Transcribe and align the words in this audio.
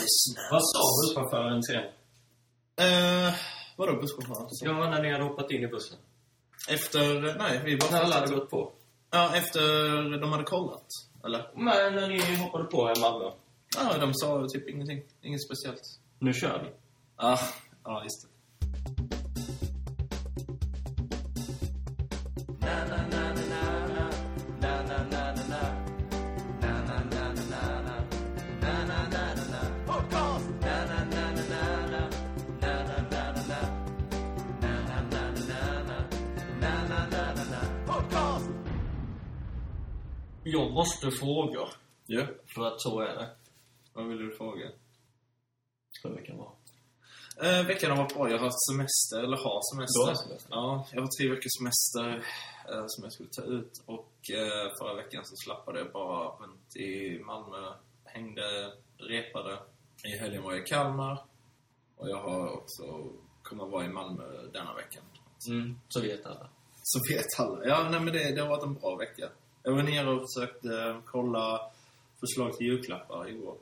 nice. 0.00 0.50
Vad 0.50 0.62
sa 0.62 0.80
busschauffören 1.02 1.62
sen? 1.62 1.84
Eh, 2.86 3.34
vadå 3.76 4.00
busschaufför? 4.00 4.48
Ja, 4.64 4.90
när 4.90 5.02
ni 5.02 5.12
hade 5.12 5.24
hoppat 5.24 5.50
in 5.50 5.62
i 5.62 5.68
bussen. 5.68 5.98
Efter... 6.68 7.34
Nej, 7.38 7.60
vi 7.64 7.76
bara 7.76 7.90
När 7.90 8.00
alla 8.00 8.14
hade 8.20 8.34
gått 8.34 8.50
på. 8.50 8.72
Ja, 9.10 9.36
efter 9.36 9.60
de 10.20 10.32
hade 10.32 10.44
kollat. 10.44 10.86
Eller? 11.24 11.50
Men 11.54 11.94
när 11.94 12.08
ni 12.08 12.36
hoppade 12.36 12.64
på 12.64 12.86
här 12.86 12.98
i 12.98 13.00
Malmö. 13.00 13.30
Ja, 13.76 13.98
de 13.98 14.14
sa 14.14 14.46
typ 14.48 14.68
ingenting. 14.68 15.02
Inget 15.22 15.44
speciellt. 15.44 15.82
Nu 16.18 16.32
kör 16.34 16.62
vi. 16.62 16.70
Ja, 17.16 17.38
ja 17.84 18.02
just 18.02 18.22
det. 18.22 18.29
Jag 40.52 40.70
måste 40.72 41.10
fråga. 41.10 41.68
Ja. 42.06 42.26
För 42.54 42.66
att 42.66 42.80
så 42.80 43.00
är 43.00 43.14
det. 43.14 43.30
Vad 43.92 44.06
vill 44.06 44.18
du 44.18 44.36
fråga? 44.36 44.70
Hur 46.02 46.10
mycket 46.10 46.36
var. 46.36 46.52
Eh, 47.42 47.66
veckan 47.66 47.90
har 47.90 47.98
varit 47.98 48.14
bra. 48.14 48.30
Jag 48.30 48.38
har 48.38 48.44
haft 48.44 48.66
semester, 48.70 49.18
eller 49.18 49.36
har 49.36 49.60
semester. 49.74 50.00
Du 50.00 50.08
har 50.08 50.14
semester? 50.14 50.48
Ja, 50.50 50.86
jag 50.92 51.00
har 51.00 51.08
tre 51.18 51.30
veckors 51.30 51.52
semester 51.58 52.26
eh, 52.68 52.84
som 52.86 53.04
jag 53.04 53.12
skulle 53.12 53.28
ta 53.28 53.42
ut. 53.42 53.72
Och 53.86 54.30
eh, 54.30 54.72
förra 54.78 54.94
veckan 54.94 55.24
så 55.24 55.34
slappade 55.44 55.78
jag 55.78 55.92
bara 55.92 56.28
runt 56.28 56.76
i 56.76 57.18
Malmö. 57.18 57.72
Hängde, 58.04 58.72
repade. 58.98 59.58
I 60.04 60.18
helgen 60.18 60.42
var 60.42 60.52
jag 60.52 60.62
i 60.62 60.66
Kalmar. 60.66 61.24
Och 61.96 62.08
jag 62.10 62.22
har 62.22 62.50
också, 62.50 62.84
kommer 63.42 63.66
vara 63.66 63.84
i 63.84 63.88
Malmö 63.88 64.24
denna 64.52 64.74
veckan. 64.74 65.02
Mm, 65.48 65.80
så 65.88 66.00
vet 66.00 66.26
alla. 66.26 66.48
Så 66.82 67.14
vet 67.14 67.40
alla. 67.40 67.66
Ja, 67.66 67.88
nej 67.90 68.00
men 68.00 68.12
det, 68.12 68.34
det 68.34 68.40
har 68.40 68.48
varit 68.48 68.64
en 68.64 68.74
bra 68.74 68.96
vecka. 68.96 69.28
Jag 69.62 69.72
var 69.72 69.82
nere 69.82 70.10
och 70.10 70.22
försökte 70.34 71.00
kolla 71.06 71.60
förslag 72.20 72.56
till 72.56 72.66
julklappar 72.66 73.28
igår. 73.28 73.56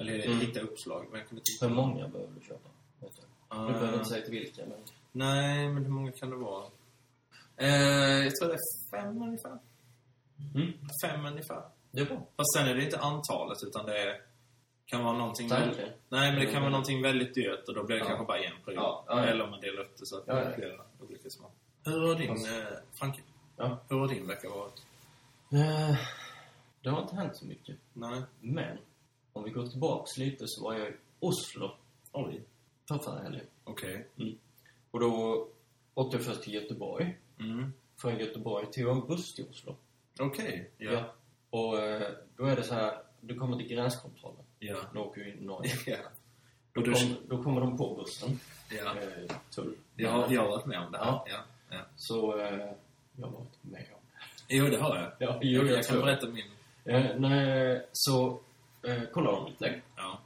Eller 0.00 0.26
Mm. 0.26 0.38
hitta 0.40 0.60
uppslag, 0.60 1.06
men 1.10 1.18
jag 1.20 1.28
kunde 1.28 1.42
inte 1.52 1.66
Hur 1.66 1.74
många 1.74 2.08
behöver 2.08 2.32
du 2.40 2.46
köpa? 2.46 2.68
Du? 3.00 3.06
Ah. 3.48 3.66
Behöver 3.66 3.92
inte 3.94 4.04
säga 4.08 4.22
till 4.24 4.30
vilka, 4.32 4.62
men... 4.66 4.78
Nej, 5.12 5.68
men 5.68 5.84
hur 5.84 5.92
många 5.92 6.12
kan 6.12 6.30
det 6.30 6.36
vara? 6.36 6.64
Eh, 7.56 7.68
jag 8.24 8.36
tror 8.36 8.48
det 8.48 8.54
är 8.54 8.90
fem 9.00 9.22
ungefär. 9.22 9.58
Mm, 10.54 10.72
Fem 11.04 11.26
ungefär. 11.26 11.62
det 11.90 12.00
är 12.00 12.04
bra. 12.04 12.26
Fast 12.36 12.52
sen 12.56 12.66
är 12.68 12.74
det 12.74 12.84
inte 12.84 12.98
antalet, 12.98 13.58
utan 13.66 13.86
det 13.86 13.98
är, 14.02 14.20
kan 14.86 15.04
vara 15.04 15.18
någonting... 15.18 15.48
Tanken. 15.48 15.68
väldigt- 15.76 15.94
Nej, 16.08 16.32
men 16.32 16.40
det 16.40 16.46
kan 16.52 16.60
vara 16.62 16.70
någonting 16.70 17.02
väldigt 17.02 17.34
dyrt 17.34 17.68
och 17.68 17.74
då 17.74 17.84
blir 17.84 17.96
det 17.96 18.02
Ja. 18.02 18.06
kanske 18.06 18.24
bara 18.26 18.38
en 18.38 18.52
pryl. 18.64 18.76
Ja, 18.76 19.04
ja. 19.08 19.24
Eller 19.24 19.44
om 19.44 19.50
man 19.50 19.60
delar 19.60 19.80
upp 19.82 19.96
det 19.98 20.06
så 20.06 20.18
att 20.18 20.26
det 20.26 20.44
ja. 20.44 20.52
flera 20.56 20.82
olika 21.00 21.30
små. 21.30 21.50
Hur 21.84 22.08
har 22.08 22.14
din, 22.14 22.30
eh, 22.30 22.78
Franke? 22.98 23.20
Ja. 23.56 23.78
Hur 23.88 23.98
har 23.98 24.08
din 24.08 24.26
vecka 24.26 24.48
varit? 24.48 24.82
Eh, 25.52 25.96
det 26.82 26.90
har 26.90 27.02
inte 27.02 27.14
hänt 27.16 27.36
så 27.36 27.46
mycket. 27.46 27.76
Nej. 27.92 28.22
Men, 28.40 28.78
om 29.32 29.44
vi 29.44 29.50
går 29.50 29.66
tillbaks 29.66 30.16
lite 30.18 30.44
så 30.46 30.64
var 30.64 30.74
jag 30.74 30.88
i 30.88 30.92
Oslo 31.20 31.70
Oj. 32.12 32.42
för 32.88 32.98
förra 32.98 33.22
helgen. 33.22 33.46
Okej. 33.64 34.06
Och 34.90 35.00
då 35.00 35.46
åkte 35.94 36.16
jag 36.16 36.26
först 36.26 36.42
till 36.42 36.54
Göteborg. 36.54 37.18
Mm. 37.40 37.72
Från 37.96 38.18
Göteborg 38.18 38.66
tog 38.66 38.84
jag 38.84 38.96
en 38.96 39.06
buss 39.06 39.34
till 39.34 39.44
Oslo. 39.50 39.76
Okej. 40.20 40.70
Ja. 40.78 40.92
Ja. 40.92 41.04
Och 41.50 41.78
eh, 41.78 42.12
då 42.36 42.44
är 42.44 42.56
det 42.56 42.62
så 42.62 42.74
här, 42.74 42.98
du 43.20 43.38
kommer 43.38 43.56
till 43.56 43.68
gränskontrollen. 43.68 44.44
Ja. 44.58 44.76
Du 44.92 44.98
åker 44.98 45.20
ju 45.20 45.32
in 45.32 45.38
i 45.38 45.44
Norge. 45.44 45.72
ja. 45.86 45.96
Då, 46.72 46.80
du- 46.80 46.92
kom, 46.92 47.16
då 47.28 47.42
kommer 47.42 47.60
de 47.60 47.76
på 47.78 47.94
bussen. 47.94 48.40
ja. 48.70 48.94
Eh, 49.00 49.36
tull. 49.50 49.76
Jag, 49.96 50.10
har- 50.12 50.32
jag 50.32 50.40
har 50.42 50.48
varit 50.48 50.66
med 50.66 50.80
om 50.86 50.92
det 50.92 50.98
här. 50.98 51.04
Ja. 51.06 51.24
Ja. 51.28 51.38
ja. 51.70 51.80
Så, 51.96 52.38
eh, 52.40 52.72
jag 53.16 53.26
har 53.26 53.32
varit 53.32 53.58
med 53.62 53.84
om. 53.92 53.97
Jo, 54.48 54.66
det 54.66 54.76
har 54.78 54.96
jag. 54.96 55.12
Ja, 55.18 55.38
Jo, 55.42 55.62
jag, 55.66 55.78
jag 55.78 55.86
kan 55.86 56.00
berätta 56.00 56.26
min. 56.28 56.44
Eh, 56.84 57.16
nej, 57.18 57.86
så 57.92 58.40
eh, 58.82 59.02
kollade 59.12 59.36
de 59.36 59.44
mitt 59.44 59.60
lägg. 59.60 59.82
Ja. 59.96 60.18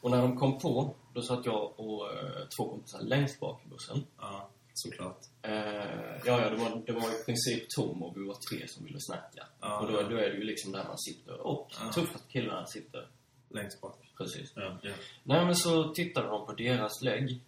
Och 0.00 0.10
när 0.10 0.22
de 0.22 0.36
kom 0.36 0.58
på, 0.58 0.94
då 1.14 1.22
satt 1.22 1.46
jag 1.46 1.80
och 1.80 2.12
eh, 2.12 2.46
två 2.56 2.68
kompisar 2.70 3.00
längst 3.02 3.40
bak 3.40 3.62
i 3.66 3.68
bussen. 3.68 4.04
Ja, 4.18 4.48
såklart. 4.74 5.18
Eh, 5.42 5.52
ja, 5.52 6.20
ja, 6.24 6.50
det 6.50 6.56
var, 6.56 6.82
det 6.86 6.92
var 6.92 7.20
i 7.20 7.24
princip 7.26 7.64
tom 7.76 8.02
och 8.02 8.16
vi 8.16 8.26
var 8.26 8.34
tre 8.50 8.68
som 8.68 8.84
ville 8.84 9.00
snacka. 9.00 9.46
Ja, 9.60 9.80
och 9.80 9.92
då, 9.92 10.00
ja. 10.00 10.08
då 10.08 10.16
är 10.16 10.30
det 10.30 10.36
ju 10.36 10.44
liksom 10.44 10.72
där 10.72 10.84
man 10.84 10.98
sitter. 10.98 11.40
Och 11.46 11.70
Ja. 11.80 11.92
tuffast 11.92 12.28
killarna 12.28 12.66
sitter. 12.66 13.08
Längst 13.48 13.80
bak. 13.80 13.98
Precis. 14.18 14.52
Ja. 14.56 14.78
ja. 14.82 14.92
Nej, 15.22 15.44
men 15.44 15.56
så 15.56 15.88
tittade 15.94 16.26
de 16.28 16.46
på 16.46 16.52
deras 16.52 17.02
lägg. 17.02 17.40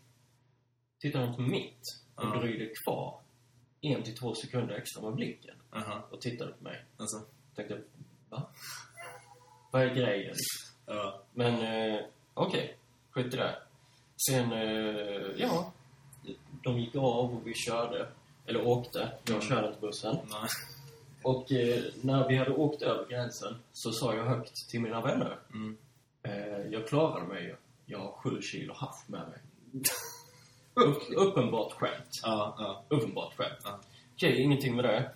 Tittade 1.00 1.26
de 1.26 1.34
på 1.37 1.43
mitt 1.43 1.81
och 2.14 2.25
Ja. 2.25 2.37
dröjde 2.41 2.72
kvar 2.84 3.20
en 3.81 4.03
till 4.03 4.16
två 4.16 4.34
sekunder 4.34 4.75
extra 4.75 5.03
med 5.03 5.14
blicken. 5.14 5.54
Aha. 5.72 6.03
Och 6.10 6.21
tittade 6.21 6.53
på 6.53 6.65
mig. 6.65 6.84
Alltså. 6.97 7.16
Tänkte, 7.56 7.81
va? 8.31 8.43
Vad 9.71 9.83
är 9.83 9.94
grejen? 9.94 10.34
Ja. 10.87 11.21
Men 11.34 11.55
eh, 11.94 12.00
okej, 12.34 12.77
skit 13.10 13.34
i 13.34 13.37
det. 13.37 13.56
Sen, 14.28 14.53
eh, 14.53 15.31
ja, 15.37 15.72
de 16.62 16.78
gick 16.78 16.97
av 16.97 17.34
och 17.37 17.47
vi 17.47 17.55
körde, 17.55 18.09
eller 18.47 18.66
åkte. 18.66 19.12
Jag 19.25 19.43
körde 19.43 19.69
inte 19.69 19.81
bussen. 19.81 20.16
Nej. 20.31 20.49
Och 21.22 21.53
eh, 21.53 21.82
när 22.03 22.28
vi 22.28 22.37
hade 22.37 22.50
åkt 22.55 22.82
över 22.82 23.06
gränsen 23.09 23.55
så 23.72 23.93
sa 23.93 24.15
jag 24.15 24.25
högt 24.25 24.69
till 24.71 24.81
mina 24.81 25.00
vänner. 25.00 25.38
Mm. 25.55 25.77
Eh, 26.22 26.66
jag 26.71 26.88
klarade 26.88 27.27
mig. 27.27 27.56
Jag 27.87 27.99
har 27.99 28.12
sju 28.12 28.43
kilo 28.43 28.75
haft 28.75 29.09
med 29.09 29.21
mig. 29.28 29.38
Upp, 30.75 31.03
uppenbart 31.16 31.72
skämt. 31.72 32.11
Ja, 32.22 32.55
ja, 32.59 32.84
Uppenbart 32.97 33.34
skämt. 33.37 33.61
Ja. 33.65 33.81
Okej, 34.15 34.43
ingenting 34.43 34.77
med 34.77 34.84
det. 34.84 35.11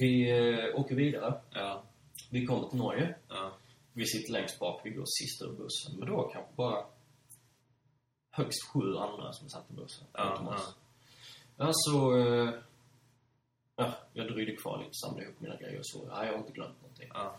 Vi 0.00 0.30
eh, 0.30 0.80
åker 0.80 0.94
vidare. 0.94 1.40
ja, 1.50 1.82
Vi 2.30 2.46
kommer 2.46 2.68
till 2.68 2.78
Norge. 2.78 3.14
ja. 3.28 3.52
Vi 3.92 4.06
sitter 4.06 4.32
längst 4.32 4.58
bak, 4.58 4.80
vi 4.84 4.90
går 4.90 5.04
sist 5.06 5.42
ur 5.42 5.52
bussen. 5.52 5.98
Men 5.98 6.08
då 6.08 6.22
kanske 6.32 6.52
bara 6.56 6.84
högst 8.30 8.68
sju 8.72 8.96
andra 8.96 9.32
som 9.32 9.48
satt 9.48 9.70
i 9.70 9.72
bussen. 9.74 10.06
Ja, 10.12 10.54
oss. 10.54 10.74
Ja, 11.56 11.68
så... 11.72 12.18
Eh, 12.18 12.54
ja, 13.76 13.92
jag 14.12 14.26
dröjde 14.32 14.56
kvar 14.56 14.78
lite, 14.78 14.90
samlade 14.94 15.24
ihop 15.24 15.40
mina 15.40 15.56
grejer 15.56 15.78
och 15.78 15.86
så. 15.86 16.06
Ja, 16.10 16.24
jag 16.24 16.32
har 16.32 16.38
inte 16.38 16.52
glömt 16.52 16.82
någonting. 16.82 17.08
ja. 17.14 17.36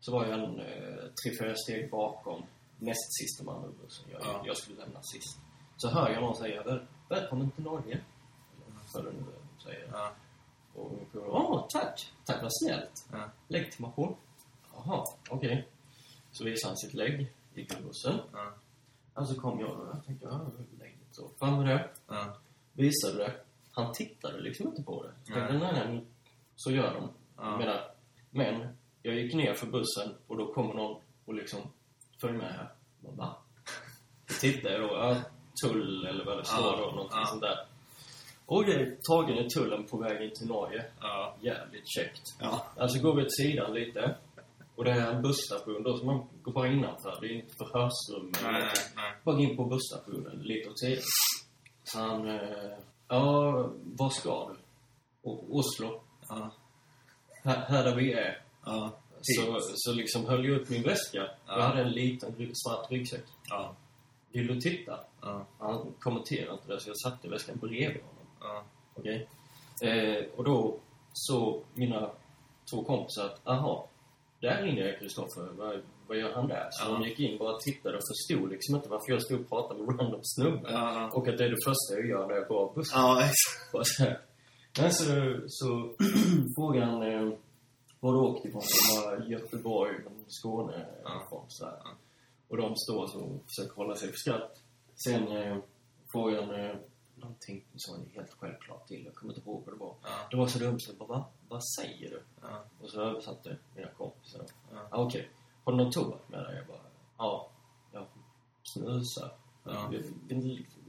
Så 0.00 0.12
var 0.12 0.26
jag 0.26 0.34
en 0.38 0.60
eh, 0.60 0.94
tre, 1.24 1.32
fyra 1.40 1.54
steg 1.56 1.90
bakom 1.90 2.42
näst 2.78 3.18
sista 3.20 3.44
man 3.44 3.64
ur 3.64 3.84
bussen. 3.84 4.06
Jag, 4.12 4.20
Ja. 4.24 4.42
jag 4.46 4.56
skulle 4.56 4.78
lämna 4.78 5.02
sist. 5.02 5.38
Så 5.76 5.88
hör 5.88 6.10
jag 6.10 6.22
någon 6.22 6.36
säga 6.36 6.62
"Väl- 6.62 6.86
Välkommen 7.08 7.50
till 7.50 7.64
Norge. 7.64 7.94
Eller 7.94 8.76
vad 8.94 9.04
det 9.04 9.10
nu 9.12 9.24
de 9.56 9.62
säger. 9.64 9.88
ja. 9.92 10.12
Och 10.78 11.00
vi 11.00 11.06
får, 11.06 11.28
åh, 11.28 11.66
tack! 11.68 12.12
Tack, 12.24 12.42
vad 12.42 12.50
snällt. 12.62 13.06
Ja. 13.12 13.30
Legitimation. 13.48 14.16
Jaha, 14.74 15.04
okej. 15.30 15.68
Så 16.32 16.44
visade 16.44 16.70
han 16.70 16.76
sitt 16.76 16.94
lägg, 16.94 17.32
gick 17.54 17.72
ur 17.74 17.82
bussen. 17.82 18.20
Ja. 18.32 18.52
Och 19.14 19.28
så 19.28 19.40
kom 19.40 19.60
jag 19.60 19.70
och 19.70 19.88
jag 19.88 20.04
tänkte, 20.04 20.26
ja, 20.26 20.50
lägget 20.78 20.98
så. 21.10 21.30
Fram 21.38 21.56
med 21.58 21.66
det. 21.66 21.90
ja. 22.08 22.36
Visade 22.72 23.18
det. 23.18 23.32
Han 23.72 23.92
tittade 23.92 24.40
liksom 24.40 24.66
inte 24.68 24.82
på 24.82 25.02
det. 25.02 25.12
Så 25.24 25.32
tänkte, 25.32 25.58
nej, 25.58 25.72
nej, 25.88 26.04
så 26.56 26.70
gör 26.70 26.94
de. 26.94 27.08
Ja. 27.36 27.50
Jag 27.50 27.58
menar, 27.58 27.90
men 28.30 28.76
jag 29.02 29.14
gick 29.14 29.34
ner 29.34 29.54
för 29.54 29.66
bussen 29.66 30.14
och 30.26 30.36
då 30.36 30.52
kommer 30.54 30.74
någon 30.74 31.00
och 31.24 31.34
liksom, 31.34 31.60
följ 32.20 32.38
med 32.38 32.52
här. 32.52 32.72
Jag 33.00 33.14
bara, 33.14 33.26
va? 33.26 33.36
Så 34.28 34.40
tittade 34.40 34.74
jag 34.74 34.82
då, 34.82 35.16
tull 35.62 36.06
eller 36.06 36.24
vad 36.24 36.38
det 36.38 36.44
står 36.44 36.64
Ja, 36.64 36.76
då, 36.76 36.90
någonting 36.90 37.26
sånt 37.26 37.40
där. 37.42 37.66
Och 38.48 38.64
det 38.66 38.72
är 38.72 38.96
tagen 39.02 39.38
i 39.38 39.48
tullen 39.50 39.84
på 39.84 39.96
väg 39.96 40.22
in 40.22 40.34
till 40.34 40.46
Norge. 40.46 40.84
Ja. 41.00 41.36
Jävligt 41.40 41.88
käckt. 41.88 42.22
Ja. 42.40 42.66
Alltså 42.76 42.98
går 42.98 43.14
vi 43.14 43.22
åt 43.22 43.36
sidan 43.36 43.74
lite. 43.74 44.14
Och 44.74 44.84
det 44.84 44.90
är 44.90 45.14
en 45.14 45.22
busstation 45.22 45.82
då, 45.82 45.98
så 45.98 46.04
man 46.04 46.26
går 46.42 46.52
bara 46.52 46.66
innanför. 46.66 47.18
Det 47.20 47.26
är 47.26 47.32
inte 47.32 47.54
förhörsrum 47.58 48.32
eller 48.38 48.52
Nej, 48.52 48.62
nej, 48.62 48.72
nej. 48.96 49.12
Bara 49.24 49.40
in 49.40 49.56
på 49.56 49.64
busstationen, 49.64 50.38
lite 50.42 50.70
åt 50.70 50.80
sidan. 50.80 51.02
Så 51.84 51.98
han, 51.98 52.28
eh, 52.28 52.78
ja, 53.08 53.52
var 53.84 54.10
ska 54.10 54.48
du? 54.48 54.56
Och 55.30 55.56
Oslo. 55.56 56.00
Ja. 56.28 56.50
Här, 57.44 57.56
här 57.56 57.84
där 57.84 57.94
vi 57.96 58.12
är. 58.12 58.42
Ja. 58.64 58.90
Så, 59.20 59.58
så 59.74 59.92
liksom 59.92 60.26
höll 60.26 60.44
jag 60.44 60.60
upp 60.60 60.68
min 60.68 60.82
väska. 60.82 61.18
Ja. 61.18 61.30
Jag 61.46 61.62
hade 61.62 61.82
en 61.82 61.92
liten 61.92 62.50
svart 62.54 62.90
ryggsäck. 62.90 63.24
Ja. 63.48 63.74
Vill 64.32 64.46
du 64.46 64.60
titta? 64.60 65.00
Ja. 65.20 65.46
Han 65.58 65.94
kommenterade 65.98 66.52
inte 66.52 66.72
det, 66.72 66.80
så 66.80 66.90
jag 66.90 66.98
satte 66.98 67.28
väskan 67.28 67.58
bredvid 67.58 68.02
honom. 68.02 68.17
Ja. 68.40 68.64
Okej? 68.94 69.28
Eh, 69.82 70.24
och 70.36 70.44
då 70.44 70.78
så 71.12 71.62
mina 71.74 72.10
två 72.70 72.84
kompisar 72.84 73.24
att, 73.26 73.46
aha, 73.46 73.88
där 74.40 74.66
inne 74.66 74.80
är 74.80 74.98
Kristoffer. 74.98 75.48
Vad, 75.56 75.80
vad 76.06 76.16
gör 76.18 76.32
han 76.32 76.48
där? 76.48 76.68
Så 76.70 76.84
Ja. 76.88 76.92
de 76.92 77.02
gick 77.02 77.20
in, 77.20 77.38
bara 77.38 77.58
tittade 77.58 77.96
och 77.96 78.02
förstod 78.12 78.50
liksom 78.50 78.76
inte 78.76 78.88
varför 78.88 79.12
jag 79.12 79.22
stod 79.22 79.40
och 79.40 79.48
pratade 79.48 79.82
med 79.82 80.00
random 80.00 80.20
snubbar. 80.22 80.70
Ja. 80.70 81.10
Och 81.12 81.28
att 81.28 81.38
det 81.38 81.44
är 81.44 81.48
det 81.50 81.64
första 81.64 81.94
jag 81.94 82.06
gör 82.06 82.26
när 82.26 82.34
jag 82.34 82.48
går 82.48 82.58
av 82.68 82.74
bussen. 82.74 82.98
Ja, 83.00 83.22
exakt. 83.22 84.22
Men 84.80 84.92
så, 84.92 85.04
så 85.48 85.94
han 86.80 87.02
eh, 87.02 87.32
var 88.00 88.12
du 88.12 88.18
åkte 88.18 88.48
ifrån. 88.48 88.62
Det 88.62 89.06
var 89.06 89.26
Göteborg, 89.26 89.94
Skåne 90.28 90.86
Ja. 91.04 91.22
ifrån. 91.26 91.44
Så 91.48 91.64
här. 91.66 91.74
Och 92.48 92.56
de 92.56 92.76
står 92.76 93.06
så 93.06 93.20
och 93.20 93.44
försöker 93.48 93.76
hålla 93.76 93.94
sig 93.94 94.08
för 94.08 94.16
skratt. 94.16 94.62
Sen 95.04 95.28
eh, 95.36 95.56
jag 96.32 96.42
en, 96.44 96.64
eh, 96.70 96.76
någonting 97.20 97.64
som 97.76 97.94
är 97.94 98.14
helt 98.14 98.30
självklart 98.38 98.88
till. 98.88 99.04
Jag 99.04 99.14
kommer 99.14 99.34
inte 99.34 99.50
ihåg 99.50 99.62
vad 99.66 99.74
det 99.74 99.78
var. 99.78 99.94
Ja. 100.02 100.08
Det 100.30 100.36
var 100.36 100.46
så 100.46 100.58
dumt 100.58 100.80
så 100.80 100.90
jag 100.90 100.98
bara, 101.08 101.18
Va? 101.18 101.24
vad 101.48 101.64
säger 101.64 102.10
du? 102.10 102.22
Ja. 102.42 102.64
Och 102.82 102.88
så 102.90 103.00
översatte 103.00 103.56
mina 103.76 103.88
kompisar. 103.88 104.42
Ja. 104.72 104.78
Ah, 104.90 105.02
Okej, 105.02 105.28
har 105.64 105.72
du 105.72 105.78
någon 105.78 105.92
tobak 105.92 106.20
med 106.28 106.40
dig? 106.44 106.56
Jag 106.56 106.66
bara, 106.66 106.78
ja, 107.18 107.48
jag 107.92 108.06
snusar. 108.62 109.30
Ja. 109.64 109.90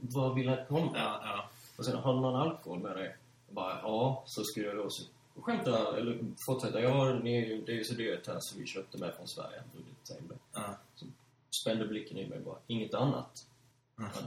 Vad 0.00 0.34
vill 0.34 0.48
han 0.48 0.66
komma? 0.68 0.90
Ja, 0.94 1.20
ja. 1.24 1.48
Och 1.78 1.84
sen, 1.84 1.96
har 1.98 2.14
du 2.14 2.20
någon 2.20 2.36
alkohol 2.36 2.78
med 2.78 2.96
dig? 2.96 3.16
Jag 3.46 3.54
bara, 3.54 3.80
ja. 3.82 4.22
Så 4.26 4.44
skulle 4.44 4.66
jag 4.66 4.76
då 4.76 4.90
så 4.90 5.02
skämta, 5.40 5.96
eller 5.96 6.24
fortsätta. 6.46 6.80
Ja, 6.80 7.12
ni, 7.22 7.62
det 7.66 7.72
är 7.72 7.76
ju 7.76 7.84
så 7.84 7.94
dyrt 7.94 8.26
här 8.26 8.40
så 8.40 8.58
vi 8.58 8.66
köpte 8.66 8.98
med 8.98 9.14
från 9.14 9.28
Sverige. 9.28 9.62
Det. 9.72 10.34
Ja. 10.52 10.76
Spände 11.62 11.86
blicken 11.86 12.18
i 12.18 12.26
mig 12.26 12.40
bara, 12.40 12.56
inget 12.66 12.94
annat? 12.94 13.46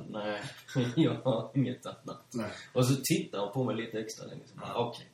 Nej, 0.09 0.41
jag 0.95 1.13
har 1.13 1.51
inget 1.55 1.85
annat. 1.85 2.25
Nej. 2.33 2.51
Och 2.73 2.85
så 2.87 2.95
tittar 3.03 3.39
han 3.39 3.51
på 3.53 3.63
mig 3.63 3.75
lite 3.75 3.99
extra 3.99 4.25
länge. 4.25 4.41
Bara, 4.53 4.67
Ja. 4.73 4.89
okej. 4.89 5.09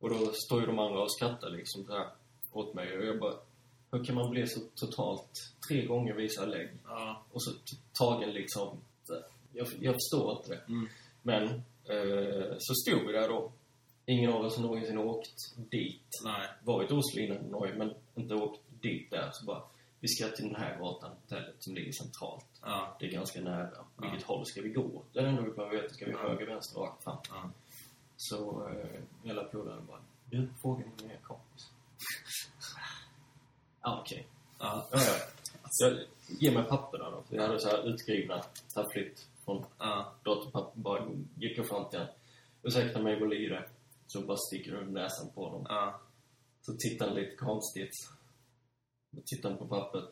Och 0.00 0.10
då 0.10 0.32
står 0.32 0.60
ju 0.60 0.66
de 0.66 0.78
andra 0.78 1.02
och 1.02 1.12
skrattar 1.12 1.50
liksom 1.50 1.84
så 1.84 1.92
här 1.92 2.06
åt 2.52 2.74
mig. 2.74 2.98
Och 2.98 3.06
jag 3.06 3.18
bara, 3.20 3.34
hur 3.90 4.04
kan 4.04 4.14
man 4.14 4.30
bli 4.30 4.46
så 4.46 4.60
totalt 4.74 5.30
tre 5.68 5.86
gånger 5.86 6.14
visa 6.14 6.46
lägg? 6.46 6.68
Ja. 6.86 7.22
Och 7.32 7.42
så 7.42 7.50
tagen 7.92 8.30
liksom... 8.30 8.78
Jag, 9.52 9.66
jag 9.80 9.94
förstår 9.94 10.36
inte 10.36 10.48
det. 10.48 10.72
Mm. 10.72 10.88
Men 11.22 11.44
eh, 11.84 12.54
så 12.58 12.74
stod 12.74 13.06
vi 13.06 13.12
där 13.12 13.28
då. 13.28 13.52
Ingen 14.06 14.32
av 14.32 14.40
oss 14.44 14.56
har 14.56 14.62
någonsin 14.62 14.98
åkt 14.98 15.56
dit. 15.70 16.08
Nej. 16.24 16.48
Varit 16.64 16.90
i 16.90 16.94
Oslo 16.94 17.20
innan 17.22 17.38
Norge, 17.38 17.74
men 17.74 17.94
inte 18.14 18.34
åkt 18.34 18.60
dit 18.80 19.10
där. 19.10 19.30
Så 19.32 19.44
bara, 19.46 19.62
vi 20.06 20.08
ska 20.08 20.36
till 20.36 20.44
den 20.52 20.56
här 20.56 20.78
gatan, 20.78 21.10
hotellet, 21.22 21.54
som 21.58 21.74
ligger 21.74 21.92
centralt. 21.92 22.46
Ja. 22.62 22.96
Det 23.00 23.06
är 23.06 23.10
ganska 23.10 23.40
nära. 23.40 23.70
Vilket 24.02 24.22
håll 24.22 24.46
ska 24.46 24.62
vi 24.62 24.68
gå? 24.68 25.02
Det 25.12 25.18
är 25.18 25.22
det 25.22 25.28
enda 25.28 25.42
vi 25.42 25.50
behöver 25.50 25.76
veta. 25.82 25.94
Ska 25.94 26.04
vi 26.06 26.12
Ja. 26.12 26.18
höger, 26.28 26.46
vänster, 26.46 26.80
rakt 26.80 27.04
fram? 27.04 27.16
Ja. 27.28 27.50
Så 28.16 28.68
eh, 28.68 29.00
hela 29.24 29.44
polaren 29.44 29.86
bara, 29.86 30.00
du, 30.30 30.48
fråga 30.62 30.84
din 30.84 31.08
nya 31.08 31.18
kompis. 31.18 31.70
Ja, 33.82 34.00
okej. 34.00 34.26
Ja. 34.58 34.88
Ja, 34.92 34.98
ja. 34.98 35.14
Jag, 35.80 35.98
ge 36.40 36.50
mig 36.50 36.64
papperna 36.64 37.10
då. 37.10 37.22
För 37.28 37.36
jag 37.36 37.42
hade 37.42 37.60
så 37.60 37.68
här 37.68 37.88
utskrivna 37.88 38.42
taffligt 38.74 39.26
från 39.44 39.64
Ja. 39.78 40.12
datorpapper. 40.24 40.80
Bara 40.80 41.06
gick 41.36 41.58
jag 41.58 41.68
fram 41.68 41.88
till 41.90 41.98
honom. 41.98 42.14
Ursäkta 42.62 43.02
mig, 43.02 43.16
det? 43.48 43.68
Så 44.06 44.20
bara 44.26 44.36
sticker 44.36 44.72
du 44.72 44.90
näsan 44.90 45.30
på 45.34 45.44
honom. 45.44 45.66
Ja. 45.68 46.00
Så 46.62 46.72
tittar 46.78 47.06
han 47.06 47.14
lite 47.14 47.36
konstigt. 47.36 47.90
Tittar 49.24 49.48
han 49.48 49.58
på 49.58 49.66
pappret. 49.66 50.10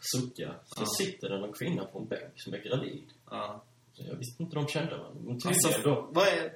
Suckar. 0.00 0.58
Så 0.64 0.82
Ja. 0.82 0.86
sitter 0.86 1.28
det 1.28 1.38
någon 1.40 1.52
kvinna 1.52 1.84
på 1.84 1.98
en 1.98 2.06
bänk 2.06 2.32
som 2.36 2.54
är 2.54 2.58
gravid. 2.58 3.04
Ja. 3.30 3.62
Så 3.92 4.02
jag 4.08 4.14
visste 4.16 4.42
inte 4.42 4.56
de 4.56 4.68
kände 4.68 4.96
varandra. 4.98 5.20
Men 5.24 5.40
Alltså, 5.46 5.82
då. 5.84 6.08
vad 6.12 6.28
är... 6.28 6.48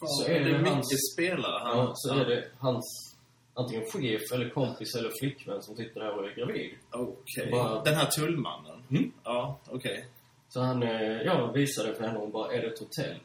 Fan, 0.00 0.08
Så 0.08 0.24
är 0.30 0.40
det 0.40 0.52
det 0.52 0.58
mycket 0.58 0.72
hans- 0.74 1.12
spelare? 1.14 1.58
Han, 1.62 1.78
Ja, 1.78 1.92
så 1.94 2.14
är 2.14 2.24
det 2.24 2.48
hans 2.58 3.16
antingen 3.54 3.84
chef 3.90 4.20
eller 4.32 4.50
kompis 4.50 4.94
eller 4.94 5.10
flickvän 5.20 5.62
som 5.62 5.76
sitter 5.76 6.00
där 6.00 6.18
och 6.18 6.24
är 6.26 6.34
gravid. 6.34 6.74
Okej. 6.90 7.50
Bara- 7.50 7.82
Den 7.82 7.94
här 7.94 8.06
tullmannen? 8.06 8.82
Mm. 8.90 9.12
Ja, 9.24 9.58
okej. 9.68 10.08
Så 10.48 10.60
han, 10.60 10.82
eh, 10.82 10.90
jag 11.02 11.52
visade 11.52 11.94
för 11.94 12.02
henne 12.04 12.14
och 12.16 12.22
hon 12.22 12.32
bara, 12.32 12.52
är 12.54 12.60
det 12.62 12.66
ett 12.66 12.78
hotell? 12.78 13.20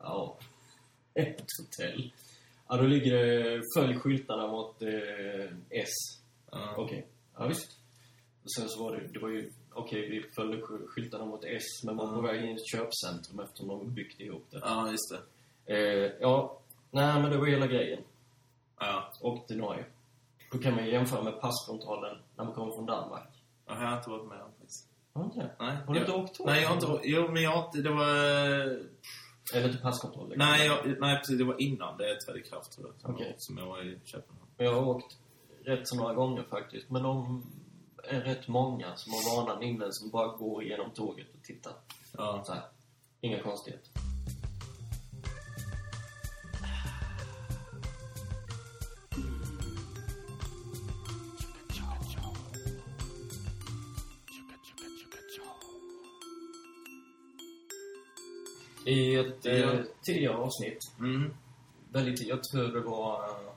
Ja, 0.00 0.38
ett 1.14 1.46
hotell. 1.60 2.12
Ja, 2.72 2.78
då 2.78 2.86
ligger 2.86 3.12
det, 3.16 3.60
följ 3.76 3.98
skyltarna 3.98 4.46
mot 4.46 4.82
eh, 4.82 4.88
S. 5.70 5.88
Ja. 6.52 6.74
Okej, 6.76 7.06
ja 7.36 7.46
visst. 7.46 7.78
Och 8.42 8.52
sen 8.52 8.68
så 8.68 8.84
var 8.84 8.96
det, 8.96 9.06
det 9.12 9.18
var 9.18 9.28
ju, 9.28 9.50
okej 9.72 10.08
vi 10.10 10.22
följde 10.34 10.56
sk- 10.58 10.86
skyltarna 10.88 11.24
mot 11.24 11.44
S 11.44 11.62
men 11.84 11.96
var 11.96 12.06
på 12.06 12.12
Mm. 12.18 12.24
väg 12.24 12.42
in 12.42 12.48
i 12.48 12.52
ett 12.52 12.66
köpcentrum 12.72 13.40
eftersom 13.40 13.68
de 13.68 13.94
byggt 13.94 14.20
ihop 14.20 14.46
det. 14.50 14.58
ja, 14.62 14.90
just 14.90 15.14
det. 15.66 15.74
Eh, 15.76 16.12
ja, 16.20 16.58
nej 16.90 17.22
men 17.22 17.30
det 17.30 17.36
var 17.38 17.46
hela 17.46 17.66
grejen. 17.66 18.00
Ja. 18.80 19.12
Och 19.20 19.46
till 19.48 19.56
Norge. 19.58 19.84
Då 20.52 20.58
kan 20.58 20.74
man 20.74 20.86
jämföra 20.86 21.22
med 21.22 21.40
passkontrollen 21.40 22.16
när 22.36 22.44
man 22.44 22.54
kommer 22.54 22.72
från 22.74 22.86
Danmark. 22.86 23.28
Jag 23.66 23.74
har 23.74 23.96
inte 23.96 24.10
varit 24.10 24.28
med 24.28 24.40
om 24.42 24.50
faktiskt. 24.58 24.88
Har 25.14 25.22
du 25.22 25.26
inte? 25.26 25.50
Nej. 25.58 25.76
Har 25.86 25.94
du 25.94 26.00
inte 26.00 26.12
åkt 26.12 26.34
tåg? 26.34 26.46
Nej, 26.46 26.62
jag 26.62 26.68
har 26.68 26.74
inte 26.74 27.08
Jo, 27.08 27.28
men 27.32 27.42
jag 27.42 27.50
har 27.50 27.64
inte... 27.66 27.82
Det 27.82 27.90
var... 27.90 28.92
Eller 29.54 29.68
inte 29.68 29.82
passkontroll? 29.82 30.28
liksom. 30.28 30.48
Nej, 30.48 30.66
jag, 30.66 31.00
nej, 31.00 31.18
precis. 31.18 31.38
Det 31.38 31.44
var 31.44 31.60
innan 31.60 31.96
det 31.98 32.20
trädde 32.20 32.38
i 32.38 32.42
kraft, 32.42 32.72
tror 32.72 32.94
jag. 33.02 33.20
Jag, 33.20 33.34
som 33.40 33.58
jag 33.58 33.66
var 33.66 33.82
i 33.82 33.98
Köpenhamn. 34.04 34.48
Jag 34.56 34.74
har 34.74 34.88
åkt 34.88 35.16
rätt 35.64 35.88
så 35.88 35.96
några 35.96 36.14
gånger 36.14 36.42
faktiskt. 36.42 36.90
Men 36.90 37.02
de 37.02 37.42
är 38.04 38.20
rätt 38.20 38.48
många 38.48 38.96
som 38.96 39.12
har 39.12 39.36
vanan 39.36 39.62
inne 39.62 39.92
som 39.92 40.10
bara 40.10 40.36
går 40.36 40.62
igenom 40.62 40.90
tåget 40.90 41.26
och 41.34 41.44
tittar. 41.44 41.72
Ja. 42.12 42.42
Så 42.46 42.52
här. 42.52 42.62
Inga 43.20 43.42
konstigheter. 43.42 43.88
I 58.92 59.14
ett 59.16 59.46
eh, 59.46 59.56
Ja. 59.58 59.82
tidigare 60.02 60.36
avsnitt, 60.36 60.78
Mm. 60.98 61.34
väldigt, 61.92 62.26
jag 62.26 62.44
tror 62.44 62.68
det 62.68 62.80
var 62.80 63.24
eh, 63.28 63.52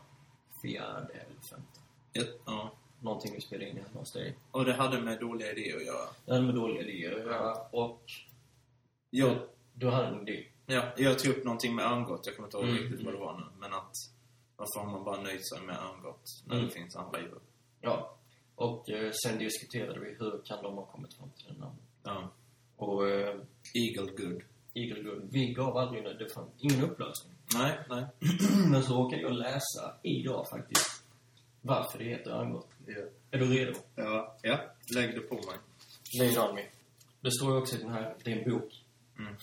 fjärde 0.62 1.14
eller 1.14 1.42
femte. 1.50 1.80
Ett, 2.14 2.42
ja. 2.46 2.72
Någonting 3.00 3.34
vi 3.36 3.42
spelade 3.42 3.70
in 3.70 3.78
hemma 3.78 4.00
hos 4.00 4.12
dig. 4.12 4.36
Och 4.52 4.66
det 4.66 4.74
hade 4.74 5.02
med 5.02 5.20
dåliga 5.20 5.52
idéer 5.52 5.76
att 5.76 5.86
göra. 5.86 6.08
Det 6.26 6.32
hade 6.34 6.46
med 6.46 6.56
dåliga 6.56 6.82
idéer 6.84 7.12
att 7.20 7.26
göra 7.26 7.54
och 7.72 8.02
Jag, 9.10 9.38
du 9.74 9.90
hade 9.90 10.08
en 10.08 10.28
idé. 10.28 10.46
ja, 10.66 10.84
jag 10.98 11.20
tog 11.20 11.32
upp 11.38 11.44
någonting 11.44 11.76
med 11.76 11.86
örngott. 11.86 12.26
Jag 12.26 12.36
kommer 12.36 12.48
inte 12.48 12.58
ihåg 12.58 12.66
Mm. 12.70 12.78
riktigt 12.84 13.06
vad 13.06 13.14
det 13.14 13.20
var 13.20 13.38
nu. 13.38 13.46
Men 13.60 13.74
att... 13.74 13.92
Varför 14.58 14.80
har 14.80 14.92
man 14.92 15.04
bara 15.04 15.22
nöjt 15.22 15.50
sig 15.50 15.62
med 15.62 15.78
örngott 15.78 16.42
när 16.46 16.56
Mm. 16.56 16.68
det 16.68 16.72
finns 16.74 16.96
andra 16.96 17.20
djur? 17.20 17.40
Ja. 17.82 18.16
Och 18.56 18.90
eh, 18.90 19.12
sen 19.26 19.40
diskuterade 19.40 20.00
vi 20.00 20.16
hur 20.20 20.42
kan 20.46 20.64
de 20.64 20.74
ha 20.76 20.86
kommit 20.86 21.14
fram 21.14 21.30
till 21.30 21.46
den 21.48 21.58
namnet. 21.58 21.84
Ja. 22.04 22.30
Och 22.78 23.10
eh, 23.10 23.36
Eagle 23.74 24.12
good. 24.18 24.42
Good, 24.76 25.30
vi 25.32 25.54
gav 25.54 25.78
aldrig 25.78 26.04
det 26.04 26.34
fanns 26.34 26.50
ingen 26.60 26.84
upplösning. 26.84 27.34
Nej, 27.54 27.80
nej. 27.90 28.06
Men 28.72 28.84
så 28.84 28.94
råkade 28.94 29.22
jag 29.22 29.34
läsa 29.34 29.96
idag 30.04 30.50
faktiskt 30.50 31.06
varför 31.66 32.00
det 32.00 32.06
heter 32.06 32.32
örngott. 32.32 32.68
Är 33.32 33.38
du 33.38 33.46
redo? 33.46 33.74
Ja. 33.96 34.38
Ja. 34.42 34.60
Lägg 34.96 35.16
det 35.16 35.22
på 35.22 35.36
mig. 35.36 36.38
On 36.38 36.56
me. 36.56 36.62
Det 37.22 37.32
står 37.32 37.52
ju 37.52 37.58
också 37.58 37.76
i 37.76 37.80
den 37.80 37.92
här, 37.92 38.16
det 38.24 38.32
är 38.32 38.38
en 38.38 38.52
bok. 38.52 38.84
Mm. 39.20 39.36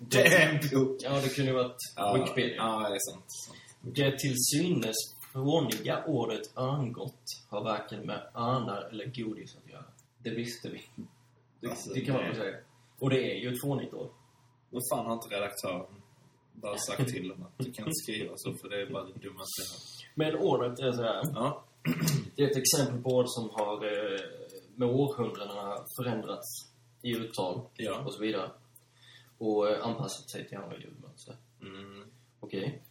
Det 0.00 0.26
är 0.26 0.48
en 0.48 0.68
bok. 0.72 1.00
Ja, 1.02 1.20
det 1.20 1.28
kunde 1.28 1.50
ju 1.50 1.56
varit 1.56 1.76
Wikipedia. 2.14 2.56
Ja, 2.56 2.88
det 2.88 2.94
är 2.94 3.12
sant. 3.12 3.24
sant. 3.46 3.58
Det 3.80 4.18
till 4.18 4.34
synes 4.36 4.96
fåniga 5.32 6.04
ordet 6.04 6.56
örngott 6.56 7.22
har 7.48 7.64
varken 7.64 8.06
med 8.06 8.30
örnar 8.34 8.88
eller 8.90 9.04
godis 9.04 9.56
att 9.56 9.70
göra. 9.70 9.84
Det 10.18 10.30
visste 10.30 10.68
vi. 10.68 10.82
Det, 11.60 11.68
Alltså, 11.68 11.92
det 11.94 12.00
kan 12.00 12.14
man 12.14 12.24
väl 12.24 12.36
säga. 12.36 12.56
Och 12.98 13.10
det 13.10 13.32
är 13.32 13.34
ju 13.34 13.52
ett 13.52 13.60
fånigt 13.60 13.94
ord. 13.94 14.10
Vad 14.70 14.82
fan 14.92 15.06
har 15.06 15.14
inte 15.14 15.28
redaktören 15.28 16.02
bara 16.52 16.76
sagt 16.78 17.08
till 17.08 17.28
dem 17.28 17.42
att 17.42 17.58
du 17.58 17.72
kan 17.72 17.84
inte 17.84 17.94
skriva 18.04 18.32
så 18.36 18.54
för 18.54 18.68
det 18.68 18.82
är 18.82 18.90
bara 18.92 19.04
det 19.04 19.12
dummaste 19.12 19.62
jag. 19.62 20.08
Men 20.14 20.36
ordet 20.36 20.78
är 20.78 20.92
så 20.92 21.02
här. 21.02 21.22
Ja. 21.34 21.64
Det 22.36 22.42
är 22.42 22.50
ett 22.50 22.56
exempel 22.56 23.02
på 23.02 23.10
ord 23.10 23.24
som 23.28 23.50
har 23.50 23.74
eh, 23.86 24.20
med 24.76 24.88
århundradena 24.88 25.76
förändrats 26.00 26.72
i 27.02 27.10
uttal 27.16 27.60
Ja. 27.76 27.98
och 28.00 28.14
så 28.14 28.20
vidare. 28.22 28.50
Och 29.38 29.68
eh, 29.70 29.86
anpassat 29.86 30.30
sig 30.30 30.48
till 30.48 30.56
andra 30.58 30.76
ljudmönster. 30.78 31.36
Mm. 31.62 32.04
Okej. 32.40 32.82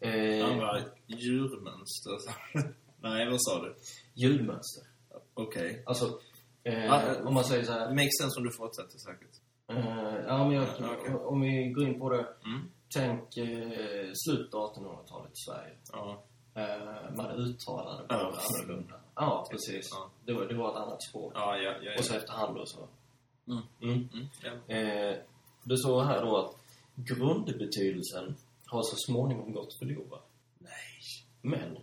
Eh, 0.00 0.46
Andra 0.52 0.80
djurmönster. 1.06 2.18
Nej, 3.00 3.30
vad 3.30 3.42
sa 3.42 3.62
du? 3.62 3.76
ljudmönster. 4.14 4.82
Okej. 5.34 5.82
Alltså, 5.86 6.20
eh, 6.64 6.84
Ja, 6.84 7.02
eh, 7.02 7.26
om 7.26 7.34
man 7.34 7.44
säger 7.44 7.64
så 7.64 7.72
här. 7.72 7.94
Makes 7.94 8.18
sense 8.20 8.38
om 8.40 8.44
du 8.44 8.52
fortsätter 8.52 8.98
säkert. 8.98 9.40
Eh, 9.76 10.24
ja, 10.26 10.38
men 10.44 10.50
jag, 10.52 10.64
Ja, 10.80 10.96
okej. 11.00 11.14
om 11.14 11.40
vi 11.40 11.68
går 11.72 11.84
in 11.84 12.00
på 12.00 12.08
det. 12.10 12.26
Mm. 12.44 12.70
Tänk 12.94 13.36
eh, 13.36 14.10
slutet 14.26 14.54
av 14.54 14.74
1800-talet 14.74 15.30
i 15.32 15.36
Sverige. 15.50 15.74
Ja. 15.92 16.22
Eh, 16.54 17.16
man 17.16 17.30
uttalade 17.30 18.02
Ja. 18.08 18.16
bara 18.16 18.18
annorlunda. 18.26 18.94
Ja, 19.14 19.46
precis. 19.50 19.88
Ja. 19.92 20.10
Det, 20.24 20.32
var, 20.32 20.44
det 20.44 20.54
var 20.54 20.70
ett 20.70 20.76
annat 20.76 21.02
språk. 21.02 21.32
Ja, 21.34 21.56
ja, 21.56 21.62
ja. 21.62 21.76
ja. 21.82 21.98
Och 21.98 22.04
så 22.04 22.14
efterhand 22.14 22.56
då 22.56 22.66
så. 22.66 22.88
Mm. 23.48 23.62
Mm. 23.82 24.08
Mm. 24.14 24.26
ja. 24.42 24.74
Eh, 24.74 25.16
det 25.64 25.78
står 25.78 26.02
här 26.04 26.20
då 26.24 26.36
att 26.36 26.56
grundbetydelsen 26.96 28.36
har 28.66 28.82
så 28.82 28.96
småningom 28.96 29.52
gått 29.52 29.78
förlorad. 29.78 30.20
Nej. 30.58 30.70
Men 31.42 31.78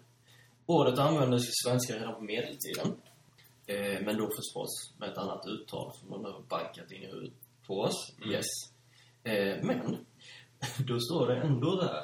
ordet 0.65 0.99
användes 0.99 1.43
i 1.49 1.51
svenska 1.65 1.93
redan 1.95 2.15
på 2.15 2.21
medeltiden. 2.21 3.01
Eh, 3.67 4.01
men 4.05 4.17
då 4.17 4.27
förstås 4.27 4.93
med 4.97 5.09
ett 5.09 5.17
annat 5.17 5.45
uttal 5.47 5.91
som 5.93 6.09
de 6.09 6.25
har 6.25 6.41
bankat 6.49 6.91
in 6.91 7.03
i 7.03 7.05
huvudet 7.05 7.33
på 7.67 7.81
oss. 7.81 8.13
Mm. 8.17 8.31
Yes. 8.31 8.45
Eh, 9.23 9.63
men 9.63 10.05
då 10.87 10.99
står 10.99 11.27
det 11.27 11.35
ändå 11.35 11.75
där 11.75 12.03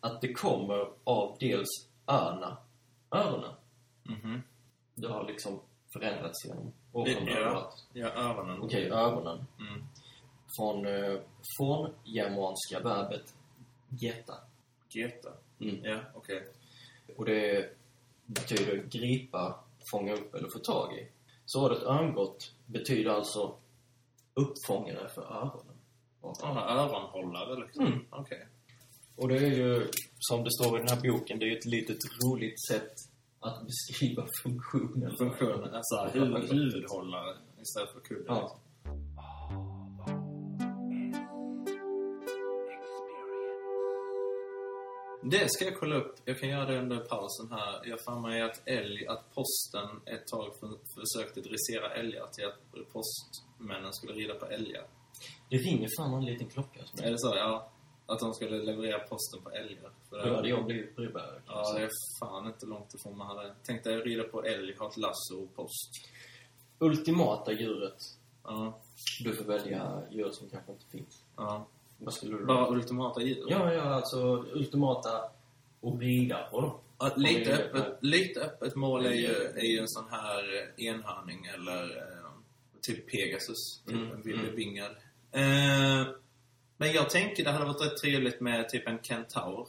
att 0.00 0.20
det 0.20 0.32
kommer 0.32 0.88
av 1.04 1.36
dels 1.40 1.68
örna, 2.06 2.56
öronen. 3.10 3.54
Mhm. 4.02 4.42
Det 4.94 5.08
har 5.08 5.26
liksom 5.26 5.60
förändrats 5.92 6.44
genom 6.44 6.72
århundraden. 6.92 7.46
Ja, 7.46 7.70
ja 7.92 8.08
öronen. 8.08 8.60
Okej, 8.60 8.90
ögonen. 8.90 9.46
Mm. 9.58 9.84
Från 10.56 10.86
eh, 10.86 11.20
forngermanska 11.58 12.80
verbet 12.80 13.34
geta. 13.88 14.34
Geta. 14.88 15.30
Mm. 15.60 15.84
Ja, 15.84 15.98
okej. 16.14 16.48
Och 17.16 17.24
det 17.24 17.70
betyder 18.26 18.76
gripa, 18.90 19.64
fånga 19.92 20.12
upp 20.12 20.34
eller 20.34 20.48
få 20.48 20.58
tag 20.58 20.98
i. 20.98 21.08
Så 21.46 21.66
ordet 21.66 21.82
örngott 21.82 22.54
betyder 22.66 23.10
alltså 23.10 23.54
uppfångare 24.34 25.08
för 25.08 25.22
öronen. 25.22 25.76
Sådana 26.20 26.60
öronhållare 26.60 27.60
liksom. 27.60 27.86
Mm. 27.86 28.04
Okej. 28.10 28.46
Och 29.16 29.28
det 29.28 29.36
är 29.36 29.50
ju, 29.50 29.86
som 30.18 30.44
det 30.44 30.50
står 30.50 30.78
i 30.78 30.82
den 30.82 30.88
här 30.88 31.12
boken, 31.12 31.38
det 31.38 31.44
är 31.44 31.50
ju 31.50 31.58
ett 31.58 31.64
litet 31.64 31.98
roligt 32.24 32.66
sätt 32.68 32.92
att 33.40 33.66
beskriva 33.66 34.26
funktionen. 34.42 35.16
Funktionen. 35.16 35.74
Alltså 35.74 36.10
huvud, 36.12 36.50
huvudhållare 36.50 37.36
istället 37.62 37.92
för 37.92 38.00
kudde. 38.00 38.24
Ja. 38.26 38.60
Det 45.22 45.50
ska 45.50 45.64
jag 45.64 45.78
kolla 45.80 45.96
upp. 45.96 46.14
Jag 46.24 46.38
kan 46.40 46.48
göra 46.48 46.66
det 46.66 46.78
under 46.78 46.96
pausen 47.00 47.48
här. 47.50 47.80
Jag 47.84 48.04
fann 48.04 48.22
mig 48.22 48.42
att 48.42 48.62
älg, 48.68 49.06
att 49.06 49.34
posten 49.34 49.88
ett 50.06 50.26
tag 50.26 50.54
för, 50.60 50.68
försökte 50.68 51.40
dressera 51.40 51.94
älgar 51.94 52.26
till 52.26 52.44
att 52.46 52.88
postmännen 52.92 53.92
skulle 53.92 54.12
rida 54.12 54.34
på 54.34 54.46
älgar. 54.46 54.84
Det 55.50 55.56
ringer 55.56 55.88
fan 55.96 56.14
en 56.14 56.24
liten 56.24 56.48
klocka. 56.48 56.80
Som 56.84 57.04
Är 57.04 57.10
det 57.10 57.18
så? 57.18 57.36
Ja. 57.36 57.70
Att 58.06 58.18
de 58.20 58.34
skulle 58.34 58.58
leverera 58.58 58.98
posten 58.98 59.42
på 59.42 59.50
älgar. 59.50 59.90
För 60.08 60.26
Då 60.26 60.34
hade 60.34 60.48
jag 60.48 60.64
blivit 60.64 60.96
brevbärare. 60.96 61.42
Ja, 61.46 61.72
det 61.72 61.82
är 61.82 61.90
fan 62.20 62.46
inte 62.46 62.66
långt 62.66 62.94
ifrån 62.94 63.18
man 63.18 63.26
hade 63.36 63.54
tänkt 63.62 63.84
dig 63.84 63.96
rida 63.96 64.22
på 64.24 64.44
älg, 64.44 64.76
ha 64.78 64.88
ett 64.88 64.96
lasso 64.96 65.42
och 65.44 65.54
post. 65.56 65.90
Ultimata 66.78 67.52
djuret. 67.52 67.98
Ja, 68.44 68.80
Du 69.24 69.36
får 69.36 69.44
välja 69.44 70.02
djur 70.10 70.30
som 70.30 70.50
kanske 70.50 70.72
inte 70.72 70.86
finns. 70.86 71.24
ja. 71.36 71.68
Vad 72.00 72.14
skulle 72.14 72.36
du 72.38 72.44
Bara 72.46 72.68
ultimata 72.68 73.20
djur. 73.22 73.44
Ja, 73.48 73.72
ja, 73.72 73.82
alltså 73.82 74.18
ultimata 74.52 75.10
att 75.82 76.00
rida 76.00 76.48
på 76.50 76.60
då. 76.60 76.80
Ja, 76.98 77.10
lite, 77.16 77.52
öppet, 77.52 77.98
lite 78.00 78.40
öppet 78.40 78.74
mål 78.76 79.06
är 79.06 79.12
ju, 79.12 79.34
är 79.56 79.64
ju 79.64 79.78
en 79.78 79.88
sån 79.88 80.04
här 80.10 80.44
eh, 80.78 80.86
enhörning 80.86 81.46
eller 81.54 81.82
eh, 81.82 82.30
typ 82.82 83.10
Pegasus. 83.10 83.82
Typ 83.86 83.94
Mm, 83.96 84.10
en 84.12 84.22
vilde 84.22 84.48
mm. 84.48 84.56
Eh, 85.32 86.06
men 86.76 86.92
jag 86.92 87.10
tänker 87.10 87.44
det 87.44 87.50
hade 87.50 87.64
varit 87.64 87.82
rätt 87.82 87.96
trevligt 87.96 88.40
med 88.40 88.68
typ 88.68 88.88
en 88.88 88.98
kentaur. 89.02 89.68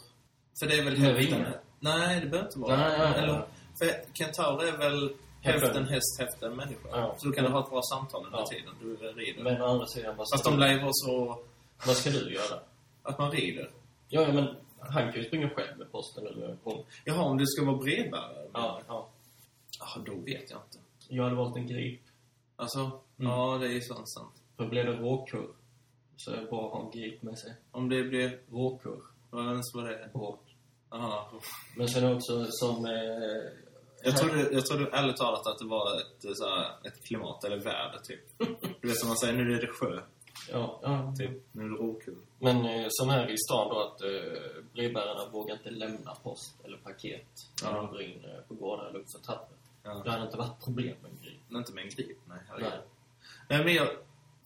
För 0.60 0.68
det 0.68 0.76
är 0.80 0.84
väl 0.84 0.96
hälften... 0.98 1.46
Nej, 1.80 2.20
det 2.22 2.28
behöver 2.28 2.48
inte 2.50 2.60
vara. 2.60 2.78
Nej, 2.78 2.98
nej, 3.00 3.12
nej. 3.12 3.24
Eller, 3.24 3.46
för 3.80 4.14
kentaur 4.14 4.64
är 4.64 4.78
väl 4.78 5.14
Hälften. 5.42 5.88
häst, 5.88 6.20
hälften 6.20 6.56
människa. 6.56 6.88
Ja. 6.92 7.16
Så 7.18 7.28
då 7.28 7.34
kan 7.34 7.44
du 7.44 7.50
ha 7.52 7.64
ett 7.64 7.70
bra 7.70 7.82
samtal 7.82 8.26
under 8.26 8.40
Ja. 8.40 8.46
tiden 8.46 8.74
du 8.82 8.96
rider. 8.96 9.44
Men 9.44 9.62
å 9.62 9.66
andra 9.66 9.86
sidan, 9.88 10.16
Fast 10.18 10.44
de 10.44 10.60
lär 10.60 10.72
ju 10.74 10.80
vara 10.80 10.92
så 10.94 11.40
vad 11.88 11.96
ska 11.96 12.10
du 12.10 12.34
göra? 12.34 12.60
att 13.04 13.20
man 13.20 13.32
rider. 13.32 13.72
Ja, 14.10 14.22
ja, 14.22 14.34
men 14.34 14.56
han 14.80 15.12
kan 15.12 15.22
ju 15.22 15.28
springa 15.28 15.50
själv 15.50 15.78
med 15.78 15.92
posten 15.92 16.28
eller 16.28 16.58
hon. 16.64 16.86
Jaha, 17.06 17.22
om 17.24 17.38
du 17.38 17.46
ska 17.48 17.66
vara 17.66 17.78
brevbärare? 17.78 18.48
Ja, 18.54 18.82
ja. 18.88 19.10
Ja, 19.80 20.02
då 20.06 20.16
vet 20.16 20.50
jag 20.52 20.60
inte. 20.68 20.78
Jag 21.08 21.24
hade 21.24 21.36
valt 21.36 21.56
en 21.58 21.68
grip. 21.68 22.02
Alltså, 22.56 22.80
Mm. 23.20 23.32
ja 23.32 23.58
det 23.58 23.66
är 23.68 23.72
ju 23.72 23.82
sant, 23.82 24.10
sant. 24.10 24.34
För 24.58 24.66
blir 24.68 24.84
det 24.84 24.92
råkurr 24.94 25.48
så 26.18 26.32
är 26.32 26.38
det 26.38 26.46
bra 26.46 26.66
att 26.68 26.72
ha 26.74 26.86
en 26.86 26.92
grip 26.92 27.22
med 27.22 27.40
sig. 27.40 27.54
Om 27.72 27.90
det 27.90 28.04
blir... 28.04 28.40
Råkurr. 28.52 29.02
Vad 29.30 29.46
ens 29.52 29.74
vad 29.76 29.86
det 29.86 29.96
är? 29.96 30.08
Bråk. 30.14 30.56
Aha. 30.90 31.32
Men 31.78 31.88
sen 31.88 32.16
också 32.16 32.46
som... 32.50 32.86
Eh, 32.86 32.92
Jag 34.04 34.18
trodde, 34.18 34.50
jag 34.54 34.66
trodde 34.66 34.90
ärligt 34.92 35.18
talat 35.18 35.48
att 35.48 35.60
det 35.60 35.66
var 35.68 35.98
ett, 35.98 36.38
så 36.38 36.50
här, 36.50 36.88
ett 36.88 37.04
klimat 37.06 37.44
eller 37.44 37.58
väder, 37.58 38.00
typ. 38.04 38.20
Du 38.82 38.88
vet 38.88 38.98
som 38.98 39.08
man 39.08 39.18
säger, 39.18 39.34
nu 39.34 39.54
är 39.56 39.62
det 39.62 39.68
sjö. 39.68 40.02
Ja, 40.52 40.80
ja. 40.84 41.14
Typ, 41.20 41.32
nu 41.52 41.64
är 41.64 41.70
det 41.70 41.76
råkul. 41.76 42.18
Men 42.40 42.66
eh, 42.66 42.86
som 42.90 43.10
här 43.10 43.32
i 43.32 43.38
stan 43.38 43.70
då 43.70 43.80
att 43.80 44.02
eh, 44.02 44.64
brevbärarna 44.74 45.30
vågar 45.32 45.56
inte 45.56 45.70
lämna 45.70 46.16
post 46.16 46.56
eller 46.64 46.78
paket 46.78 47.28
när 47.64 47.70
Ja. 47.72 47.76
de 47.78 47.88
går 47.88 48.02
in 48.02 48.26
eh, 48.26 48.42
på 48.48 48.54
gårdar 48.54 48.86
eller 48.90 49.00
upp 49.00 49.12
för 49.12 49.20
trappor. 49.26 49.58
Ja. 49.84 50.02
Det 50.06 50.12
hade 50.12 50.24
inte 50.26 50.38
varit 50.38 50.64
problem 50.64 50.96
med 51.02 51.12
en 51.12 51.18
grip. 51.24 51.52
Inte 51.52 51.74
med 51.74 51.84
en 51.84 51.90
grip, 51.90 52.18
nej. 52.26 52.38
Nej. 52.60 52.72
Nej, 53.50 53.64
men 53.66 53.74
jag, 53.74 53.88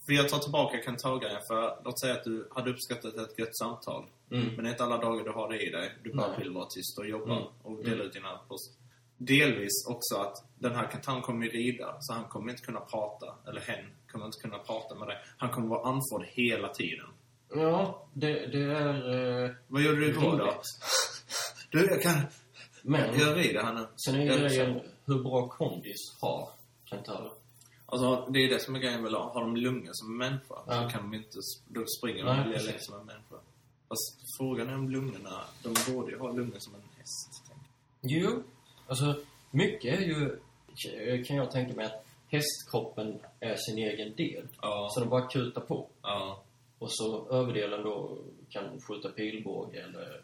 för 0.07 0.13
jag 0.13 0.29
tar 0.29 0.39
tillbaka 0.39 0.77
kantagaren 0.77 1.41
för 1.47 1.79
låt 1.85 1.99
säga 1.99 2.13
att 2.13 2.23
du 2.23 2.47
hade 2.51 2.69
uppskattat 2.71 3.15
ett 3.15 3.39
gött 3.39 3.57
samtal. 3.57 4.05
Mm. 4.31 4.45
Men 4.55 4.63
det 4.63 4.69
är 4.69 4.71
inte 4.71 4.83
alla 4.83 4.97
dagar 4.97 5.23
du 5.23 5.31
har 5.31 5.49
det 5.49 5.59
i 5.67 5.69
dig. 5.69 5.91
Du 6.03 6.13
bara 6.13 6.27
Nej. 6.27 6.39
vill 6.39 6.51
vara 6.51 6.65
tyst 6.65 6.97
och 6.99 7.07
jobba 7.07 7.31
Mm. 7.37 7.47
och 7.63 7.83
dela 7.83 8.03
ut 8.03 8.13
dina 8.13 8.37
post. 8.47 8.77
Delvis 9.17 9.87
också 9.89 10.15
att 10.15 10.43
den 10.59 10.75
här 10.75 10.87
kantan 10.91 11.21
kommer 11.21 11.45
ju 11.45 11.51
rida, 11.51 11.95
så 11.99 12.13
han 12.13 12.25
kommer 12.25 12.51
inte 12.51 12.63
kunna 12.65 12.79
prata. 12.79 13.35
Eller 13.47 13.61
hen 13.61 13.85
kommer 14.15 14.25
inte 14.25 14.39
kunna 14.41 14.57
prata 14.60 14.95
med 14.95 15.07
dig. 15.07 15.17
Han 15.38 15.50
kommer 15.50 15.67
vara 15.67 15.89
andfådd 15.89 16.25
hela 16.27 16.67
tiden. 16.69 17.05
Ja, 17.55 18.07
det, 18.13 18.48
det 18.48 18.63
är... 18.63 19.43
Eh, 19.45 19.51
Vad 19.67 19.81
gör 19.81 19.93
du 19.95 20.13
då? 20.13 20.38
då? 20.38 20.53
Du, 21.72 21.86
jag 21.86 22.01
kan... 22.01 22.22
Men 22.81 23.19
Jag 23.19 23.38
rider 23.38 23.63
här 23.63 23.74
nu. 23.74 23.88
sen 23.95 24.15
är 24.15 24.25
grejen 24.25 24.79
hur 25.05 25.24
bra 25.24 25.48
kondis 25.48 26.17
har 26.22 26.50
kantörer. 26.86 27.31
Alltså, 27.86 28.31
det 28.31 28.39
är 28.39 28.50
det 28.50 28.60
som 28.60 28.75
är 28.75 28.79
grejen 28.79 29.01
med 29.01 29.12
lag. 29.12 29.29
Har 29.29 29.41
de 29.41 29.55
lungor 29.57 29.89
som 29.93 30.12
en 30.12 30.17
människa 30.17 30.55
Ja. 30.67 30.84
så 30.84 30.89
kan 30.89 31.12
de 31.12 31.17
inte... 31.17 31.38
Då 31.67 31.86
springer 32.00 32.25
de 32.25 32.50
lika 32.50 32.62
lätt 32.63 32.84
som 32.84 33.00
en 33.00 33.05
människa. 33.05 33.36
Fast 33.89 34.38
frågan 34.39 34.69
är 34.69 34.75
om 34.75 34.89
lungorna... 34.89 35.41
De 35.63 35.91
borde 35.93 36.12
ju 36.12 36.19
ha 36.19 36.31
lungor 36.31 36.60
som 36.60 36.75
en 36.75 36.81
häst. 36.98 37.43
Jo, 38.01 38.43
alltså 38.88 39.15
mycket 39.51 40.00
är 40.00 40.03
ju... 40.03 40.39
Kan 41.24 41.36
jag 41.38 41.51
tänka 41.51 41.74
mig 41.75 41.86
att 41.86 42.04
hästkroppen 42.36 43.20
är 43.39 43.56
sin 43.56 43.77
egen 43.77 44.15
del. 44.15 44.48
Ja. 44.62 44.89
Så 44.92 45.00
de 45.00 45.10
bara 45.10 45.27
kutar 45.27 45.62
på. 45.62 45.89
ja. 46.01 46.42
Och 46.80 46.92
så 46.92 47.30
överdelen 47.32 47.84
då 47.84 48.18
kan 48.50 48.82
skjuta 48.82 49.10
pilbåge 49.10 49.84
eller 49.84 50.22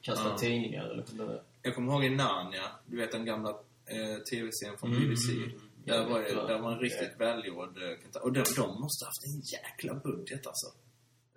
kasta 0.00 0.28
Ja. 0.28 0.36
tidningar 0.38 0.84
eller 0.84 1.04
hur 1.12 1.26
det 1.26 1.32
är. 1.32 1.42
Jag 1.62 1.74
kommer 1.74 1.92
ihåg 1.92 2.04
i 2.04 2.10
Narnia, 2.10 2.62
du 2.86 2.96
vet 2.96 3.12
den 3.12 3.24
gamla 3.24 3.50
eh, 3.50 4.16
tv-serien 4.30 4.78
från 4.80 4.90
Mm, 4.90 5.02
BBC. 5.02 5.32
mm. 5.32 5.50
Där, 5.84 6.04
var, 6.08 6.20
där 6.48 6.58
var 6.58 6.72
en 6.72 6.78
riktigt 6.78 7.20
välgjord 7.20 7.78
eh. 7.82 8.22
Och 8.22 8.32
de, 8.32 8.38
de 8.56 8.80
måste 8.80 9.04
ha 9.04 9.08
haft 9.08 9.26
en 9.34 9.40
jäkla 9.52 9.94
budget 9.94 10.46
alltså. 10.46 10.66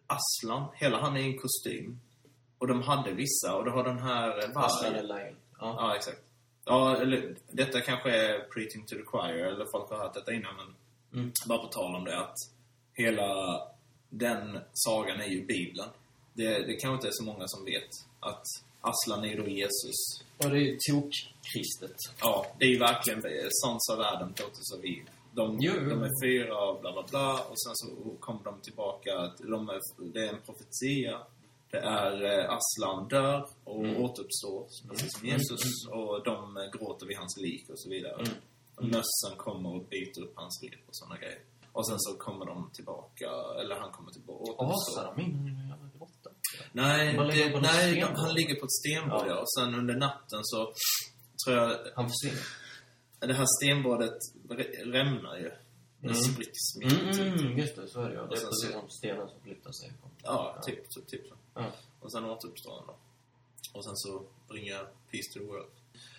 Aslan, 0.07 0.63
hela 0.75 0.97
han 1.01 1.17
är 1.17 1.21
i 1.21 1.25
en 1.33 1.37
kostym. 1.39 1.99
Och 2.57 2.67
de 2.67 2.81
hade 2.81 3.11
vissa, 3.13 3.55
och 3.55 3.65
du 3.65 3.71
har 3.71 3.83
den 3.83 3.99
här... 3.99 4.29
eh, 4.43 4.57
Aslan 4.57 4.95
är 4.95 5.03
lion. 5.03 5.35
Ja. 5.59 5.75
Ja, 5.79 5.95
exakt. 5.95 6.21
Ja, 6.65 6.97
eller 6.97 7.35
detta 7.51 7.81
kanske 7.81 8.11
är 8.11 8.39
preaching 8.39 8.85
to 8.85 8.95
the 8.95 9.03
choir, 9.05 9.33
eller 9.45 9.65
folk 9.71 9.89
har 9.89 9.97
hört 9.97 10.13
detta 10.13 10.33
innan, 10.33 10.55
men 10.55 10.75
Mm. 11.13 11.31
bara 11.47 11.57
på 11.57 11.67
tal 11.67 11.95
om 11.95 12.03
det 12.05 12.17
att 12.19 12.35
hela 12.93 13.61
den 14.09 14.59
sagan 14.73 15.21
är 15.21 15.25
ju 15.27 15.45
Bibeln. 15.45 15.89
Det, 16.33 16.49
det 16.67 16.73
kanske 16.75 16.95
inte 16.95 17.07
är 17.07 17.11
så 17.11 17.23
många 17.23 17.43
som 17.47 17.65
vet 17.65 17.89
att 18.19 18.43
Aslan 18.81 19.25
är 19.25 19.37
då 19.37 19.47
Jesus. 19.47 19.95
ja, 20.37 20.49
det 20.49 20.55
är 20.57 20.61
ju 20.61 20.77
tok-kristet. 20.77 21.95
Ja, 22.21 22.45
det 22.59 22.65
är 22.65 22.69
ju 22.69 22.79
verkligen 22.79 23.21
Sons 23.49 23.89
of 23.93 23.99
Adam, 23.99 24.33
Daughters 24.37 24.71
of 24.77 24.83
Eve. 24.85 25.09
De, 25.33 25.57
Jo, 25.61 25.73
de 25.89 26.03
är 26.03 26.23
fyra 26.25 26.57
och 26.69 26.81
bla 26.81 26.91
bla 26.93 27.03
bla 27.09 27.33
och 27.33 27.59
sen 27.61 27.75
så 27.75 28.11
kommer 28.19 28.43
de 28.43 28.61
tillbaka. 28.61 29.17
att 29.19 29.37
De 29.37 29.69
är, 29.69 29.79
det 30.13 30.25
är 30.25 30.29
en 30.33 30.41
profetia. 30.41 31.19
Det 31.71 31.77
är 31.77 32.23
eh, 32.39 32.57
Aslan 32.57 33.07
dör 33.07 33.47
och 33.63 33.85
Mm. 33.85 34.03
återuppstår, 34.03 34.67
precis 34.89 35.11
som 35.13 35.27
Mm, 35.27 35.37
Jesus. 35.39 35.61
Och 35.91 36.23
de 36.23 36.57
eh, 36.57 36.63
gråter 36.79 37.05
vid 37.07 37.17
hans 37.17 37.37
lik 37.37 37.69
och 37.69 37.79
så 37.79 37.89
vidare. 37.89 38.13
Mm. 38.13 38.33
Och 38.75 38.83
mössen 38.85 39.37
kommer 39.37 39.69
och 39.75 39.85
biter 39.85 40.21
upp 40.21 40.33
hans 40.35 40.63
rep 40.63 40.79
och 40.87 40.95
såna 40.95 41.17
grejer. 41.17 41.39
Och 41.71 41.87
sen 41.87 41.99
så 41.99 42.17
kommer 42.17 42.45
de 42.45 42.69
tillbaka, 42.73 43.29
eller 43.61 43.75
han 43.75 43.91
kommer 43.91 44.11
tillbaka. 44.11 44.51
Asar 44.63 45.13
de 45.15 45.21
in 45.21 45.73
grotta? 45.97 46.29
Nej, 46.71 47.13
det, 47.17 47.23
nej 47.23 47.91
stenbord. 47.91 48.17
han 48.17 48.33
ligger 48.33 48.55
på 48.55 48.65
ett 48.65 48.71
stenbord 48.71 49.27
Ja. 49.27 49.27
ja. 49.27 49.39
Och 49.41 49.51
sen 49.59 49.75
under 49.75 49.95
natten 49.95 50.39
så 50.43 50.73
tror 51.45 51.57
jag 51.57 51.77
Han 51.95 52.09
försvinner. 52.09 52.43
det 53.19 53.33
här 53.33 53.45
stenbordet 53.59 54.17
rämnar 54.85 55.37
ju. 55.37 55.51
Det 55.99 56.07
Mm. 56.11 56.21
spricks 56.21 56.75
mitt 56.79 56.91
Mm, 57.01 57.13
typ. 57.13 57.39
mm, 57.45 57.57
just 57.57 57.75
det, 57.75 57.87
så 57.87 58.01
är 58.01 58.09
det 58.09 58.15
ja. 58.15 58.21
Det 58.21 58.35
är 58.35 58.39
precis 58.45 58.71
som 58.71 58.89
stenen 58.89 59.29
som 59.29 59.41
flyttar 59.41 59.71
sig. 59.71 59.93
Från. 59.99 60.11
Ja, 60.23 60.61
typ, 60.65 60.89
typ, 60.89 61.07
typ 61.07 61.27
så. 61.27 61.35
Ja. 61.55 61.71
Och 61.99 62.11
sen 62.11 62.25
återuppstår 62.25 62.75
han 62.75 62.87
då. 62.87 62.95
Och 63.73 63.83
sen 63.85 63.95
så 63.95 64.23
bringar 64.47 64.87
peace 65.11 65.33
to 65.33 65.39
the 65.39 65.45
world. 65.45 65.71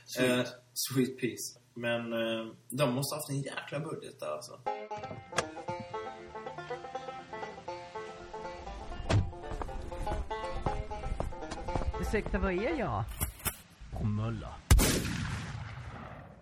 Sweet. 0.06 0.46
Eh, 0.46 0.52
sweet 0.74 1.20
peace. 1.20 1.60
Men 1.74 2.12
eh, 2.12 2.52
de 2.68 2.94
måste 2.94 3.14
ha 3.14 3.20
haft 3.20 3.30
en 3.30 3.42
jäkla 3.42 3.80
budget 3.80 4.20
där 4.20 4.26
alltså. 4.26 4.60
Ursäkta, 12.00 12.38
vad 12.38 12.52
är 12.52 12.78
jag? 12.78 13.04
Bromölla. 13.90 14.54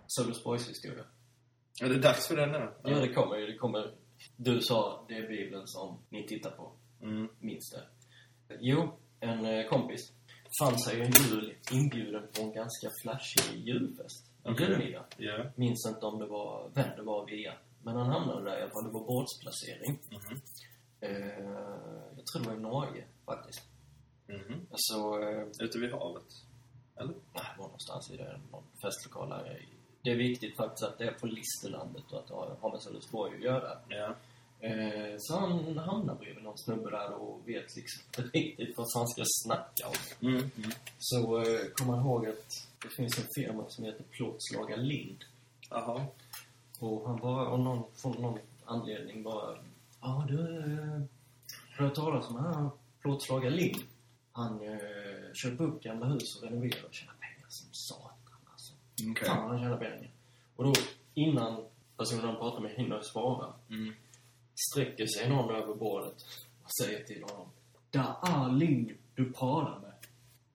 Sölvesborgs 0.07 0.69
historia. 0.69 1.03
Är 1.81 1.89
det 1.89 1.99
dags 1.99 2.27
för 2.27 2.35
den 2.35 2.51
nu? 2.51 2.73
Ja, 2.83 2.99
det 2.99 3.13
kommer 3.13 3.35
ju. 3.35 3.45
Det 3.45 3.57
kommer. 3.57 3.95
Du 4.37 4.61
sa 4.61 5.05
det 5.07 5.13
är 5.15 5.27
Bibeln 5.27 5.67
som 5.67 5.99
ni 6.09 6.27
tittar 6.27 6.51
på. 6.51 6.71
Mm. 7.01 7.27
Minns 7.39 7.69
det. 7.69 7.94
Jo, 8.59 8.97
en 9.19 9.45
eh, 9.45 9.67
kompis 9.67 10.11
fann 10.59 10.79
sig 10.79 11.01
en 11.01 11.11
jul 11.11 11.53
inbjuden 11.71 12.27
på 12.35 12.41
en 12.41 12.53
ganska 12.53 12.89
flashig 13.01 13.67
julfest. 13.67 14.31
Okej. 14.43 14.67
julmiddag. 14.67 15.05
Ja. 15.17 15.45
Minns 15.55 15.85
inte 15.87 16.05
om 16.05 16.19
det 16.19 16.25
var 16.25 16.71
vem 16.73 16.89
det 16.95 17.01
var 17.03 17.25
via. 17.25 17.53
Men 17.83 17.95
han 17.95 18.09
hamnade 18.09 18.43
där 18.43 18.59
i 18.59 18.61
alla 18.61 18.71
fall. 18.71 18.83
Det 18.83 18.89
var 18.91 19.05
bordsplacering. 19.07 19.99
Mhm. 20.09 20.41
Eh, 21.01 21.11
jag 22.17 22.25
tror 22.25 22.41
det 22.43 22.49
var 22.49 22.55
i 22.55 22.59
Norge 22.59 23.05
faktiskt. 23.25 23.61
Mhm. 24.27 24.67
Alltså, 24.71 25.21
eh, 25.23 25.65
Ute 25.65 25.79
vid 25.79 25.91
havet? 25.91 26.31
Eller? 26.97 27.13
det 27.13 27.55
var 27.57 27.65
någonstans 27.65 28.11
i 28.11 28.17
det, 28.17 28.39
någon 28.51 28.63
festlokal 28.81 29.29
där. 29.29 29.65
Det 30.01 30.11
är 30.11 30.15
viktigt 30.15 30.55
faktiskt 30.57 30.83
att 30.83 30.97
det 30.97 31.05
är 31.07 31.13
på 31.13 31.27
Listerlandet 31.27 32.11
och 32.11 32.19
att 32.19 32.27
det 32.27 32.33
har 32.61 32.71
med 32.71 32.81
Sölvesborg 32.81 33.35
att 33.35 33.43
göra. 33.43 33.77
Ja. 33.89 34.15
Eh, 34.65 35.15
så 35.17 35.39
han 35.39 35.77
hamnar 35.77 36.15
bredvid 36.15 36.43
någon 36.43 36.57
snubbe 36.57 36.89
där 36.89 37.13
och 37.13 37.47
vet 37.47 37.75
liksom 37.75 38.01
inte 38.07 38.37
riktigt 38.37 38.77
vad 38.77 38.87
han 38.95 39.07
ska 39.07 39.23
snacka 39.43 39.87
om. 39.87 40.27
Mm. 40.27 40.35
Mm. 40.57 40.71
Så 40.99 41.37
eh, 41.41 41.59
kommer 41.73 41.93
han 41.93 42.05
ihåg 42.05 42.27
att 42.27 42.67
det 42.81 42.89
finns 42.97 43.17
en 43.17 43.27
firma 43.35 43.63
som 43.69 43.85
heter 43.85 44.03
Plåtslaga 44.03 44.75
Lind. 44.75 45.23
Jaha. 45.69 46.05
Och 46.79 47.07
han 47.07 47.19
bara, 47.19 47.47
av 47.47 47.59
någon, 47.59 47.83
från 47.95 48.11
någon 48.21 48.39
anledning 48.65 49.23
bara... 49.23 49.57
Ja, 50.01 50.25
du... 50.27 50.39
Eh, 50.39 51.01
har 51.71 51.77
du 51.77 51.83
hört 51.83 51.95
talas 51.95 52.29
om 52.29 52.35
han 52.35 52.69
Plåtslaga 53.01 53.49
Lind? 53.49 53.81
Han 54.31 54.61
eh, 54.61 55.33
köper 55.33 55.63
upp 55.63 55.83
gamla 55.83 56.05
hus 56.05 56.35
och 56.35 56.43
renoverar 56.43 56.85
och 56.87 56.93
tjänar 56.93 57.13
pengar 57.13 57.47
som 57.49 57.67
satan 57.71 58.39
alltså. 58.51 58.73
Okej. 59.11 59.27
Fan 59.27 59.49
han 59.49 59.59
tjänar 59.59 59.77
pengar. 59.77 60.09
Och 60.55 60.63
då, 60.63 60.73
innan 61.13 61.65
personen 61.97 62.25
han 62.25 62.35
pratar 62.35 62.61
med 62.61 62.71
hinner 62.71 63.01
svara, 63.01 63.53
Mm. 63.69 63.93
Sträcker 64.55 65.05
sig 65.05 65.29
någon 65.29 65.55
över 65.55 65.73
bordet 65.75 66.15
och 66.63 66.71
säger 66.81 67.03
till 67.03 67.23
honom 67.23 67.49
Där 67.91 68.15
är 68.21 68.51
Lind 68.51 68.91
du 69.15 69.33
pratar 69.33 69.79
med. 69.79 69.93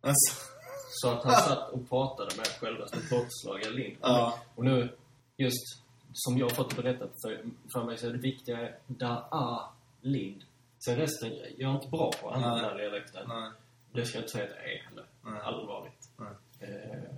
Alltså. 0.00 0.50
Så 0.90 1.11
att 1.11 1.25
han 1.25 1.35
satt 1.35 1.71
och 1.71 1.88
pratade 1.88 2.37
med 2.37 2.47
självaste 2.47 2.99
Plåtslaga 3.09 3.71
Lind. 3.71 3.97
Ja. 4.00 4.38
Och 4.54 4.64
nu, 4.64 4.97
just 5.37 5.83
som 6.12 6.38
jag 6.38 6.47
har 6.49 6.54
fått 6.54 6.76
berättat 6.76 7.11
för, 7.25 7.45
för 7.73 7.85
mig 7.85 7.99
så 7.99 8.07
är 8.07 8.12
det 8.12 8.19
viktiga 8.19 8.69
där 8.87 9.23
är 9.33 9.61
Lind. 10.00 10.42
Sen 10.78 10.97
resten, 10.97 11.33
jag 11.59 11.71
är 11.71 11.75
inte 11.75 11.88
bra 11.88 12.11
på 12.23 12.28
att 12.28 12.37
använda 12.37 12.57
den 12.57 12.64
här 12.64 12.78
dialekten. 12.78 13.28
Nej. 13.28 13.50
Det 13.92 14.04
ska 14.04 14.19
jag 14.19 14.23
inte 14.23 14.33
säga 14.33 14.45
att 14.45 14.57
jag 14.57 14.73
är 14.73 14.78
heller. 14.88 15.04
Nej. 15.25 15.40
Allvarligt. 15.42 16.09
Nej. 16.16 16.33
Eh, 16.61 16.69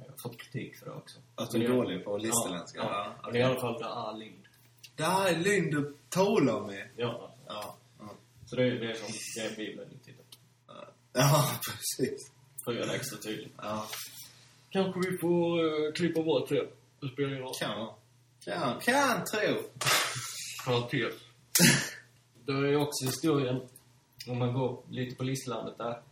jag 0.05 0.11
har 0.11 0.23
fått 0.23 0.41
kritik 0.41 0.79
för 0.79 0.87
det 0.87 0.93
också. 0.93 1.19
Att 1.35 1.51
du 1.51 1.65
är 1.65 1.69
dålig 1.69 2.05
på 2.05 2.17
listerländska? 2.19 2.79
Ja, 2.79 2.89
ja. 2.91 3.15
Ja, 3.23 3.29
Men 3.29 3.37
i 3.37 3.43
alla 3.43 3.61
fall, 3.61 3.79
där 3.79 4.11
är 4.11 4.17
Lind. 4.19 4.47
Det 4.97 5.03
här 5.03 5.29
är 5.29 5.37
Lynn 5.37 5.71
du 5.71 5.97
talar 6.09 6.67
med. 6.67 6.89
Ja. 6.97 7.35
Ja. 7.47 7.77
Ja. 7.99 8.15
Så 8.47 8.57
det 8.57 8.63
är 8.63 8.71
det 8.71 8.99
som 8.99 9.09
det 9.37 9.41
är 9.41 9.57
Bibeln 9.57 9.93
i 9.93 9.99
titeln. 9.99 10.19
Ja, 11.15 11.61
precis. 11.67 12.33
För 12.65 12.71
att 12.71 12.77
göra 12.77 12.87
det 12.87 12.97
extra 12.97 13.19
tydligt. 13.19 13.55
Ja. 13.57 13.87
Kanske 14.71 15.11
vi 15.11 15.19
får 15.19 15.65
uh, 15.65 15.93
klippa 15.93 16.23
bort 16.23 16.49
det. 16.49 16.69
Det 17.01 17.09
spelar 17.09 17.29
ingen 17.29 17.43
roll. 17.43 17.55
Kan. 17.61 17.89
Kan, 18.45 18.81
kan 18.81 19.25
tro. 19.25 19.63
Parentes. 20.67 21.15
Det 22.47 22.53
är 22.53 22.77
också 22.77 23.05
historien, 23.05 23.61
om 24.29 24.39
man 24.39 24.55
går 24.55 24.83
lite 24.89 25.17
på 25.17 25.25
Listlandet 25.25 25.79
där. 25.79 26.03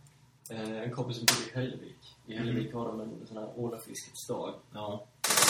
Eh, 0.51 0.81
en 0.83 0.91
kompis 0.91 1.17
som 1.17 1.25
bor 1.25 1.47
i 1.47 1.55
Hällevik. 1.55 1.97
I 2.27 2.33
Hällevik 2.33 2.73
har 2.73 2.87
de 2.87 3.01
en 3.01 3.27
sån 3.27 3.37
här 3.37 3.49
ålafiskets 3.55 4.27
dag. 4.27 4.55
Ja. 4.73 5.07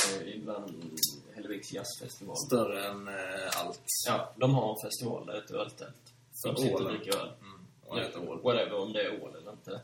Eh, 0.08 0.36
ibland 0.36 1.00
Hälleviks 1.36 1.74
jazzfestival. 1.74 2.36
Större 2.48 2.86
än 2.88 3.08
eh, 3.08 3.60
allt. 3.66 3.82
Ja, 4.08 4.34
de 4.38 4.54
har 4.54 4.70
en 4.70 4.76
festival 4.90 5.26
där 5.26 5.38
ett 5.44 5.52
öltält. 5.52 6.14
För 6.44 6.54
De 6.54 6.56
sitter 6.62 6.86
och 6.86 6.92
dricker 6.92 7.18
öl. 7.20 7.32
Mm. 7.42 8.06
Äter 8.06 8.30
ål. 8.30 8.42
Whatever, 8.42 8.74
om 8.74 8.94
det 8.94 9.02
är 9.02 9.24
ål 9.24 9.36
eller 9.36 9.52
inte. 9.52 9.82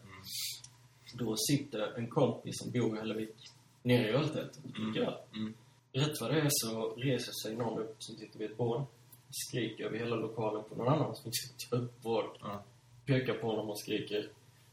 Då 1.13 1.35
sitter 1.37 1.79
en 1.97 2.07
kompis 2.09 2.53
som 2.57 2.71
bor 2.71 2.95
i 2.95 2.99
Hällevik 2.99 3.35
nere 3.83 4.07
i 4.07 4.11
öltältet 4.11 4.57
och 4.63 4.71
dricker 4.71 5.01
öl. 5.07 5.17
Mm. 5.33 5.53
Rätt 5.93 6.21
vad 6.21 6.33
det 6.33 6.41
är 6.41 6.47
så 6.49 6.89
reser 6.95 7.31
sig 7.43 7.55
någon 7.55 7.79
upp 7.79 7.95
som 7.99 8.15
sitter 8.17 8.39
vid 8.39 8.51
ett 8.51 8.57
bord, 8.57 8.81
skriker 9.29 9.83
över 9.85 9.97
hela 9.97 10.15
lokalen 10.15 10.63
på 10.69 10.75
någon 10.75 10.93
annan 10.93 11.15
som 11.15 11.31
sitter 11.33 11.77
upp 11.77 12.01
bord, 12.01 12.37
Ja. 12.41 12.63
pekar 13.05 13.33
på 13.33 13.47
honom 13.47 13.69
och 13.69 13.79
skriker 13.79 14.29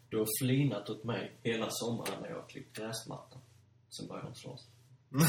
Du 0.09 0.19
har 0.19 0.27
flinat 0.43 0.91
åt 0.91 1.05
mig 1.05 1.33
hela 1.43 1.67
sommaren 1.71 2.23
när 2.23 2.29
jag 2.29 2.37
har 2.37 2.49
klippt 2.49 2.77
gräsmattan. 2.77 3.39
Sen 3.91 4.09
börjar 4.09 4.23
de 4.25 4.35
slåss. 4.35 4.67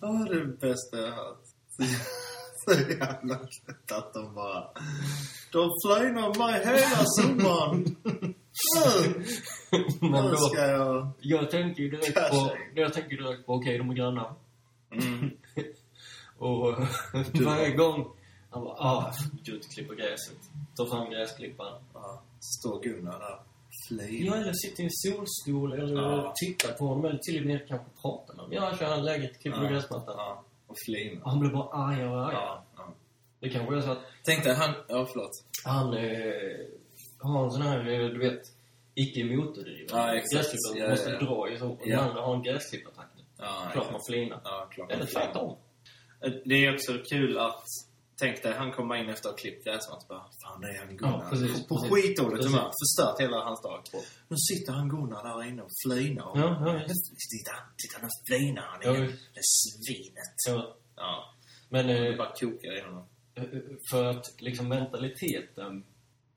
Ja, 0.00 0.08
det 0.08 0.36
är 0.36 0.44
det 0.44 0.60
bästa 0.60 0.98
jag 0.98 1.12
hört. 1.12 1.44
Så 2.64 2.72
jävla 2.72 3.34
gött 3.34 3.92
att 3.92 4.14
de 4.14 4.34
bara... 4.34 4.70
De 5.52 5.70
flinar 5.84 6.38
mig 6.38 6.64
hela 6.64 7.04
sommaren. 7.04 7.96
Men 10.00 10.30
då, 10.30 10.36
ska 10.36 10.66
jag... 10.66 11.10
jag 11.20 11.50
tänker 11.50 11.82
ju 11.82 11.90
direkt 11.90 12.30
på, 12.30 12.56
jag 12.74 12.92
tänker 12.92 13.16
direkt 13.16 13.46
på 13.46 13.54
okej, 13.54 13.78
de 13.78 13.90
är 13.90 13.94
grannar. 13.94 14.34
Mm. 14.90 15.30
Och 16.38 16.74
varje 17.34 17.76
gång 17.76 18.10
han 18.50 18.64
bara, 18.64 18.74
ah, 18.74 19.12
och 19.38 19.70
klippa 19.74 19.94
gräset. 19.94 20.38
Ta 20.76 20.86
fram 20.86 21.10
gräsklipparen. 21.10 21.82
Ja, 21.94 22.22
står 22.40 22.82
Gunnar 22.82 23.18
där. 23.18 23.38
Flin. 23.88 24.26
Ja, 24.26 24.34
eller 24.36 24.52
sitta 24.52 24.82
i 24.82 24.84
en 24.84 24.90
solstol 24.90 25.72
eller 25.72 26.02
Ja. 26.02 26.32
titta 26.36 26.72
på 26.72 26.86
honom 26.86 27.04
eller 27.04 27.18
till 27.18 27.40
och 27.40 27.46
med 27.46 27.68
kanske 27.68 27.86
prata 28.02 28.32
med 28.32 28.42
honom. 28.44 28.52
Ja, 28.52 28.76
kör 28.78 28.86
han 28.86 29.04
läget, 29.04 29.40
klipper 29.42 29.62
Ja. 29.64 29.70
gräsmattan. 29.70 30.14
Ja, 30.16 30.44
och 30.66 30.76
flin. 30.86 31.22
Och 31.22 31.30
han 31.30 31.40
blir 31.40 31.50
bara 31.50 31.68
argare 31.84 32.08
och 32.10 32.16
argare. 32.26 32.32
Ja, 32.34 32.64
ja. 32.76 32.94
Det 33.40 33.48
kanske 33.48 33.76
är 33.76 33.80
så 33.80 33.90
att 33.90 33.98
Tänk 34.24 34.44
dig 34.44 34.54
han... 34.54 34.74
Ja, 34.88 35.06
förlåt. 35.12 35.30
han 35.64 35.92
eh, 35.96 36.02
har 37.20 37.44
en 37.44 37.50
sån 37.50 37.62
här, 37.62 37.78
eh, 37.78 38.08
du 38.08 38.18
vet, 38.18 38.42
icke 38.94 39.24
motordriven 39.24 39.86
Ja, 39.90 40.12
gräsklippare. 40.12 40.78
Ja, 40.84 40.90
måste 40.90 41.10
ja. 41.10 41.18
dra 41.18 41.50
i 41.52 41.58
så. 41.58 41.68
Och 41.68 41.80
Ja. 41.84 41.96
den 41.96 42.08
andra 42.08 42.22
har 42.22 42.34
en 42.34 42.42
gräsklippartakt. 42.42 43.08
Ja, 43.38 43.68
Klart 43.72 43.92
man 43.92 44.00
flinar. 44.08 44.40
Ja, 44.44 44.68
klart. 44.70 44.92
Eller 44.92 45.06
tvärtom. 45.06 45.56
Det 46.44 46.64
är 46.64 46.74
också 46.74 46.92
kul 47.10 47.38
att... 47.38 47.62
Tänk 48.20 48.42
dig, 48.42 48.54
han 48.54 48.72
kommer 48.72 48.94
in 48.96 49.08
efter 49.08 49.28
att 49.28 49.32
ha 49.34 49.38
klippt 49.38 49.64
gräsmattan 49.64 49.98
och 50.02 50.08
bara 50.08 50.30
Fan, 50.42 50.60
det 50.60 50.68
är 50.68 50.78
han 50.78 50.96
Gunnar. 50.96 51.12
Ja, 51.24 51.30
precis, 51.30 51.66
på 51.68 51.74
precis. 51.76 51.92
skitdåligt 51.92 52.44
humör. 52.44 52.70
Förstört 52.82 53.20
hela 53.20 53.44
hans 53.44 53.62
dag. 53.62 53.82
Nu 54.28 54.36
sitter 54.36 54.72
han 54.72 54.88
Gunnar 54.88 55.24
där 55.24 55.48
inne 55.48 55.62
och 55.62 55.70
flinar. 55.86 56.26
Och, 56.30 56.38
Ja, 56.38 56.48
ja. 56.66 56.78
Titta, 57.32 57.52
titta 57.76 57.98
nu 58.02 58.08
flinar 58.28 58.62
han 58.62 58.80
Ja, 58.82 58.90
igen. 58.94 59.06
visst. 59.06 59.34
Det 59.34 59.40
svinet. 59.86 60.34
Ja. 60.48 60.76
Ja. 60.96 61.34
Men 61.68 61.86
Det 61.86 62.08
eh, 62.08 62.16
bara 62.16 62.32
kokar 62.34 62.78
i 62.78 62.80
honom. 62.80 63.04
för 63.90 64.04
att 64.04 64.40
liksom 64.40 64.68
mentaliteten 64.68 65.84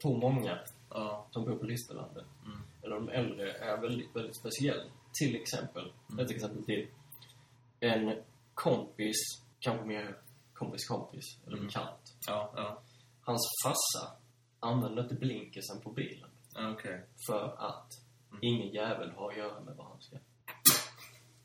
på 0.03 0.17
många 0.17 0.59
Ja. 0.89 1.27
som 1.31 1.45
bor 1.45 1.55
på 1.57 1.65
Listerlandet, 1.65 2.25
Mm. 2.45 2.61
eller 2.83 2.95
de 2.95 3.09
äldre, 3.09 3.51
är 3.53 3.77
väldigt, 3.81 4.15
väldigt 4.15 4.35
speciell. 4.35 4.81
Till 5.13 5.35
exempel, 5.35 5.93
Mm. 6.11 6.25
ett 6.25 6.31
exempel 6.31 6.63
till. 6.65 6.87
En 7.79 8.15
kompis, 8.53 9.15
kanske 9.59 9.85
mer 9.85 10.17
kompis 10.61 10.87
kompis, 10.87 11.25
eller 11.45 11.57
Mm. 11.57 11.67
bekant. 11.67 12.13
Ja, 12.27 12.53
ja. 12.55 12.81
Hans 13.21 13.41
farsa 13.65 14.15
använder 14.59 15.03
inte 15.03 15.15
blinkersen 15.15 15.81
på 15.81 15.91
bilen 15.91 16.29
Okej. 16.73 17.05
för 17.27 17.55
att 17.57 17.89
Mm. 18.29 18.39
ingen 18.43 18.67
jävel 18.73 19.11
har 19.11 19.31
att 19.31 19.37
göra 19.37 19.59
med 19.59 19.75
vad 19.75 19.87
han 19.87 20.01
ska. 20.01 20.17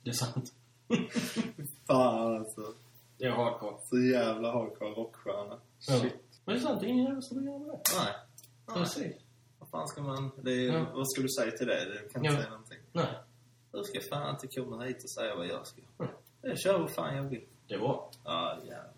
Det 0.03 0.11
är 0.11 0.15
sant. 0.15 0.53
Fan 1.87 2.37
alltså. 2.37 2.75
Det 3.19 3.25
är 3.25 3.31
hardcore. 3.31 3.77
Så 3.83 3.99
jävla 3.99 4.53
hardcore 4.53 4.91
rockstjärna. 4.91 5.61
Ja. 5.89 6.01
Shit. 6.01 6.15
Men 6.45 6.55
det 6.55 6.61
är 6.61 6.63
sant, 6.63 6.83
ingen 6.83 7.05
jävel 7.05 7.23
ska 7.23 7.35
göra 7.35 7.59
med 7.59 7.69
det. 7.69 7.81
Nej. 7.99 8.15
Nej. 8.67 8.77
Precis. 8.77 9.17
Vad 9.59 9.69
fan 9.71 9.89
ska 9.89 10.03
man... 10.03 10.31
Det 10.43 10.51
är, 10.53 10.73
Ja. 10.73 10.87
Vad 10.95 11.09
ska 11.11 11.23
du 11.23 11.29
säga 11.29 11.51
till 11.51 11.67
det? 11.67 11.85
Du 11.85 12.09
kan 12.09 12.25
inte 12.25 12.35
Ja. 12.37 12.41
säga 12.41 12.51
någonting. 12.51 12.79
Nej, 12.93 13.07
Du 13.73 13.83
ska 13.85 14.01
fan 14.11 14.31
inte 14.35 14.47
komma 14.61 14.85
hit 14.85 15.03
och 15.05 15.11
säga 15.11 15.37
vad 15.37 15.47
jag 15.47 15.67
ska. 15.67 15.81
Mm. 15.99 16.13
Jag 16.43 16.59
kör 16.59 16.79
vad 16.79 16.91
fan 16.91 17.17
jag 17.17 17.23
vill. 17.25 17.47
det 17.69 17.77
var. 17.77 18.11
Ja, 18.25 18.59
jävlar. 18.65 18.95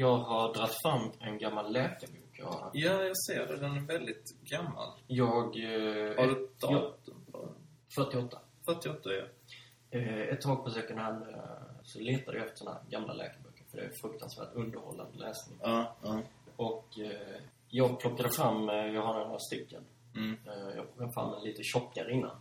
Jag 0.00 0.18
har 0.18 0.54
dragit 0.54 0.82
fram 0.82 1.10
en 1.20 1.38
gammal 1.38 1.72
läkarbok 1.72 2.30
jag 2.38 2.46
har. 2.46 2.70
Ja, 2.72 3.02
jag 3.02 3.16
ser 3.26 3.46
det. 3.46 3.56
Den 3.56 3.76
är 3.76 3.80
väldigt 3.80 4.40
gammal. 4.42 4.88
Jag... 5.06 5.44
Eh, 5.56 6.16
Har 6.16 6.26
du 6.26 6.44
ett 6.44 6.60
datum 6.60 7.24
på 7.32 7.38
den? 7.38 7.54
48. 7.94 8.38
48, 8.64 9.00
ja. 9.04 9.24
Eh, 9.98 10.18
ett 10.20 10.40
tag 10.40 10.64
på 10.64 10.70
second 10.70 11.00
hand 11.00 11.22
eh, 11.22 11.38
så 11.82 12.00
letade 12.00 12.38
jag 12.38 12.46
efter 12.46 12.58
såna 12.58 12.72
här 12.72 12.80
gamla 12.90 13.12
läkarböcker. 13.12 13.64
För 13.70 13.78
det 13.78 13.84
är 13.84 13.92
fruktansvärt 14.02 14.54
underhållande 14.54 15.18
läsning. 15.18 15.58
Ja, 15.62 15.96
ja. 16.02 16.22
Och 16.56 16.98
eh, 16.98 17.40
jag 17.68 18.00
plockade 18.00 18.30
fram, 18.30 18.68
eh, 18.68 18.74
jag 18.74 19.02
har 19.02 19.24
några 19.24 19.38
stycken. 19.38 19.84
Mm. 20.16 20.36
Eh, 20.46 20.76
jag 20.76 20.86
plockade 20.86 21.12
fram 21.12 21.34
en 21.34 21.42
lite 21.42 21.62
tjockare 21.62 22.12
innan. 22.12 22.36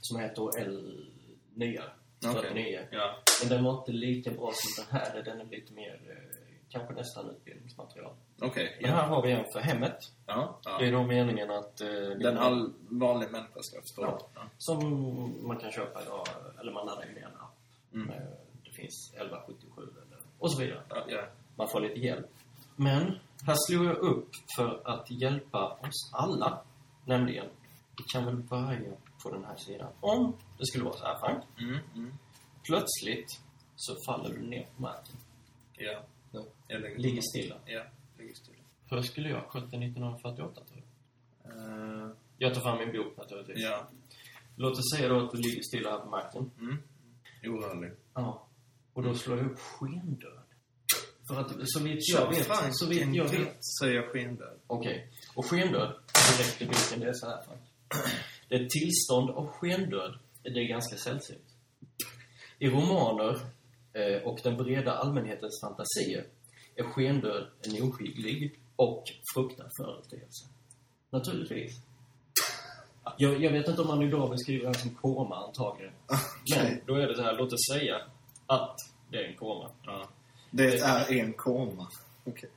Som 0.00 0.20
heter 0.20 0.60
L 0.60 1.10
nya. 1.54 1.84
Okej. 2.26 2.42
49. 2.42 2.88
Ja. 2.90 3.16
Men 3.42 3.48
den 3.48 3.64
var 3.64 3.78
inte 3.78 3.92
lika 3.92 4.30
bra 4.30 4.52
som 4.54 4.84
den 4.84 5.00
här. 5.00 5.22
Den 5.22 5.40
är 5.40 5.44
lite 5.44 5.72
mer, 5.72 6.00
eh, 6.10 6.33
kanske 6.74 6.94
nästan 6.94 7.30
utbildningsmaterial. 7.30 8.12
Okej. 8.40 8.78
Men 8.80 8.90
ja. 8.90 8.96
här 8.96 9.06
har 9.06 9.22
vi 9.22 9.32
en 9.32 9.44
för 9.52 9.60
hemmet. 9.60 9.98
Ja. 10.26 10.58
ja. 10.64 10.78
Det 10.78 10.88
är 10.88 10.92
då 10.92 11.02
meningen 11.02 11.50
att... 11.50 11.80
Eh, 11.80 11.88
Den 12.28 12.38
all 12.38 12.72
vanlig 12.88 13.30
människa 13.30 13.60
ska 13.60 13.80
förstå. 13.80 14.02
Ja. 14.02 14.28
Ja. 14.34 14.40
Som 14.58 14.78
man 15.46 15.56
kan 15.56 15.72
köpa 15.72 16.02
idag, 16.02 16.26
eller 16.60 16.72
man 16.72 16.86
laddar 16.86 17.06
ner 17.06 17.22
en 17.22 17.40
app. 17.40 17.56
Mm. 17.92 18.06
Med, 18.06 18.36
det 18.64 18.72
finns 18.72 19.12
1177 19.14 19.82
eller, 19.82 20.18
och 20.38 20.52
så 20.52 20.60
vidare. 20.60 20.82
Ja, 20.88 21.04
ja. 21.08 21.22
Man 21.56 21.68
får 21.68 21.80
lite 21.80 22.00
hjälp. 22.00 22.26
Men 22.76 23.18
här 23.46 23.56
slog 23.68 23.84
jag 23.86 23.96
upp 23.96 24.30
för 24.56 24.82
att 24.84 25.10
hjälpa 25.10 25.68
oss 25.68 26.10
alla. 26.12 26.62
Nämligen, 27.04 27.46
vi 27.96 28.04
kan 28.12 28.24
väl 28.24 28.36
börja 28.36 28.92
på 29.22 29.30
den 29.30 29.44
här 29.44 29.56
sidan. 29.56 29.92
Om 30.00 30.36
det 30.58 30.66
skulle 30.66 30.84
vara 30.84 30.96
så 30.96 31.04
här, 31.04 31.18
Frank. 31.18 31.44
Mm, 31.58 31.78
mm. 31.94 32.14
Plötsligt 32.66 33.40
så 33.76 33.96
faller 34.06 34.34
du 34.34 34.42
ner 34.42 34.66
på 34.76 34.82
marken. 34.82 35.16
Ja. 35.76 36.00
Lägger 36.68 36.98
Ligger 36.98 37.22
stilla. 37.22 37.56
Ja, 37.66 37.82
ligger 38.18 38.34
stilla. 38.34 38.58
Hur 38.90 39.02
skulle 39.02 39.28
jag 39.28 39.48
det 39.70 39.76
1948, 39.76 40.60
tror 40.64 40.82
jag? 40.82 41.52
Eh, 41.52 42.10
Jag 42.38 42.54
tar 42.54 42.60
fram 42.60 42.78
min 42.78 42.92
bok, 42.92 43.16
naturligtvis. 43.16 43.56
ja. 43.64 43.88
Låt 44.56 44.72
oss 44.78 44.90
säga 44.96 45.08
då 45.08 45.20
att 45.24 45.30
du 45.32 45.38
ligger 45.38 45.62
stilla 45.62 45.90
här 45.90 45.98
på 45.98 46.06
marken. 46.10 46.50
Mm. 46.60 46.76
Orörlig. 47.44 47.92
Ja. 48.14 48.46
Och 48.92 49.02
då 49.02 49.14
slår 49.14 49.38
jag 49.38 49.46
upp 49.50 49.58
skendöd. 49.58 50.40
För 51.28 51.40
att 51.40 51.52
så 51.64 51.82
vitt 51.82 52.08
jag 52.08 52.28
vet... 52.30 52.46
Frank, 52.46 52.68
Så 52.72 52.86
vitt 52.86 53.14
jag 53.14 53.28
vet... 53.28 53.56
så 53.60 53.86
är 53.86 53.90
jag 53.94 54.12
skendöd. 54.12 54.58
Okej. 54.66 55.10
Och 55.34 55.46
skendöd, 55.46 55.94
direkt 56.38 56.62
i 56.62 56.66
boken, 56.66 57.00
det 57.00 57.08
är 57.08 57.12
så 57.12 57.26
här 57.26 57.42
Frank. 57.42 57.60
Det 58.48 58.54
är 58.54 58.60
ett 58.64 58.70
tillstånd 58.70 59.30
av 59.30 59.46
skendöd. 59.46 60.18
Det 60.42 60.48
är 60.48 60.68
ganska 60.68 60.96
sällsynt. 60.96 61.48
I 62.58 62.68
romaner 62.70 63.38
och 64.24 64.40
den 64.42 64.56
breda 64.56 64.92
allmänhetens 64.92 65.60
fantasier 65.60 66.26
är 66.76 66.82
skendöd 66.84 67.46
en 67.62 67.82
ohygglig 67.82 68.60
och 68.76 69.04
fruktad 69.34 69.68
företeelse. 69.80 70.46
Naturligtvis. 71.10 71.80
Jag, 73.18 73.42
jag 73.42 73.52
vet 73.52 73.68
inte 73.68 73.82
om 73.82 73.88
man 73.88 74.02
idag 74.02 74.30
beskriver 74.30 74.64
den 74.64 74.74
som 74.74 74.94
koma, 74.94 75.36
antagligen. 75.36 75.92
Men 76.56 76.80
då 76.86 76.94
är 76.94 77.06
det 77.08 77.16
så 77.16 77.22
här, 77.22 77.36
låt 77.36 77.52
oss 77.52 77.66
säga 77.72 78.00
att 78.46 78.76
det 79.10 79.18
är 79.18 79.24
en 79.28 79.36
koma. 79.36 79.70
Ja. 79.82 80.08
Det 80.50 80.78
är 80.78 81.12
en 81.12 81.32
koma. 81.32 81.88
Okej. 82.24 82.50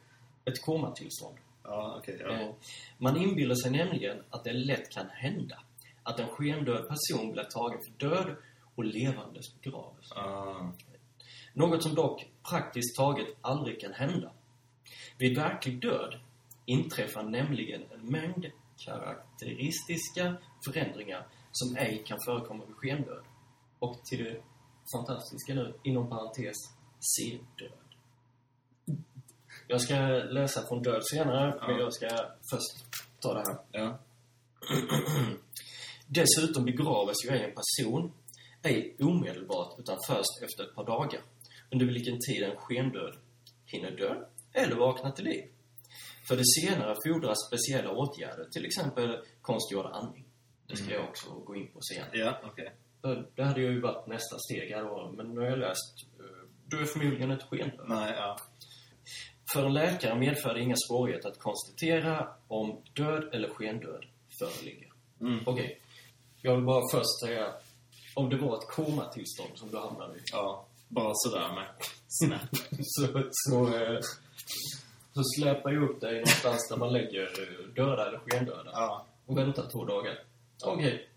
Ett 0.45 0.61
komatillstånd. 0.61 1.37
Ja, 1.63 1.95
okej. 1.97 2.17
ja. 2.19 2.31
Eh, 2.31 2.49
Man 2.97 3.17
inbillar 3.17 3.55
sig 3.55 3.71
nämligen 3.71 4.23
att 4.29 4.43
det 4.43 4.53
lätt 4.53 4.89
kan 4.89 5.09
hända 5.09 5.59
att 6.03 6.19
en 6.19 6.27
skendöd 6.27 6.87
person 6.87 7.31
blir 7.31 7.43
tagen 7.43 7.79
för 7.83 8.07
död 8.09 8.35
och 8.75 8.85
levandes 8.85 9.61
begravs. 9.61 10.11
Ah. 10.11 10.71
Något 11.57 11.83
som 11.83 11.95
dock 11.95 12.25
praktiskt 12.49 12.95
taget 12.97 13.27
aldrig 13.41 13.81
kan 13.81 13.93
hända. 13.93 14.31
Vid 15.17 15.37
verklig 15.37 15.81
död 15.81 16.19
inträffar 16.65 17.23
nämligen 17.23 17.81
en 17.91 18.11
mängd 18.11 18.45
karaktäristiska 18.77 20.37
förändringar 20.65 21.27
som 21.51 21.77
ej 21.77 22.03
kan 22.05 22.17
förekomma 22.25 22.65
vid 22.65 22.75
skendöd. 22.75 23.23
Och 23.79 24.05
till 24.05 24.23
det 24.23 24.41
fantastiska 24.95 25.53
nu, 25.53 25.73
inom 25.83 26.09
parentes, 26.09 26.55
C-död. 26.99 27.71
Jag 29.67 29.81
ska 29.81 29.95
läsa 30.09 30.67
från 30.67 30.83
död 30.83 31.01
senare, 31.11 31.59
men 31.61 31.75
Ja. 31.75 31.79
jag 31.79 31.93
ska 31.93 32.07
först 32.51 33.01
ta 33.19 33.33
det 33.33 33.39
här. 33.47 33.57
Ja. 33.71 33.97
Dessutom 36.07 36.65
begraves 36.65 37.15
ju 37.25 37.29
en 37.29 37.51
person, 37.55 38.11
ej 38.63 38.95
omedelbart 38.99 39.79
utan 39.79 39.97
först 40.07 40.43
efter 40.43 40.63
ett 40.63 40.75
par 40.75 40.85
dagar, 40.85 41.21
under 41.71 41.85
vilken 41.85 42.19
tid 42.19 42.43
en 42.43 42.55
skendöd 42.57 43.15
hinner 43.65 43.91
dö 43.91 44.15
eller 44.53 44.75
vakna 44.75 45.11
till 45.11 45.25
liv. 45.25 45.43
För 46.27 46.35
det 46.35 46.45
senare 46.45 46.95
fordras 47.05 47.37
speciella 47.47 47.91
åtgärder, 47.91 48.45
till 48.51 48.65
exempel 48.65 49.17
konstgjord 49.41 49.85
andning. 49.85 50.25
Det 50.67 50.75
ska 50.77 50.93
jag 50.93 51.03
också 51.03 51.29
gå 51.29 51.55
in 51.55 51.67
på 51.67 51.79
senare. 51.81 52.09
Ja. 52.13 52.51
För 53.01 53.29
Det 53.35 53.43
hade 53.43 53.61
ju 53.61 53.81
varit 53.81 54.07
nästa 54.07 54.39
steg 54.39 54.69
här 54.71 54.83
då, 54.83 55.13
men 55.17 55.33
nu 55.33 55.41
har 55.41 55.47
jag 55.47 55.59
läst 55.59 56.05
eh, 56.19 56.25
du 56.65 56.81
är 56.81 56.85
förmodligen 56.85 57.31
ett 57.31 57.43
skendöd. 57.43 57.85
Nej, 57.87 58.13
ja. 58.15 58.37
För 59.53 59.65
en 59.65 59.73
läkare 59.73 60.19
medför 60.19 60.53
det 60.53 60.61
inga 60.61 60.75
svårigheter 60.89 61.29
att 61.29 61.39
konstatera 61.39 62.29
om 62.47 62.81
död 62.93 63.29
eller 63.33 63.49
skendöd 63.49 64.05
föreligger. 64.39 64.91
Mm. 65.21 65.39
Okej. 65.45 65.81
Jag 66.41 66.55
vill 66.55 66.65
bara 66.65 66.81
först 66.91 67.19
säga, 67.25 67.53
om 68.15 68.29
det 68.29 68.37
var 68.37 68.57
ett 68.57 68.67
komatillstånd 68.67 69.51
som 69.55 69.71
du 69.71 69.77
hamnade 69.77 70.17
i, 70.17 70.21
Ja. 70.31 70.65
Bara 70.87 71.11
sådär 71.15 71.49
med. 71.55 71.65
Snabbt. 72.07 72.57
så, 72.81 73.23
så, 73.31 73.75
eh, 73.75 73.99
så 75.13 75.23
släpar 75.37 75.71
jag 75.71 75.83
upp 75.83 76.01
dig 76.01 76.13
någonstans 76.13 76.67
där 76.69 76.77
man 76.77 76.93
lägger 76.93 77.29
döda 77.75 78.07
eller 78.07 78.19
skendöda 78.19 78.69
Ja. 78.73 79.05
och 79.25 79.37
väntar 79.37 79.69
två 79.71 79.85
dagar. 79.85 80.19
Okej, 80.65 81.09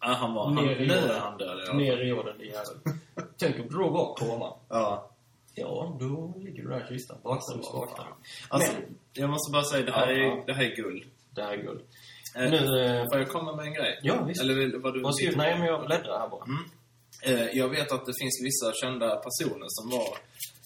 ja 0.00 0.06
han 0.06 0.34
var... 0.34 0.44
Han, 0.44 0.54
Ner 0.54 0.76
i 0.80 0.86
nu 0.86 0.94
är 0.94 1.20
han 1.20 1.38
död, 1.38 1.60
ja. 1.66 1.72
ner 1.72 1.98
i 2.04 2.08
jorden 2.08 2.38
din 2.38 2.46
jävel. 2.46 2.98
Tänk 3.38 3.56
om 3.60 3.68
du 3.68 3.76
då 3.76 3.88
var 3.90 4.14
koma. 4.14 4.54
Ja. 4.68 5.10
Ja, 5.54 5.96
då 6.00 6.34
ligger 6.36 6.62
du 6.62 6.68
där 6.68 6.84
i 6.84 6.88
kistan. 6.88 7.18
Du 7.24 7.62
så 7.62 7.78
vaknar. 7.78 8.06
Alltså, 8.48 8.72
Men- 8.72 8.98
jag 9.12 9.30
måste 9.30 9.52
bara 9.52 9.62
säga, 9.64 9.84
det 9.86 9.92
här, 9.92 10.08
Ja, 10.12 10.32
är, 10.42 10.46
det 10.46 10.52
här 10.52 10.64
är 10.64 10.76
guld. 10.76 11.04
Det 11.30 11.42
här 11.42 11.52
är 11.52 11.62
guld. 11.62 11.80
Eh, 12.36 12.50
Nu, 12.50 12.56
eh, 12.80 13.04
Får 13.12 13.18
jag 13.18 13.28
komma 13.28 13.56
med 13.56 13.66
en 13.66 13.74
grej? 13.74 13.98
Ja, 14.02 14.24
visst. 14.24 14.40
Eller 14.40 14.78
vad 14.78 14.94
du 14.94 15.00
vad 15.02 15.14
Nej, 15.36 15.58
men 15.58 15.66
jag 15.66 15.86
bläddrar 15.86 16.18
här 16.18 16.28
bara. 16.28 16.44
Mm. 16.44 16.62
Eh, 17.22 17.42
jag 17.58 17.68
vet 17.68 17.92
att 17.92 18.06
det 18.06 18.12
finns 18.20 18.40
vissa 18.44 18.72
kända 18.72 19.16
personer 19.16 19.66
som 19.68 19.90
var 19.90 20.18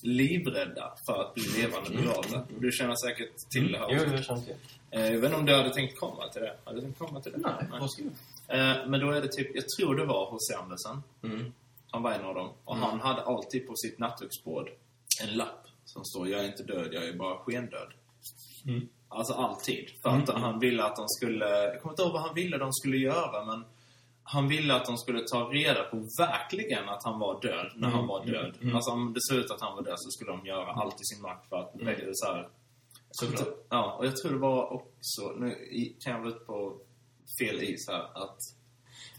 livrädda 0.02 0.92
för 1.06 1.20
att 1.22 1.34
bli 1.34 1.42
levande 1.62 1.90
begravda. 1.90 2.46
Du 2.58 2.72
känner 2.72 2.94
säkert 3.06 3.32
till 3.50 3.72
det 3.72 3.78
här 3.78 3.86
Jo, 3.90 3.96
också. 4.02 4.14
jag 4.14 4.24
känner 4.24 4.40
till. 4.40 4.54
Eh, 4.90 5.00
Jag 5.04 5.20
vet 5.20 5.24
inte 5.24 5.36
om 5.36 5.46
du 5.46 5.54
hade 5.54 5.74
tänkt 5.74 5.98
komma 6.00 6.28
till 6.28 6.42
det? 6.42 6.56
Hade 6.64 6.76
du 6.76 6.82
tänkt 6.82 6.98
komma 6.98 7.20
till 7.20 7.32
det? 7.32 7.38
Nej, 7.38 7.54
varsågod. 7.70 8.12
Eh, 8.48 8.86
Men 8.90 9.00
då 9.00 9.10
är 9.10 9.20
det 9.20 9.28
typ, 9.28 9.50
jag 9.54 9.64
tror 9.78 9.94
det 9.96 10.04
var 10.04 10.30
H.C. 10.30 10.54
Andersen. 10.54 11.02
Mm. 11.22 11.52
Han 11.90 12.02
var 12.02 12.12
en 12.12 12.24
av 12.24 12.34
dem. 12.34 12.50
Och 12.64 12.76
han 12.76 13.00
hade 13.00 13.22
alltid 13.22 13.66
på 13.66 13.72
sitt 13.76 13.98
nattduksbord 13.98 14.68
en 15.22 15.36
lapp 15.36 15.66
som 15.84 16.04
står 16.04 16.28
Jag 16.28 16.40
är 16.40 16.46
inte 16.46 16.62
död, 16.62 16.88
jag 16.92 17.08
är 17.08 17.12
bara 17.12 17.38
skendöd. 17.38 17.88
Mm. 18.66 18.88
Alltså 19.08 19.32
alltid. 19.32 19.90
För 20.02 20.10
att 20.10 20.28
han 20.28 20.58
ville 20.60 20.84
att 20.84 20.96
de 20.96 21.08
skulle... 21.08 21.48
Jag 21.48 21.80
kommer 21.82 21.92
inte 21.92 22.02
ihåg 22.02 22.12
vad 22.12 22.22
han 22.22 22.34
ville 22.34 22.58
de 22.58 22.72
skulle 22.72 22.96
göra, 22.96 23.44
men 23.44 23.64
han 24.24 24.48
ville 24.48 24.74
att 24.74 24.84
de 24.86 24.98
skulle 24.98 25.22
ta 25.22 25.38
reda 25.38 25.82
på 25.84 25.96
verkligen 26.18 26.88
att 26.88 27.04
han 27.04 27.18
var 27.18 27.40
död 27.40 27.72
när 27.76 27.88
han 27.88 28.06
var 28.06 28.26
död. 28.26 28.56
mm. 28.62 28.76
Alltså 28.76 28.90
om 28.90 29.12
det 29.12 29.20
såg 29.22 29.38
ut 29.38 29.50
att 29.50 29.60
han 29.60 29.74
var 29.76 29.82
död 29.82 29.94
så 29.98 30.10
skulle 30.10 30.30
de 30.30 30.46
göra 30.46 30.72
allt 30.72 30.94
i 30.94 31.04
sin 31.04 31.22
makt 31.22 31.48
för 31.48 31.56
att... 31.56 31.72
Så 32.12 32.26
här, 32.26 32.48
Såklart. 33.10 33.48
Ja, 33.68 33.96
och 33.98 34.06
jag 34.06 34.16
tror 34.16 34.32
det 34.32 34.38
var 34.38 34.72
också... 34.72 35.22
Nu 35.38 35.56
kan 36.00 36.12
jag 36.12 36.20
vara 36.20 36.30
ute 36.30 36.44
på 36.44 36.76
fel 37.40 37.62
is 37.62 37.88
här. 37.88 38.02
Att... 38.24 38.38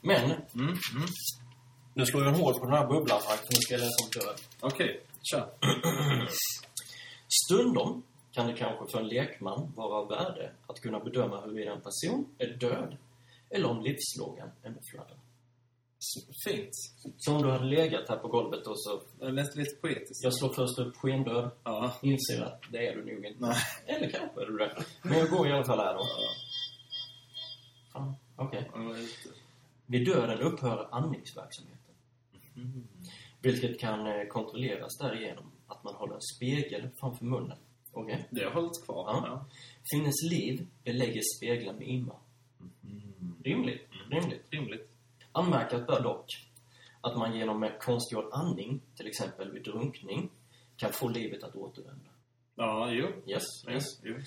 Men, 0.01 0.31
Mm, 0.31 0.65
mm. 0.67 0.77
nu 1.93 2.05
slår 2.05 2.23
jag 2.23 2.31
hål 2.31 2.53
på 2.59 2.65
den 2.65 2.73
här 2.73 2.87
bubblan 2.87 3.17
att 3.17 3.43
nu 3.49 3.55
ska 3.55 3.73
jag 3.73 3.79
läsa 3.81 4.03
om 4.03 4.09
död. 4.25 4.41
Okej, 4.59 5.01
kör. 5.23 5.49
Stundom 7.45 8.03
kan 8.31 8.47
det 8.47 8.53
kanske 8.53 8.91
för 8.91 8.99
en 8.99 9.07
lekman 9.07 9.71
vara 9.75 9.95
av 9.95 10.09
värde 10.09 10.51
att 10.67 10.79
kunna 10.81 10.99
bedöma 10.99 11.41
huruvida 11.41 11.71
en 11.71 11.81
person 11.81 12.25
är 12.37 12.47
död 12.47 12.97
eller 13.55 13.69
om 13.69 13.81
livslågan 13.81 14.49
ännu 14.63 14.79
fladdrar. 14.93 15.19
Fint. 16.47 16.69
Så 17.17 17.35
om 17.35 17.41
du 17.41 17.51
hade 17.51 17.65
legat 17.65 18.09
här 18.09 18.17
på 18.17 18.27
golvet 18.27 18.67
och 18.67 18.79
så... 18.83 19.01
Det 19.19 19.31
lät 19.31 19.55
lite 19.55 19.75
poetiskt. 19.75 20.23
Jag 20.23 20.33
slår 20.33 20.53
först 20.53 20.79
upp 20.79 20.95
skendöd, 20.95 21.51
Ja. 21.63 21.93
inser 22.01 22.41
att 22.41 22.61
det 22.71 22.87
är 22.87 22.95
du 22.95 23.15
nog 23.15 23.25
inte. 23.25 23.45
Nej. 23.45 23.55
Eller 23.85 24.09
kanske 24.09 24.41
är 24.41 24.45
du 24.45 24.57
det. 24.57 24.83
Men 25.03 25.17
jag 25.17 25.29
går 25.29 25.47
i 25.47 25.51
alla 25.51 25.65
fall 25.65 25.79
här 25.79 25.93
då. 25.93 26.03
Fan, 27.93 28.15
okej. 28.35 28.69
Ja, 28.73 28.79
vad 28.81 28.97
är 28.97 29.01
det? 29.01 29.07
Vid 29.85 30.05
döden 30.05 30.39
upphör 30.39 30.87
andningsverksamheten. 30.91 31.79
Vilket 33.41 33.79
kan 33.79 34.07
eh, 34.07 34.27
kontrolleras 34.29 34.97
därigenom 34.97 35.51
att 35.67 35.83
man 35.83 35.95
håller 35.95 36.13
en 36.15 36.21
spegel 36.21 36.89
framför 36.99 37.25
munnen. 37.25 37.57
Okej? 37.91 38.27
Det 38.31 38.43
har 38.43 38.51
hållit 38.51 38.85
kvar. 38.85 39.05
Ja. 39.07 39.23
Ja. 39.27 39.45
Finnes 39.91 40.23
liv 40.31 40.67
belägger 40.83 41.21
speglar 41.37 41.73
med 41.73 41.87
imma. 41.87 42.15
Rimligt. 43.43 43.81
Rimligt. 44.09 44.45
Rimligt. 44.49 44.89
Anmärkas 45.31 45.88
bör 45.88 46.03
dock 46.03 46.25
att 47.01 47.17
man 47.17 47.36
genom 47.36 47.63
en 47.63 47.71
konstgjord 47.79 48.29
andning, 48.31 48.81
till 48.95 49.07
exempel 49.07 49.51
vid 49.51 49.63
drunkning, 49.63 50.31
kan 50.77 50.91
få 50.91 51.07
livet 51.07 51.43
att 51.43 51.55
återvända. 51.55 52.09
Ja, 52.55 52.91
jo. 52.91 53.07
Yes, 53.27 53.43
yes. 53.69 53.83
Jo. 54.03 54.13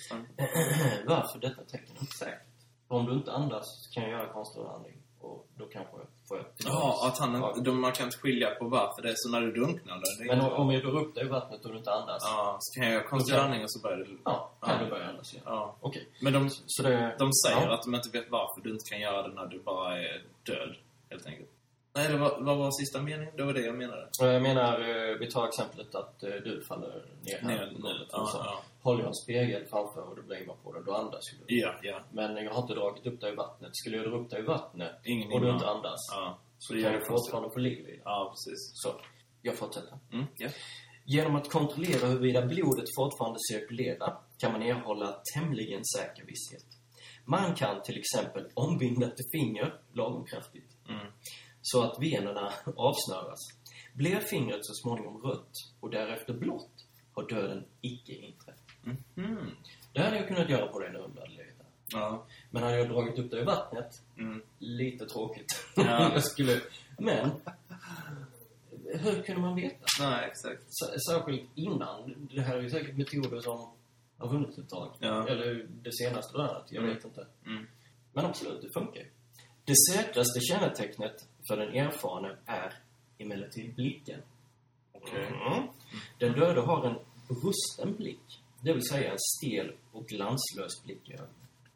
Varför 1.07 1.39
detta 1.39 1.63
tecken. 1.63 1.95
För 2.19 2.95
om 2.95 3.05
du 3.05 3.13
inte 3.13 3.31
andas 3.31 3.65
kan 3.93 4.03
jag 4.03 4.11
göra 4.11 4.33
konstgjord 4.33 4.67
andning 4.67 4.96
och 5.21 5.47
då 5.57 5.65
kanske 5.65 5.97
får 6.27 6.37
jag 6.37 6.45
Ja, 6.57 7.07
att 7.07 7.17
han, 7.19 7.33
Ja. 7.33 7.55
de, 7.61 7.81
man 7.81 7.91
kan 7.91 8.05
inte 8.05 8.17
skilja 8.17 8.49
på 8.55 8.65
varför 8.67 9.01
det 9.01 9.09
är 9.09 9.13
så 9.17 9.29
när 9.29 9.41
du 9.41 9.51
drunknar. 9.51 9.95
Det 9.95 10.25
Men 10.25 10.39
inte 10.39 10.51
om, 10.55 10.71
jag 10.71 10.83
drar 10.83 10.95
upp 11.01 11.15
dig 11.15 11.25
i 11.25 11.27
vattnet 11.27 11.65
och 11.65 11.71
du 11.71 11.77
inte 11.77 11.91
andas, 11.91 12.23
ja, 12.25 12.29
Ja, 12.37 12.57
så 12.59 12.79
kan 12.79 12.83
jag 12.89 12.93
göra 12.93 13.07
konstgjord 13.07 13.39
andning 13.39 13.63
och 13.63 13.71
så 13.71 13.79
börjar 13.81 13.97
det... 13.97 14.05
kan 14.05 14.17
Ja. 14.61 14.77
du 14.83 14.89
börja 14.89 15.05
andas 15.09 15.33
igen. 15.33 15.43
Ja. 15.47 15.75
Okej. 15.81 16.07
Men 16.21 16.33
de, 16.33 16.49
Så 16.49 16.83
det... 16.83 17.15
de 17.19 17.33
säger 17.33 17.67
ja. 17.67 17.73
att 17.73 17.83
de 17.83 17.95
inte 17.95 18.09
vet 18.09 18.29
varför 18.29 18.61
du 18.61 18.69
inte 18.69 18.89
kan 18.89 18.99
göra 18.99 19.27
det 19.27 19.33
när 19.33 19.45
du 19.45 19.59
bara 19.59 19.99
är 19.99 20.23
död, 20.43 20.75
helt 21.09 21.25
enkelt. 21.25 21.49
Nej, 21.97 22.05
eller 22.05 22.17
vad, 22.17 22.45
vad 22.45 22.57
var 22.57 22.71
sista 22.71 23.01
meningen? 23.01 23.33
Det 23.37 23.43
var 23.43 23.53
det 23.53 23.61
jag 23.61 23.77
menade. 23.77 24.03
Och 24.21 24.27
Jag 24.27 24.41
menar, 24.41 24.73
eh, 24.79 25.17
vi 25.19 25.31
tar 25.31 25.47
exemplet 25.47 25.95
att 25.95 26.23
eh, 26.23 26.29
du 26.29 26.61
faller 26.67 27.05
ner 27.25 27.37
här 27.41 27.47
Ner, 27.47 27.73
på 27.75 27.81
golvet. 27.81 28.07
ja, 28.11 28.31
ja. 28.33 28.61
Håller 28.81 28.99
jag 28.99 29.07
en 29.07 29.13
spegel 29.15 29.65
framför 29.65 30.01
och 30.09 30.15
du 30.15 30.21
blir 30.21 30.43
imma 30.43 30.53
på 30.63 30.73
den, 30.73 30.83
då 30.85 30.93
andas 30.93 31.21
ju 31.33 31.37
du. 31.37 31.59
Ja, 31.59 31.73
ja. 31.81 31.99
Men 32.11 32.35
jag 32.45 32.51
har 32.53 32.61
inte 32.61 32.73
dragit 32.73 33.05
upp 33.07 33.21
dig 33.21 33.31
i 33.33 33.35
vattnet. 33.35 33.69
Skulle 33.73 33.97
jag 33.97 34.05
dra 34.11 34.17
upp 34.17 34.29
dig 34.29 34.39
i 34.39 34.43
vattnet 34.43 34.91
Ingen 35.03 35.31
och 35.31 35.41
du 35.41 35.49
inte 35.49 35.67
andas, 35.67 35.99
Ja. 36.11 36.39
så 36.59 36.73
kan 36.81 36.93
du 36.93 37.01
fortfarande 37.05 37.49
få 37.53 37.59
liv 37.59 37.79
i 37.79 37.91
det. 37.91 38.01
Ja, 38.03 38.33
precis. 38.35 38.71
Så, 38.73 38.89
jag 39.41 39.55
fortsätter. 39.55 39.93
Mm, 40.13 40.25
ja. 40.37 40.49
Genom 41.05 41.35
att 41.35 41.49
kontrollera 41.51 42.07
huruvida 42.07 42.41
blodet 42.45 42.85
fortfarande 42.97 43.39
cirkulerar 43.51 44.17
kan 44.37 44.51
man 44.51 44.61
erhålla 44.61 45.21
tämligen 45.35 45.81
säker 45.85 46.23
visshet. 46.25 46.65
Man 47.25 47.55
kan 47.55 47.81
till 47.81 47.97
exempel 47.99 48.43
ombinda 48.53 49.07
ett 49.07 49.31
finger 49.31 49.73
lagom 49.93 50.25
kraftigt 50.25 50.63
Mm. 50.89 51.07
Så 51.73 51.83
att 51.83 51.97
venerna 52.01 52.53
avsnöras. 52.75 53.39
Blir 53.93 54.19
fingret 54.19 54.65
så 54.65 54.73
småningom 54.73 55.21
rött 55.21 55.51
och 55.79 55.89
därefter 55.89 56.33
blått 56.33 56.85
har 57.13 57.29
döden 57.29 57.65
icke 57.81 58.11
inträffat. 58.13 58.63
Mm. 59.17 59.49
Det 59.93 60.01
hade 60.01 60.15
jag 60.17 60.27
kunnat 60.27 60.49
göra 60.49 60.67
på 60.67 60.79
dig 60.79 60.91
nu 60.93 60.99
om 60.99 61.11
du 61.15 61.19
hade 61.21 61.31
legat 61.33 61.57
där. 61.57 61.99
Ja. 61.99 62.25
Men 62.51 62.63
hade 62.63 62.77
jag 62.77 62.89
dragit 62.89 63.19
upp 63.19 63.31
det 63.31 63.39
i 63.41 63.43
vattnet, 63.43 64.01
Mm. 64.17 64.41
lite 64.59 65.05
tråkigt. 65.05 65.45
Ja. 65.75 65.83
jag 66.13 66.23
skulle... 66.23 66.61
Men, 66.99 67.29
hur 68.85 69.21
kunde 69.23 69.41
man 69.41 69.55
veta? 69.55 69.85
Nej, 69.99 70.29
exakt. 70.31 70.63
Särskilt 71.09 71.49
innan. 71.55 72.27
Det 72.35 72.41
här 72.41 72.57
är 72.57 72.61
ju 72.61 72.69
säkert 72.69 72.97
metoder 72.97 73.39
som 73.41 73.71
har 74.17 74.29
funnits 74.29 74.57
ett 74.57 74.69
tag. 74.69 74.95
Ja. 74.99 75.27
Eller 75.27 75.67
det 75.83 75.93
senaste 75.93 76.37
röret, 76.37 76.65
jag 76.71 76.83
Mm. 76.83 76.95
vet 76.95 77.05
inte. 77.05 77.27
Mm. 77.45 77.67
Men 78.13 78.25
absolut, 78.25 78.61
det 78.61 78.69
funkar 78.73 78.99
ju. 78.99 79.07
Det 79.65 79.73
säkraste 79.93 80.39
kännetecknet 80.39 81.27
för 81.47 81.57
den 81.57 81.73
erfarne 81.75 82.35
är 82.45 82.73
emellertid 83.17 83.75
blicken. 83.75 84.19
Okej. 84.93 85.25
Mm. 85.27 85.67
Den 86.19 86.33
döde 86.33 86.61
har 86.61 86.85
en 86.85 86.95
brusten 87.27 87.95
blick. 87.95 88.41
Det 88.61 88.73
vill 88.73 88.87
säga 88.87 89.11
en 89.11 89.17
stel 89.19 89.71
och 89.91 90.07
glanslös 90.07 90.83
blick 90.83 91.09
i. 91.09 91.17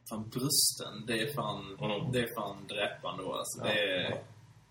Fan, 0.09 0.29
brösten, 0.29 1.05
det 1.07 1.21
är 1.21 1.33
fan, 1.33 1.77
Mm. 1.81 2.11
det 2.11 2.19
är 2.19 2.35
fan 2.35 2.67
dräpande 2.67 3.23
alltså. 3.23 3.59
Ja, 3.59 3.65
Det, 3.73 3.79
är, 3.79 4.11
ja. 4.11 4.17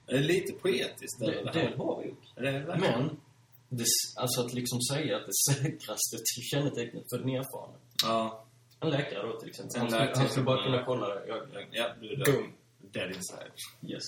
det 0.07 0.13
är 0.15 0.19
lite 0.23 0.53
poetiskt 0.53 1.19
Det, 1.21 1.27
det 1.27 1.51
det 1.53 1.77
har 1.79 2.03
vi 2.03 2.09
gjort. 2.09 2.25
Är 2.37 2.77
Men, 2.81 3.21
det, 3.69 3.85
alltså 4.17 4.41
att 4.47 4.55
liksom 4.55 4.81
säga 4.81 5.17
att 5.17 5.27
det 5.27 5.55
säkraste 5.55 6.17
kännetecknet 6.53 7.05
för 7.13 7.19
den 7.19 7.29
erfarne. 7.29 7.75
Ja. 8.03 8.45
En 8.81 8.91
läkare 8.91 9.27
då 9.27 9.41
till 9.41 9.49
exempel. 9.49 9.77
En 9.77 9.81
Han 9.81 9.91
skulle, 9.91 10.05
läkare 10.05 10.19
han 10.21 10.29
skulle 10.29 10.45
bara 10.45 10.63
kunna 10.65 10.85
kolla 10.85 11.15
det 11.15 11.27
i 11.27 11.31
ögonen. 11.31 11.65
Ja, 11.71 11.89
du 12.01 12.13
är. 12.13 12.25
Boom. 12.33 12.53
Dead 12.93 13.09
inside. 13.09 13.51
Yes. 13.83 14.03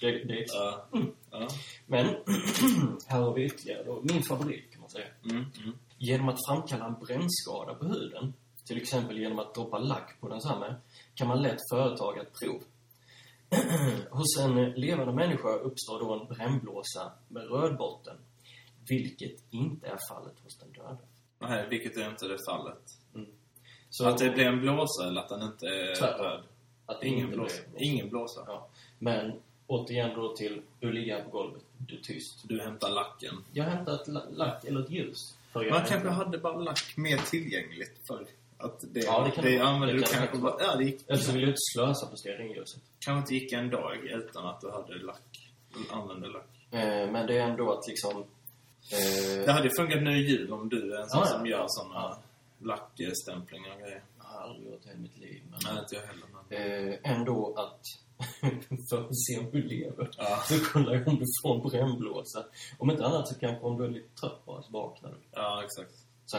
Det, 0.00 0.24
det. 0.24 0.44
Ja. 0.48 0.86
Ja. 1.30 1.48
Men, 1.86 2.06
här 3.06 3.20
har 3.20 3.34
vi 3.34 3.44
ytterligare 3.44 3.84
då, 3.84 4.02
min 4.02 4.22
favorit 4.22 4.72
kan 4.72 4.80
man 4.80 4.90
säga. 4.90 5.06
Mm. 5.24 5.36
Mm. 5.36 5.78
Genom 5.98 6.28
att 6.28 6.38
framkalla 6.48 6.86
en 6.86 6.94
brännskada 7.06 7.74
på 7.74 7.84
huden, 7.84 8.34
till 8.66 8.76
exempel 8.76 9.18
genom 9.18 9.38
att 9.38 9.54
droppa 9.54 9.78
lack 9.78 10.20
på 10.20 10.28
densamma, 10.28 10.74
kan 11.14 11.28
man 11.28 11.42
lätt 11.42 11.58
företa 11.72 12.20
ett 12.20 12.32
prov. 12.40 12.62
Hos 14.10 14.38
en 14.38 14.70
levande 14.70 15.12
människa 15.12 15.48
uppstår 15.48 16.00
då 16.00 16.12
en 16.20 16.26
brännblåsa 16.26 17.12
med 17.28 17.42
röd 17.50 17.76
botten, 17.76 18.16
vilket 18.88 19.36
inte 19.50 19.86
är 19.86 19.98
fallet 20.10 20.40
hos 20.42 20.58
den 20.58 20.72
döde. 20.72 20.98
Nej, 21.38 21.66
vilket 21.70 21.96
är 21.96 22.10
inte 22.10 22.28
det 22.28 22.38
fallet. 22.50 22.82
Så 23.90 24.08
att 24.08 24.18
det 24.18 24.30
blir 24.30 24.44
en 24.44 24.60
blåsa 24.60 25.08
eller 25.08 25.20
att 25.20 25.28
den 25.28 25.42
inte 25.42 25.66
är 25.66 25.94
Tvärtom. 25.94 26.26
röd? 26.26 26.42
att 26.86 27.00
det 27.00 27.06
Ingen 27.06 27.24
inte 27.24 27.36
blåsa. 27.36 27.62
Ingen 27.78 28.08
blåsa. 28.08 28.44
Ja. 28.46 28.68
Men 28.98 29.32
återigen 29.66 30.14
då 30.14 30.36
till, 30.36 30.62
du 30.80 30.92
ligger 30.92 31.16
här 31.16 31.24
på 31.24 31.30
golvet, 31.30 31.62
du 31.78 31.96
är 31.96 32.00
tyst. 32.00 32.40
Du 32.44 32.60
hämtar 32.60 32.90
lacken. 32.90 33.34
Jag 33.52 33.64
hämtar 33.64 33.94
ett 33.94 34.08
la- 34.08 34.26
lack 34.30 34.64
eller 34.64 34.80
ett 34.80 34.90
ljus. 34.90 35.18
Man 35.54 35.64
hämtar- 35.64 35.84
kanske 35.88 36.08
hade 36.08 36.38
bara 36.38 36.56
lack 36.56 36.94
mer 36.96 37.16
tillgängligt 37.18 38.00
för 38.08 38.26
att 38.58 38.80
det, 38.80 39.00
Ja, 39.00 39.24
det 39.24 39.30
kan 39.30 39.44
det 39.44 39.58
använde 39.58 39.94
du 39.94 40.02
kan 40.02 40.18
kanske 40.18 40.38
bara, 40.38 40.56
ja, 40.60 40.76
det 40.76 40.84
gick, 40.84 41.00
Eller 41.08 41.18
så 41.18 41.32
vill 41.32 41.40
jag 41.42 41.50
inte 41.50 41.60
slösa 41.76 42.06
på 42.06 42.16
stearinljuset. 42.16 42.82
kanske 42.98 43.18
inte 43.20 43.44
gick 43.44 43.52
en 43.52 43.70
dag 43.70 43.96
utan 43.96 44.46
att 44.46 44.60
du 44.60 44.70
hade 44.70 44.94
lack. 44.98 45.50
Använde 45.90 46.28
lack. 46.28 46.48
Eh, 46.70 47.10
men 47.10 47.26
det 47.26 47.38
är 47.38 47.42
ändå 47.50 47.72
att 47.72 47.88
liksom... 47.88 48.24
Eh, 48.92 49.44
Det 49.46 49.52
hade 49.52 49.70
funkat 49.76 50.02
nu 50.02 50.16
i 50.16 50.30
jul 50.30 50.52
om 50.52 50.68
du 50.68 50.94
är 50.94 51.00
en 51.02 51.08
sån 51.08 51.20
Ja, 51.20 51.26
ja. 51.30 51.36
som 51.38 51.46
gör 51.46 51.64
såna 51.68 51.94
Ja. 51.94 52.18
lackstämplingar 52.60 53.72
och 53.74 53.80
grejer. 53.80 54.02
Jag 54.18 54.24
har 54.24 54.40
aldrig 54.48 54.72
gjort 54.72 54.80
det 54.84 54.92
i 54.92 54.96
mitt 54.96 55.18
liv. 55.18 55.42
Men, 55.50 55.60
Nej, 55.64 55.82
inte 55.82 55.94
jag 55.94 56.02
heller. 56.02 56.24
Men... 56.48 56.88
eh, 56.92 56.98
ändå 57.02 57.54
att... 57.56 57.80
för 58.90 59.00
att 59.04 59.16
se 59.26 59.38
om 59.38 59.50
du 59.52 59.62
lever. 59.62 60.10
Ja. 60.18 60.38
Så 60.48 60.64
kollar 60.64 60.94
jag 60.94 61.08
om 61.08 61.16
du 61.16 61.24
får 61.42 61.54
en 61.54 61.62
brännblåsa. 61.62 62.44
Om 62.78 62.90
inte 62.90 63.04
annat 63.06 63.28
så 63.28 63.34
kanske 63.40 63.64
om 63.64 63.78
du 63.78 63.84
är 63.84 63.88
lite 63.90 64.14
trött 64.20 64.44
bara 64.46 64.62
så 64.62 64.72
vaknar 64.72 65.10
du. 65.10 65.16
ja, 65.30 65.62
exakt. 65.64 65.94
Så. 66.26 66.36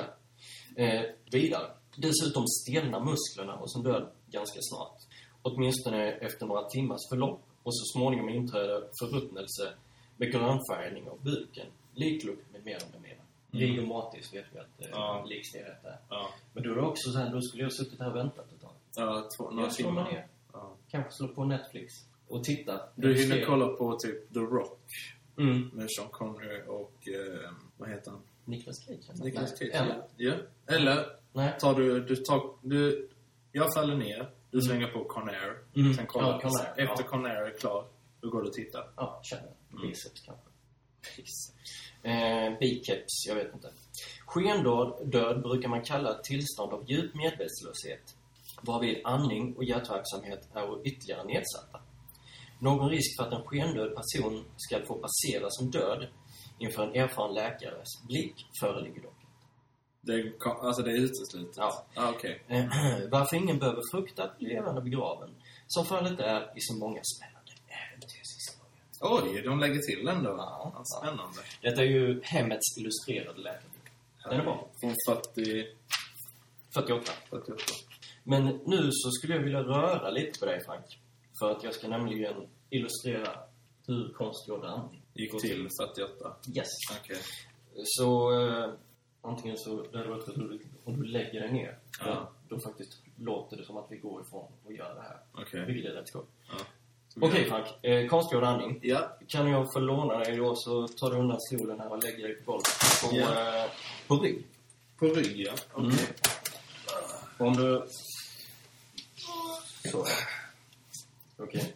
Eh, 0.81 1.01
vidare. 1.31 1.71
Dessutom 1.97 2.43
stelnar 2.47 2.99
musklerna 2.99 3.55
hos 3.55 3.75
en 3.75 3.83
död 3.83 4.09
ganska 4.27 4.59
snart. 4.61 4.97
Åtminstone 5.41 6.11
efter 6.11 6.45
några 6.45 6.63
timmars 6.63 6.99
förlopp. 7.11 7.41
Och 7.63 7.75
så 7.77 7.97
småningom 7.97 8.29
inträder 8.29 8.83
förruttnelse 9.01 9.73
med 10.17 10.31
grönfärgning 10.31 11.09
av 11.09 11.23
buken, 11.23 11.65
liklukt 11.93 12.51
med 12.53 12.65
mera 12.65 12.79
med 12.91 13.01
mera. 13.01 13.13
Mm. 13.13 13.67
Rigor 13.67 14.11
vet 14.33 14.45
vi 14.53 14.59
att 14.59 14.81
eh, 14.81 14.87
Ja. 14.91 15.25
likstelhet 15.29 15.85
är. 15.85 15.97
Ja, 16.09 16.29
Men 16.53 16.63
då 16.63 16.71
är 16.71 16.75
det 16.75 16.81
också 16.81 17.11
så 17.11 17.17
här, 17.19 17.29
då 17.31 17.41
skulle 17.41 17.63
jag 17.63 17.69
ha 17.69 17.75
suttit 17.75 17.99
här 17.99 18.09
och 18.09 18.15
väntat 18.15 18.45
ett 18.53 18.61
tag. 18.61 18.71
ja 18.95 19.29
två, 19.37 19.49
några 19.51 19.65
Jag 19.67 19.73
timmar. 19.75 20.03
ner. 20.11 20.27
Ja. 20.55 20.77
Kanske 20.91 21.11
slå 21.11 21.27
på 21.27 21.45
Netflix 21.45 21.93
och 22.27 22.43
titta. 22.43 22.81
Du 22.95 23.13
hinner 23.15 23.45
kolla 23.45 23.67
på 23.67 23.97
typ 23.99 24.33
The 24.33 24.39
Rock 24.39 24.79
Mm. 25.37 25.67
med 25.73 25.87
Sean 25.97 26.09
Connery 26.11 26.61
och, 26.67 27.07
eh, 27.07 27.51
vad 27.77 27.89
heter 27.89 28.11
han? 28.11 28.21
Niklas 28.45 28.85
Cage. 28.85 29.09
Nej, 29.15 29.31
Cage? 29.33 29.61
Eller? 29.73 30.03
Ja. 30.17 30.33
Eller 30.67 31.05
Nej. 31.33 31.55
tar 31.59 31.75
du, 31.75 31.99
du 32.05 32.15
tar, 32.15 32.55
du, 32.61 33.09
jag 33.51 33.73
faller 33.73 33.95
ner, 33.95 34.29
du 34.51 34.61
slänger 34.61 34.87
på 34.87 35.03
Conair, 35.03 35.57
Mm. 35.75 35.93
sen 35.93 36.07
kollar 36.07 36.27
Ja, 36.31 36.39
Conair, 36.41 36.69
Efter 36.89 37.03
ja. 37.03 37.09
Conair 37.09 37.41
är 37.41 37.57
klar, 37.57 37.87
då 38.21 38.29
går 38.29 38.41
du 38.41 38.47
och 38.47 38.53
tittar. 38.53 38.89
Ja, 38.97 39.21
känner. 39.23 39.51
Mm. 39.71 39.87
Biceps 39.87 40.21
kanske. 40.21 40.45
Eh, 42.03 42.59
biceps, 42.59 43.25
jag 43.27 43.35
vet 43.35 43.53
inte. 43.53 43.69
Skendöd 44.25 44.93
död 45.11 45.41
brukar 45.41 45.69
man 45.69 45.81
kalla 45.83 46.11
ett 46.17 46.23
tillstånd 46.23 46.73
av 46.73 46.83
djup 46.89 47.15
medvetslöshet, 47.15 48.15
varvid 48.61 49.01
andning 49.03 49.55
och 49.55 49.63
hjärtverksamhet 49.63 50.49
är 50.53 50.87
ytterligare 50.87 51.23
nedsatta. 51.23 51.79
Någon 52.59 52.89
risk 52.89 53.17
för 53.17 53.27
att 53.27 53.33
en 53.33 53.45
skendöd 53.45 53.95
person 53.95 54.45
ska 54.57 54.85
få 54.85 54.93
passera 54.93 55.49
som 55.49 55.71
död 55.71 56.07
inför 56.59 56.83
en 56.83 56.95
erfaren 56.95 57.33
läkares 57.33 57.87
blick 58.07 58.45
föreligger 58.61 59.01
dock. 59.01 59.15
Det 60.01 60.33
alltså 60.43 60.81
det 60.81 60.91
är 60.91 60.95
uteslutet? 60.95 61.57
Ja. 61.57 61.85
Ah. 61.95 62.13
Eh, 62.47 62.65
varför 63.11 63.35
ingen 63.35 63.59
behöver 63.59 63.81
frukta 63.91 64.23
att 64.23 64.37
bli 64.37 64.47
levande 64.47 64.81
begraven, 64.81 65.29
som 65.67 65.85
fallet 65.85 66.19
är 66.19 66.41
i 66.41 66.59
så 66.59 66.73
många 66.73 67.01
spännande 67.03 67.51
äventyrshistorier. 67.67 69.35
Oj, 69.35 69.41
de 69.41 69.59
lägger 69.59 69.79
till 69.79 70.07
ändå. 70.07 70.29
Ja. 70.29 70.71
Ja, 70.75 70.83
spännande. 70.99 71.39
Detta 71.61 71.81
är 71.81 71.85
ju 71.85 72.21
Hemmets 72.23 72.77
illustrerade 72.77 73.41
läkarbok. 73.41 73.89
Den 74.23 74.39
är 74.39 74.43
bra. 74.43 74.67
Från 74.79 74.95
40... 75.07 75.67
48. 76.73 77.11
48. 77.29 77.63
Men 78.27 78.45
nu 78.65 78.89
så 78.91 79.11
skulle 79.11 79.35
jag 79.35 79.41
vilja 79.43 79.63
röra 79.63 80.09
lite 80.09 80.39
på 80.39 80.45
dig, 80.45 80.63
Frank. 80.65 80.85
För 81.39 81.51
att 81.51 81.63
jag 81.63 81.73
ska 81.73 81.87
nämligen 81.87 82.33
illustrera 82.69 83.29
hur 83.87 84.13
konstgjord 84.13 84.65
andning 84.65 85.01
Gick 85.13 85.41
till 85.41 85.67
48. 85.81 86.35
Yes. 86.57 86.67
Okej. 87.01 87.17
Så 87.83 88.39
eh, 88.41 88.69
antingen 89.21 89.57
så, 89.57 89.85
det 89.91 89.97
hade 89.97 90.09
varit 90.09 90.37
roligt 90.37 90.67
om 90.83 90.97
du 91.01 91.03
lägger 91.07 91.39
dig 91.41 91.51
ner. 91.51 91.77
Ja. 91.99 92.31
Då 92.49 92.59
faktiskt 92.59 93.01
låter 93.17 93.57
det 93.57 93.65
som 93.65 93.77
att 93.77 93.87
vi 93.89 93.97
går 93.97 94.21
ifrån 94.21 94.51
och 94.65 94.73
gör 94.73 94.95
det 94.95 95.01
här. 95.01 95.17
Okej. 95.33 95.65
Vilket 95.65 95.91
är 95.91 95.95
rätt 95.95 96.07
skoj. 96.07 96.23
Ja. 96.49 96.55
Okej 97.21 97.45
Frank, 97.49 97.85
eh, 97.85 98.07
konstgjord 98.07 98.43
andning. 98.43 98.79
Ja. 98.83 99.17
Kan 99.27 99.49
jag 99.49 99.73
få 99.73 99.79
låna 99.79 100.17
dig 100.17 100.37
då 100.37 100.55
så 100.55 100.87
tar 100.87 101.11
du 101.11 101.17
undan 101.17 101.37
stolen 101.41 101.79
här 101.79 101.91
och 101.91 102.03
lägger 102.03 102.27
dig 102.27 102.35
på 102.35 102.51
golvet. 102.51 102.65
På, 103.03 103.15
Ja. 103.15 103.63
eh, 103.63 103.71
på 104.07 104.15
rygg. 104.15 104.45
På 104.99 105.05
rygg, 105.05 105.39
ja. 105.39 105.53
Okej. 105.73 105.85
Mm. 107.37 107.47
Om 107.47 107.53
du... 107.53 107.85
Så. 109.91 110.05
Okej. 111.37 111.73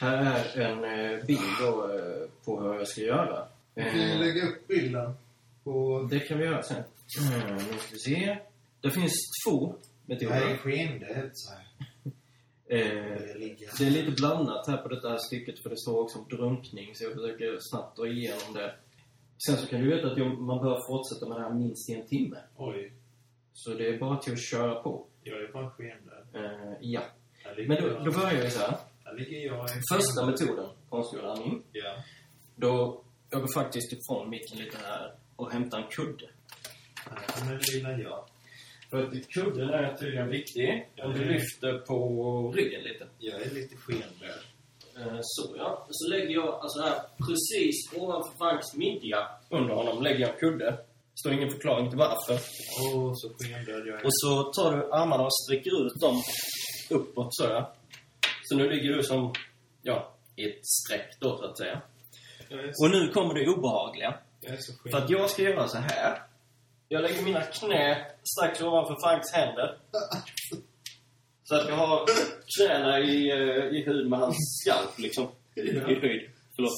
Här 0.00 0.44
är 0.56 0.60
en 0.60 0.84
eh, 1.18 1.24
bild 1.26 1.40
då, 1.60 1.92
eh, 1.94 2.28
på 2.44 2.60
hur 2.60 2.74
jag 2.74 2.88
ska 2.88 3.00
göra. 3.00 3.46
Kan 3.74 3.84
vi 3.94 4.12
Eh, 4.12 4.18
lägga 4.20 4.48
upp 4.48 4.68
bilden 4.68 5.14
på... 5.64 6.02
det 6.10 6.20
kan 6.20 6.38
vi 6.38 6.44
göra 6.44 6.62
sen. 6.62 6.82
Mm, 7.32 7.56
nu 7.56 7.62
ska 7.78 7.92
vi 7.92 7.98
se. 7.98 8.38
Det 8.80 8.90
finns 8.90 9.12
två 9.46 9.74
Det 10.06 10.28
här 10.32 10.50
är 10.50 10.56
skendöd, 10.56 11.30
så 11.34 11.52
här. 11.54 11.66
Eh, 12.66 12.78
Jag 12.78 13.70
det 13.78 13.86
är 13.86 13.90
lite 13.90 14.10
blandat 14.10 14.66
här 14.66 14.76
på 14.76 14.88
detta 14.88 15.08
här 15.08 15.18
stycket 15.18 15.62
för 15.62 15.70
det 15.70 15.76
står 15.78 16.00
också 16.02 16.18
om 16.18 16.28
drunkning 16.36 16.94
så 16.94 17.04
jag 17.04 17.12
försöker 17.12 17.58
snabbt 17.60 17.96
dra 17.96 18.06
igenom 18.06 18.54
det. 18.54 18.74
Sen 19.46 19.56
så 19.56 19.66
kan 19.66 19.80
du 19.80 19.96
veta 19.96 20.10
att 20.12 20.18
jag- 20.18 20.38
man 20.40 20.64
bör 20.64 20.80
fortsätta 20.86 21.28
med 21.28 21.38
det 21.38 21.42
här 21.42 21.54
minst 21.54 21.90
i 21.90 21.94
en 21.94 22.06
timme. 22.06 22.36
Oj, 22.56 22.92
Så 23.54 23.74
det 23.74 23.88
är 23.88 23.98
bara 23.98 24.16
till 24.16 24.32
att 24.32 24.42
köra 24.42 24.74
på. 24.82 25.06
Jag 25.22 25.42
är 25.42 25.52
bara 25.52 25.70
skendöd. 25.70 26.26
Eh, 26.34 26.72
ja. 26.80 27.00
Men 27.66 27.82
då, 27.82 27.88
då 27.88 28.10
börjar 28.10 28.42
vi 28.42 28.50
så 28.50 28.60
här. 28.60 28.76
Jag. 29.28 29.68
Första 29.92 30.26
metoden, 30.26 30.70
konstgjord 30.88 31.24
andning. 31.24 31.62
Ja. 31.72 31.94
Då 32.56 33.02
jag 33.30 33.40
går 33.40 33.54
faktiskt 33.54 33.92
ifrån 33.92 34.30
micken 34.30 34.58
lite 34.58 34.78
här 34.86 35.14
och 35.36 35.52
hämtar 35.52 35.78
en 35.78 35.88
kudde. 35.88 36.28
Här 37.10 37.40
kommer 37.40 37.60
lilla 37.74 37.98
jag. 37.98 38.24
För 38.90 39.02
att 39.02 39.28
kudden 39.30 39.68
är 39.70 39.96
tydligen 39.96 40.28
viktig 40.28 40.88
om 41.02 41.12
du 41.12 41.24
lyfter 41.24 41.78
på 41.78 42.52
ryggen 42.56 42.82
lite. 42.82 43.06
Jag 43.18 43.42
är 43.42 43.50
lite 43.50 43.76
skendöd. 43.76 44.40
Eh, 44.96 45.18
Så 45.22 45.54
ja. 45.56 45.86
Så 45.90 46.10
lägger 46.10 46.30
jag 46.30 46.54
alltså 46.54 46.80
här 46.82 46.94
precis 47.26 47.92
ovanför 47.96 48.36
Franks 48.38 48.74
midja 48.76 49.28
under 49.50 49.74
honom 49.74 50.02
lägger 50.02 50.20
jag 50.20 50.30
en 50.30 50.38
kudde. 50.38 50.78
Står 51.14 51.32
ingen 51.32 51.50
förklaring 51.50 51.88
till 51.90 51.98
varför. 51.98 52.38
Åh, 52.80 53.12
så 53.14 53.28
skendöd 53.38 53.86
jag 53.86 54.00
är. 54.00 54.04
Och 54.04 54.10
så 54.12 54.42
tar 54.42 54.76
du 54.76 54.92
armarna 54.92 55.22
och 55.22 55.34
sträcker 55.34 55.86
ut 55.86 56.00
dem 56.00 56.22
uppåt 56.90 57.28
så 57.30 57.44
ja. 57.44 57.74
Så 58.44 58.56
nu 58.56 58.70
ligger 58.70 58.92
du 58.96 59.02
som, 59.02 59.32
ja, 59.82 60.14
i 60.36 60.44
ett 60.44 60.66
streck 60.66 61.16
då 61.20 61.36
så 61.38 61.44
att 61.44 61.58
säga. 61.58 61.82
Så, 62.48 62.84
Och 62.84 62.90
nu 62.90 63.08
kommer 63.08 63.34
det 63.34 63.48
obehagliga. 63.48 64.18
För 64.90 64.98
att 64.98 65.10
jag 65.10 65.30
ska 65.30 65.42
göra 65.42 65.68
så 65.68 65.78
här. 65.78 66.22
Jag 66.88 67.02
lägger 67.02 67.22
mina 67.22 67.42
knä 67.42 68.06
strax 68.22 68.62
ovanför 68.62 68.96
Franks 69.04 69.32
händer. 69.32 69.78
Så 71.44 71.54
att 71.54 71.68
jag 71.68 71.76
har 71.76 72.06
knäna 72.56 73.00
i, 73.00 73.30
eh, 73.30 73.78
i 73.78 73.84
hud 73.86 74.10
med 74.10 74.18
hans 74.18 74.36
skalp 74.36 74.98
liksom. 74.98 75.28
I 75.54 75.78
höjd. 75.78 76.30
Förlåt. 76.56 76.72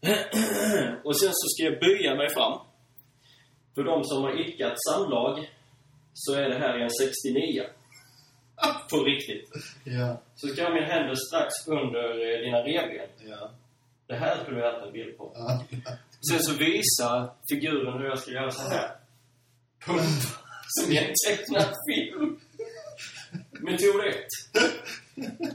Och 1.04 1.20
sen 1.20 1.28
så 1.32 1.48
ska 1.48 1.62
jag 1.64 1.80
böja 1.80 2.14
mig 2.14 2.28
fram. 2.28 2.58
För 3.78 3.84
de 3.84 4.04
som 4.04 4.22
har 4.22 4.40
idkat 4.40 4.72
samlag 4.90 5.50
så 6.14 6.34
är 6.34 6.48
det 6.48 6.58
här 6.58 6.78
en 6.78 6.90
69. 6.90 7.62
På 8.90 8.96
riktigt. 9.04 9.50
Ja, 9.84 10.22
Så 10.36 10.48
ska 10.48 10.60
jag 10.62 10.68
ha 10.68 10.74
mina 10.74 10.86
händer 10.86 11.14
strax 11.14 11.52
under 11.66 12.04
eh, 12.10 12.40
dina 12.44 12.58
revben. 12.62 13.08
ja. 13.28 13.50
Det 14.06 14.14
här 14.16 14.42
skulle 14.42 14.60
jag 14.60 14.72
ha 14.72 14.86
en 14.86 14.92
bild 14.92 15.18
på. 15.18 15.32
ja. 15.34 15.64
Sen 16.30 16.38
så 16.42 16.52
visar 16.52 17.30
figuren 17.50 17.98
hur 17.98 18.04
jag 18.08 18.18
ska 18.18 18.30
göra 18.30 18.50
så 18.50 18.68
här. 18.68 18.90
Pump. 19.86 20.22
Som 20.68 20.92
i 20.92 20.96
en 20.98 21.14
tecknad 21.26 21.74
film. 21.88 22.40
Metod 23.50 24.00
1. 24.06 24.16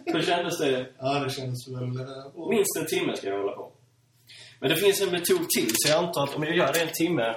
Hur 0.05 0.21
kändes 0.21 0.57
det? 0.59 0.87
Ja, 0.99 1.19
det 1.19 1.29
kändes 1.29 1.67
väl... 1.67 1.83
eh. 1.83 2.49
Minst 2.49 2.77
en 2.79 2.85
timme 2.85 3.15
ska 3.17 3.27
jag 3.27 3.37
hålla 3.37 3.51
på. 3.51 3.71
Men 4.59 4.69
det 4.69 4.75
finns 4.75 5.01
en 5.01 5.11
metod 5.11 5.49
till, 5.49 5.69
så 5.73 5.89
jag 5.89 6.03
antar 6.03 6.23
att 6.23 6.35
om 6.35 6.43
jag 6.43 6.55
gör 6.55 6.73
det 6.73 6.81
en 6.81 6.93
timme... 6.93 7.35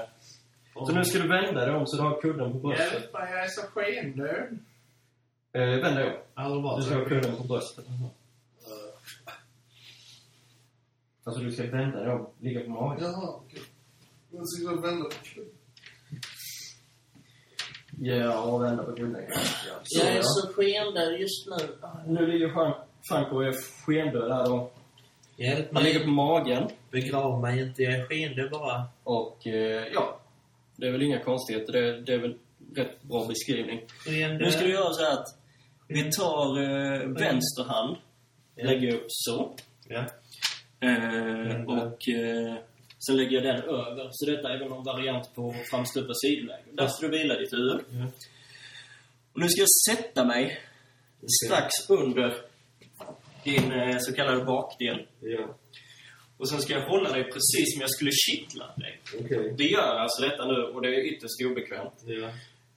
Så 0.87 0.93
nu 0.93 1.05
ska 1.05 1.19
du 1.19 1.29
vända 1.29 1.67
dig 1.67 1.75
om 1.75 1.87
så 1.87 1.97
du 1.97 2.03
har 2.03 2.21
kudden 2.21 2.53
på 2.53 2.59
bröstet. 2.59 2.93
Hjälp 2.93 3.13
mig, 3.13 3.31
jag 3.31 3.45
är 3.45 3.49
så 3.49 3.61
skendöd. 3.63 4.59
Eh, 5.53 5.61
vänd 5.83 5.97
dig 5.97 6.05
om. 6.35 6.67
Alltså 6.67 6.77
Du 6.77 6.83
ska 6.83 6.95
ha 6.99 7.05
kudden 7.05 7.37
på 7.37 7.45
bröstet. 7.45 7.85
Alltså 11.25 11.43
du 11.43 11.53
ska 11.53 11.63
vända 11.63 12.01
dig 12.01 12.13
om, 12.13 12.27
ligga 12.41 12.61
på 12.61 12.71
magen. 12.71 13.05
Jaha, 13.05 13.35
okej. 13.37 13.63
Jag 14.31 14.49
ska 14.49 14.75
vända 14.75 15.05
på 15.05 15.11
klubben. 15.25 15.53
Ja, 18.01 18.41
och 18.43 18.63
vända 18.63 18.83
på 18.83 18.93
kudden. 18.97 19.17
Jag 19.85 20.07
är 20.17 20.23
så 20.23 20.49
skendöd 20.53 21.21
just 21.21 21.47
nu. 21.49 21.77
Nu 22.07 22.27
ligger 22.27 22.49
Frank- 22.49 22.77
Franco 23.09 23.37
och 23.37 23.45
är 23.45 23.53
skendöd 23.87 24.31
där 24.31 24.45
då. 24.45 24.71
Hjälp 25.37 25.69
Han 25.73 25.83
ligger 25.83 26.01
på 26.01 26.07
mig. 26.07 26.15
magen. 26.15 26.69
Begrav 26.91 27.41
mig 27.41 27.61
inte, 27.63 27.83
jag 27.83 27.95
är 27.95 28.05
skendöd 28.07 28.51
bara. 28.51 28.85
Och 29.05 29.47
eh, 29.47 29.87
ja, 29.95 30.21
det 30.77 30.87
är 30.87 30.93
väl 30.93 31.03
inga 31.03 31.19
konstigheter. 31.25 31.73
Det, 31.73 32.01
det 32.01 32.13
är 32.13 32.19
väl 32.19 32.35
rätt 32.77 33.03
bra 33.03 33.27
beskrivning. 33.27 33.81
Nu 34.41 34.51
ska 34.51 34.65
du 34.65 34.71
göra 34.73 34.93
så 34.93 35.05
här 35.05 35.13
att 35.13 35.27
vi 35.89 36.11
tar 36.13 36.63
eh, 36.63 36.99
vänster 37.09 37.65
hand, 37.65 37.97
Ja. 38.59 38.65
lägger 38.67 38.95
upp 38.95 39.07
så. 39.09 39.57
Ja. 39.89 40.07
Eh, 40.81 41.65
och 41.65 42.09
eh, 42.09 42.55
sen 43.07 43.17
lägger 43.17 43.33
jag 43.33 43.43
den 43.43 43.63
över. 43.63 44.09
Så 44.11 44.31
detta 44.31 44.53
är 44.53 44.59
väl 44.59 44.69
någon 44.69 44.85
variant 44.85 45.35
på 45.35 45.55
framstupa 45.71 46.13
sidläge. 46.15 46.63
Där 46.73 46.87
ska 46.89 47.07
du 47.07 47.19
vila 47.19 47.35
ditt 47.39 47.53
huvud. 47.53 47.81
Ja. 47.91 48.07
Och 49.33 49.41
nu 49.41 49.49
ska 49.49 49.61
jag 49.61 49.97
sätta 49.97 50.25
mig 50.25 50.59
strax 51.47 51.71
under 51.91 52.35
din 53.45 53.73
eh, 53.73 53.99
så 53.99 54.13
kallade 54.13 54.45
bakdel. 54.45 55.07
Och 56.39 56.49
sen 56.49 56.61
ska 56.63 56.73
jag 56.73 56.89
hålla 56.89 57.13
dig 57.13 57.25
precis 57.25 57.73
som 57.73 57.81
jag 57.81 57.91
skulle 57.91 58.11
kittla 58.13 58.67
dig. 58.77 59.01
Okej. 59.21 59.55
Vi 59.59 59.73
gör 59.73 59.97
alltså 59.97 60.23
detta 60.23 60.45
nu 60.45 60.63
och 60.63 60.83
det 60.83 60.89
är 60.89 61.01
ytterst 61.05 61.45
obekvämt. 61.51 61.95
Ja. 62.05 62.29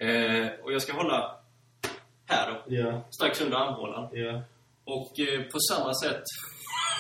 Eh, 0.08 0.48
och 0.64 0.74
jag 0.74 0.82
ska 0.82 0.94
hålla 0.94 1.36
här 2.26 2.52
då, 2.52 2.64
Ja. 2.76 3.04
strax 3.10 3.42
under 3.42 3.58
armhålan. 3.58 4.10
Ja. 4.14 4.42
Och 4.84 5.20
eh, 5.20 5.42
på 5.42 5.60
samma 5.60 5.94
sätt 5.94 6.24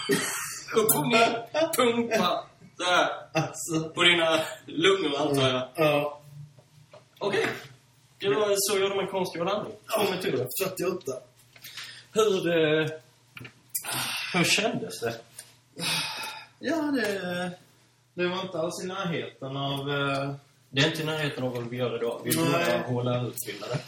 upp 0.78 0.96
och 0.98 1.08
ner, 1.08 1.48
pumpa 1.78 2.46
där 2.78 3.10
Alltså. 3.34 3.90
på 3.96 4.04
dina 4.04 4.40
lungor 4.66 5.18
antar 5.18 5.50
jag. 5.50 5.70
Ja. 5.76 6.22
Okej. 7.20 7.48
Det 8.20 8.30
var 8.30 8.56
så 8.58 8.78
gör 8.80 8.90
de 8.90 9.00
en 9.00 9.08
konstgjord 9.08 9.50
andning. 9.50 9.74
Två 9.98 10.12
metoder. 10.12 10.48
48. 10.64 11.12
Hur, 12.14 12.48
eh, 12.50 12.88
hur 14.34 14.44
kändes 14.44 15.00
det? 15.00 15.16
Ja, 16.60 16.76
det... 16.82 17.52
Det 18.14 18.28
var 18.28 18.42
inte 18.42 18.60
alls 18.60 18.84
i 18.84 18.88
närheten 18.88 19.58
av... 19.58 19.80
eh, 19.90 20.34
Det 20.70 20.82
är 20.82 20.88
inte 20.88 21.02
i 21.02 21.06
närheten 21.06 21.44
av 21.44 21.54
vad 21.56 21.68
vi 21.68 21.78
gör 21.78 21.96
idag. 21.96 22.22
Vi 22.24 22.30
är 22.30 22.52
Nej. 22.52 22.84
båda 22.90 23.18
HLR-utbildade. 23.20 23.80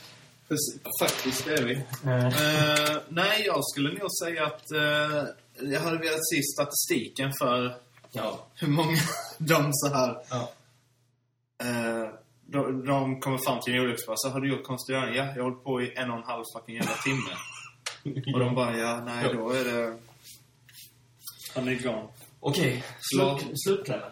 Faktiskt 1.02 1.48
är 1.48 1.64
vi. 1.64 1.74
Eh, 1.74 2.98
nej, 3.10 3.44
jag 3.46 3.66
skulle 3.66 3.90
nog 4.00 4.10
säga 4.24 4.46
att 4.46 4.72
eh, 4.72 5.24
jag 5.72 5.80
hade 5.82 5.98
velat 5.98 6.30
se 6.34 6.42
statistiken 6.56 7.32
för 7.42 7.76
Ja. 8.12 8.48
hur 8.56 8.68
många 8.68 8.98
de 9.38 9.70
så 9.74 9.94
här... 9.94 10.18
Ja. 10.30 10.52
Eh, 11.64 12.10
de, 12.46 12.86
de 12.86 13.20
kommer 13.20 13.38
fram 13.38 13.60
till 13.62 13.74
en 13.76 13.80
olycksplats. 13.82 14.22
Så 14.22 14.30
har 14.30 14.40
du 14.42 14.50
gjort 14.50 14.64
konstgöring? 14.64 15.16
Ja, 15.16 15.24
jag 15.26 15.34
har 15.34 15.42
hållit 15.42 15.64
på 15.64 15.82
i 15.82 15.94
en 15.96 16.12
och 16.12 16.18
en 16.18 16.24
halv 16.24 16.44
fucking 16.58 16.76
jävla 16.76 16.96
timme. 16.96 17.32
och 18.34 18.40
de 18.40 18.56
bara, 18.56 18.78
ja, 18.78 19.02
nej, 19.06 19.34
då 19.34 19.50
är 19.52 19.64
det... 19.64 19.98
Han 21.56 21.68
är 21.68 21.72
igång. 21.72 22.08
Okej, 22.44 22.84
slut, 23.00 23.52
slutklämmen. 23.66 24.12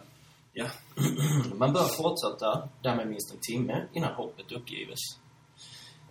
Ja. 0.54 0.66
Man 1.56 1.74
bör 1.74 1.88
fortsätta 1.88 2.70
där 2.84 2.96
med 2.96 3.08
minst 3.08 3.34
en 3.34 3.40
timme 3.42 3.88
innan 3.94 4.14
hoppet 4.14 4.52
uppgives. 4.52 5.00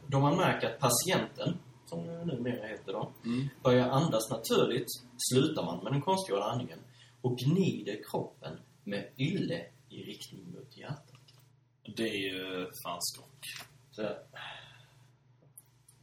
Då 0.07 0.20
man 0.20 0.37
märker 0.37 0.66
att 0.74 0.78
patienten, 0.78 1.59
som 1.87 2.07
det 2.07 2.24
numera 2.24 2.66
heter 2.66 2.92
då, 2.92 3.12
Mm. 3.24 3.48
börjar 3.62 3.88
andas 3.88 4.31
naturligt 4.31 4.87
slutar 5.33 5.64
man 5.64 5.85
med 5.85 5.92
den 5.92 6.02
konstgjorda 6.02 6.42
andningen 6.44 6.78
och 7.22 7.38
gnider 7.38 7.98
kroppen 8.11 8.59
med 8.85 9.12
ylle 9.18 9.64
i 9.88 9.96
riktning 10.02 10.52
mot 10.54 10.76
hjärtat. 10.76 11.20
Det 11.96 12.09
är 12.09 12.33
ju 12.33 12.66
fan 12.85 12.98
skock. 13.00 13.44
Så, 13.90 14.02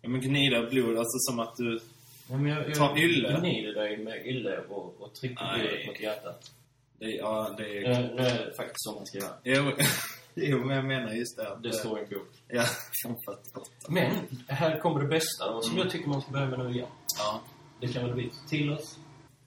Ja, 0.01 0.09
men 0.09 0.21
gnida 0.21 0.69
blod, 0.69 0.97
alltså 0.97 1.17
som 1.19 1.39
att 1.39 1.55
du... 1.57 1.79
men 2.27 2.45
jag, 2.45 2.69
jag 2.69 2.75
Ta 2.75 2.97
ylle? 2.97 3.39
gnider 3.39 3.73
dig 3.73 3.97
med 3.97 4.25
ylle 4.25 4.57
och, 4.59 5.01
och 5.01 5.15
trycker 5.15 5.43
Nej. 5.43 5.59
blodet 5.59 5.87
mot 5.87 5.99
hjärtat. 5.99 6.51
Det, 6.99 7.09
ja, 7.11 7.53
det 7.57 7.77
är... 7.77 7.89
är 7.91 8.45
det 8.45 8.53
faktiskt 8.57 8.83
så 8.83 8.95
man 8.95 9.05
ska 9.05 9.17
göra. 9.17 9.33
Jo, 9.43 9.71
jo 10.35 10.65
men 10.65 10.75
jag 10.75 10.85
menar 10.85 11.11
just 11.13 11.37
det. 11.37 11.57
Det 11.63 11.73
står 11.73 11.99
i 11.99 12.03
en 12.03 12.09
bok. 12.09 12.27
Ja, 12.47 12.63
fan 13.03 13.15
48. 13.25 13.65
Men, 13.89 14.11
här 14.47 14.79
kommer 14.79 15.01
det 15.01 15.07
bästa 15.07 15.51
då, 15.51 15.61
som 15.61 15.71
Mm. 15.71 15.83
jag 15.83 15.91
tycker 15.91 16.07
man 16.09 16.21
ska 16.21 16.31
börja 16.31 16.45
med 16.47 16.59
nu 16.59 16.69
igen. 16.71 16.87
Ja. 17.17 17.41
Det 17.81 17.87
kan 17.87 18.03
väl 18.05 18.13
vi 18.13 18.31
till 18.49 18.71
oss. 18.73 18.97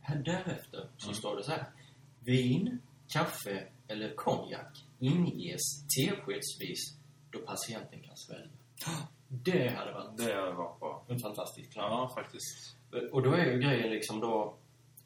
Här 0.00 0.16
därefter 0.16 0.88
så 0.96 1.12
står 1.14 1.36
det 1.36 1.42
så 1.44 1.50
här. 1.50 1.64
Vin, 2.20 2.78
kaffe 3.12 3.62
eller 3.88 4.14
konjak 4.14 4.84
inges 5.00 5.60
teskedsvis 5.96 6.96
då 7.30 7.38
patienten 7.38 8.00
kan 8.02 8.16
svälja. 8.16 8.48
Det 9.28 9.68
hade 9.68 9.92
varit 9.92 10.16
Det 10.18 10.32
har 10.34 10.52
varit 10.52 10.80
bra. 10.80 11.04
en 11.08 11.18
fantastisk 11.18 11.72
plan. 11.72 11.90
Ja, 11.92 12.10
faktiskt. 12.14 12.76
Och 13.12 13.22
då 13.22 13.32
är 13.32 13.44
ju 13.52 13.58
grejen 13.58 13.90
liksom 13.90 14.20
då, 14.20 14.54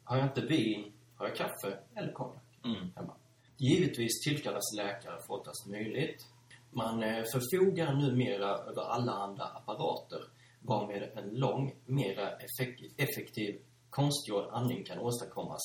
har 0.03 0.17
jag 0.17 0.25
inte 0.25 0.41
vin, 0.41 0.93
har 1.17 1.27
jag 1.27 1.35
kaffe 1.35 1.79
eller 1.95 2.11
konjak 2.13 2.39
Mm. 2.65 2.91
hemma. 2.95 3.13
Givetvis 3.57 4.21
tillkallas 4.23 4.73
läkare 4.77 5.19
fortast 5.27 5.67
möjligt. 5.67 6.27
Man 6.71 7.03
eh, 7.03 7.23
förfogar 7.33 7.93
numera 7.93 8.49
över 8.57 8.81
allehanda 8.81 9.43
apparater 9.43 10.19
varmed 10.61 11.11
en 11.15 11.29
lång, 11.29 11.75
mera 11.85 12.29
effek- 12.37 12.91
effektiv 12.97 13.61
konstgjord 13.89 14.45
andning 14.51 14.83
kan 14.83 14.99
åstadkommas 14.99 15.61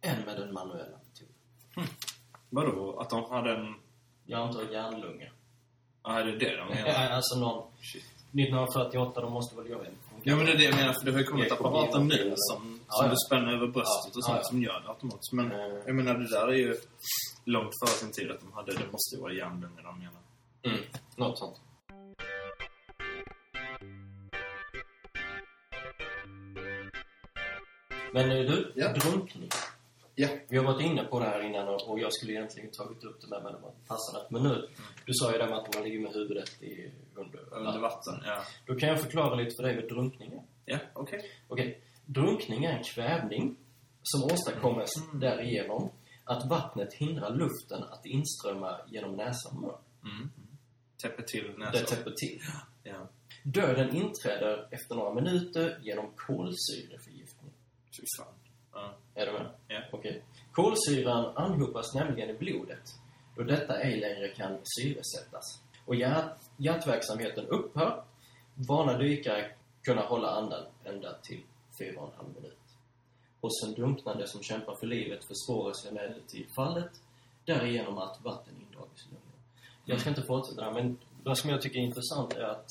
än 0.00 0.24
med 0.24 0.36
den 0.40 0.52
manuella 0.52 0.98
metoden. 1.08 1.34
Vadå? 2.50 2.98
Att 3.00 3.10
de 3.10 3.30
hade 3.30 3.54
en... 3.56 3.74
Jag 4.26 4.40
antar 4.40 4.62
hjärnlunga. 4.72 5.30
Ja, 6.04 6.20
är 6.20 6.24
det 6.24 6.36
det 6.38 6.56
de 6.56 6.68
menar? 6.68 7.10
Alltså 7.10 7.38
någon... 7.38 7.62
1948, 8.36 9.20
de 9.20 9.32
måste 9.32 9.56
väl 9.56 9.70
göra 9.70 9.86
en. 9.86 9.94
Ja, 10.22 10.36
men 10.36 10.46
det 10.46 10.52
är 10.52 10.56
det 10.58 10.64
jag 10.64 10.74
menar, 10.76 10.92
för 10.92 11.04
det 11.06 11.12
har 11.12 11.18
ju 11.18 11.24
kommit 11.24 11.52
apparater 11.52 11.98
nu 12.00 12.32
som, 12.36 12.80
Ja, 12.88 12.92
som 12.96 13.06
ja. 13.06 13.10
du 13.10 13.16
spänner 13.26 13.52
över 13.52 13.66
bröstet 13.66 14.12
Ja, 14.14 14.18
och 14.18 14.24
sånt 14.24 14.46
som 14.46 14.62
gör 14.62 14.80
det 14.80 14.88
automatiskt. 14.88 15.32
Men 15.32 15.52
Eh. 15.52 15.58
jag 15.86 15.94
menar, 15.94 16.14
det 16.14 16.30
där 16.30 16.48
är 16.48 16.52
ju 16.54 16.76
långt 17.44 17.72
före 17.80 17.90
sin 17.90 18.12
tid 18.12 18.30
att 18.30 18.40
de 18.40 18.52
hade, 18.52 18.72
det 18.72 18.92
måste 18.92 19.16
ju 19.16 19.20
vara 19.22 19.32
hjärnlungor 19.32 19.82
de 19.82 19.98
menar. 19.98 20.20
Mm, 20.66 20.78
något 21.16 21.38
sånt. 21.38 21.56
Men 28.12 28.30
eh, 28.30 28.36
du, 28.38 28.72
Ja. 28.76 28.92
drunkning. 28.92 29.48
Ja. 30.16 30.28
Vi 30.48 30.56
har 30.56 30.64
varit 30.64 30.82
inne 30.82 31.04
på 31.04 31.18
det 31.20 31.24
här 31.26 31.40
innan 31.40 31.68
och 31.68 31.98
jag 32.00 32.12
skulle 32.12 32.32
egentligen 32.32 32.70
tagit 32.70 33.04
upp 33.04 33.20
det 33.20 33.28
med 33.28 33.42
men 33.42 33.52
det 33.52 33.58
var 33.58 33.70
passande. 33.86 34.26
Men 34.30 34.42
nu, 34.42 34.68
du 35.06 35.12
sa 35.14 35.32
ju 35.32 35.38
det 35.38 35.46
med 35.46 35.58
att 35.58 35.74
man 35.74 35.84
ligger 35.84 36.00
med 36.00 36.12
huvudet 36.12 36.62
i, 36.62 36.90
under, 37.14 37.54
Under 37.54 37.78
vatten, 37.80 38.14
ja. 38.26 38.42
Då 38.66 38.74
kan 38.74 38.88
jag 38.88 39.00
förklara 39.02 39.34
lite 39.34 39.50
för 39.56 39.62
dig 39.62 39.76
vad 39.80 39.88
drunkning 39.88 40.32
är. 40.32 40.42
Ja, 40.64 40.78
okej. 40.92 41.30
Okej. 41.48 41.80
Drunkning 42.06 42.64
är 42.64 42.72
en 42.78 42.84
kvävning 42.84 43.56
som 44.02 44.24
åstadkommes 44.24 44.90
Mm. 44.96 45.20
därigenom 45.20 45.90
att 46.24 46.50
vattnet 46.50 46.94
hindrar 46.94 47.30
luften 47.30 47.82
att 47.82 48.06
inströmma 48.06 48.80
genom 48.88 49.16
näsa 49.16 49.48
och 49.48 49.60
mun. 49.60 49.74
Mm. 50.04 50.30
Täpper 51.02 51.22
till 51.22 51.44
Det 51.52 51.58
näsan. 51.58 51.86
täpper 51.86 52.10
till. 52.10 52.40
Ja. 52.82 53.08
Döden 53.42 53.96
inträder 53.96 54.68
efter 54.70 54.94
några 54.94 55.14
minuter 55.14 55.78
genom 55.82 56.10
kolsyreförgiftning. 56.16 57.52
Fy 57.96 58.02
fan. 58.18 58.34
Ja. 58.72 58.94
Är 59.14 59.26
du 59.26 59.32
med? 59.32 59.46
Ja. 59.74 59.80
Okej. 59.92 60.22
Kolsyran 60.52 61.36
anhopas 61.36 61.94
nämligen 61.94 62.30
i 62.30 62.34
blodet 62.34 62.94
då 63.36 63.42
detta 63.42 63.80
ej 63.80 64.00
längre 64.00 64.28
kan 64.28 64.58
syresättas. 64.64 65.60
Och 65.86 65.94
hjärt, 65.94 66.36
hjärtverksamheten 66.56 67.46
upphör. 67.46 68.04
Vana 68.68 68.98
dykare 68.98 69.50
kunna 69.82 70.02
hålla 70.02 70.30
andan 70.30 70.64
ända 70.84 71.14
till 71.22 71.42
4,5 71.80 72.34
minut. 72.34 72.58
Hos 73.40 73.62
en 73.66 73.72
drunknande 73.74 74.26
som 74.28 74.42
kämpar 74.42 74.74
för 74.80 74.86
livet 74.86 75.20
försvåras 75.24 75.86
emellertid 75.86 76.46
fallet 76.56 76.90
därigenom 77.44 77.98
att 77.98 78.20
vatten 78.24 78.54
indragits 78.68 79.02
i 79.02 79.04
lungorna. 79.04 79.32
Jag 79.84 80.00
ska 80.00 80.08
inte 80.10 80.22
fortsätta 80.22 80.60
där, 80.64 80.72
men 80.72 80.98
det 81.24 81.36
som 81.36 81.50
jag 81.50 81.62
tycker 81.62 81.78
är 81.78 81.82
intressant 81.84 82.32
är 82.32 82.42
att 82.42 82.66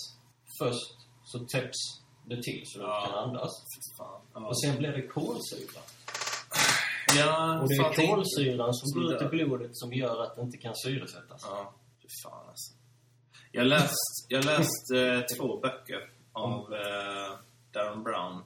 först 0.59 0.97
så 1.23 1.39
täpps 1.39 2.01
det 2.25 2.41
till 2.43 2.63
så 2.65 2.79
du 2.79 2.85
Ja. 2.85 3.05
kan 3.05 3.19
andas. 3.29 3.51
Ja. 3.97 4.21
Och 4.33 4.61
sen 4.61 4.77
blir 4.77 4.91
det 4.91 5.07
kolsyra. 5.07 5.81
Ja, 7.17 7.61
Och 7.61 7.69
det 7.69 7.75
är 7.75 8.07
kolsyran 8.15 8.73
som 8.73 9.01
går 9.01 9.13
ut 9.13 9.21
i 9.21 9.25
blodet 9.25 9.71
som 9.73 9.93
gör 9.93 10.23
att 10.23 10.35
det 10.35 10.41
inte 10.41 10.57
kan 10.57 10.75
syresättas. 10.75 11.41
Ja, 11.43 11.73
fan 12.23 12.47
alltså. 12.49 12.73
Jag 13.51 13.67
läst, 13.67 14.25
jag 14.29 14.45
läst 14.45 14.91
eh, 14.95 15.19
två 15.37 15.59
böcker 15.59 16.11
av 16.31 16.73
eh, 16.73 17.37
Darren 17.71 18.03
Brown. 18.03 18.43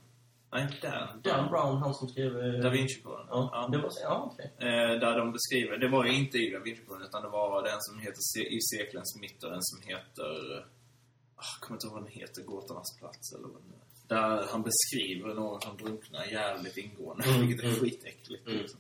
Nej, 0.52 0.64
inte 0.64 0.88
Darren. 0.88 1.22
Dan 1.24 1.50
Brown, 1.52 1.78
han 1.78 1.94
som 1.94 2.08
skrev... 2.08 2.40
eh, 2.40 2.62
Da 2.62 2.70
Vinci-koden. 2.70 3.26
Ja, 3.30 3.70
det 3.72 3.78
var. 3.78 3.92
Ja, 4.04 4.32
okej. 4.34 4.54
Eh, 4.60 5.00
där 5.00 5.18
de 5.18 5.32
beskriver, 5.32 5.78
det 5.78 5.90
var 5.90 6.06
ju 6.06 6.12
inte 6.16 6.38
i 6.38 6.50
Da 6.52 6.60
Vinci-koden 6.60 7.02
utan 7.08 7.22
det 7.24 7.30
var 7.30 7.64
den 7.64 7.78
som 7.80 8.00
heter 8.00 8.22
Se- 8.34 8.50
I 8.58 8.60
seklens 8.62 9.18
mitt 9.22 9.44
och 9.44 9.50
den 9.52 9.62
som 9.64 9.82
heter... 9.90 10.32
ah, 11.36 11.44
Jag 11.54 11.62
kommer 11.62 11.76
inte 11.76 11.88
ihåg 11.88 11.94
vad 11.94 12.04
den 12.04 12.12
heter, 12.12 12.42
Gåtornas 12.44 12.98
plats 13.00 13.34
eller 13.36 13.48
vad 13.48 13.62
den. 13.62 13.77
Där 14.08 14.48
han 14.52 14.64
beskriver 14.64 15.34
någon 15.34 15.62
som 15.62 15.78
drunknar 15.78 16.26
jävligt 16.26 16.78
ingående, 16.78 17.24
Mm, 17.24 17.48
vilket 17.48 17.64
är 17.64 17.68
mm. 17.70 17.80
skitäckligt. 17.80 18.48
Mm. 18.48 18.60
Liksom. 18.60 18.80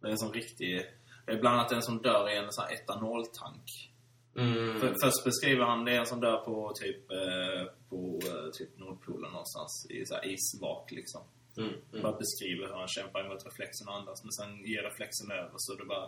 Det 0.00 0.06
är 0.06 0.10
en 0.10 0.18
sån 0.18 0.32
riktig... 0.32 0.86
Det 1.26 1.32
är 1.32 1.40
bland 1.40 1.58
annat 1.58 1.72
en 1.72 1.82
som 1.82 2.02
dör 2.02 2.30
i 2.30 2.36
en 2.36 2.52
sån 2.52 2.64
här 2.64 2.74
etanoltank. 2.74 3.90
Mm. 4.36 4.80
För, 4.80 4.94
först 5.02 5.24
beskriver 5.24 5.64
han 5.64 5.84
det 5.84 5.92
är 5.92 5.98
en 5.98 6.06
som 6.06 6.20
dör 6.20 6.36
på 6.36 6.72
typ, 6.74 7.10
eh, 7.10 7.72
på 7.88 8.20
eh, 8.26 8.50
typ 8.52 8.78
Nordpolen 8.78 9.30
någonstans 9.30 9.86
i 9.90 10.06
så 10.06 10.14
här 10.14 10.26
isvak 10.26 10.90
liksom. 10.90 11.20
Mm. 11.58 11.68
Mm. 11.92 12.02
Bara 12.04 12.16
beskriver 12.24 12.64
hur 12.68 12.74
han 12.82 12.88
kämpar 12.96 13.20
emot 13.24 13.46
reflexen 13.50 13.84
och 13.88 13.94
andas. 13.98 14.18
Men 14.24 14.32
sen 14.38 14.50
ger 14.70 14.82
reflexen 14.90 15.28
över 15.40 15.54
så 15.64 15.70
du 15.80 15.84
bara 15.94 16.06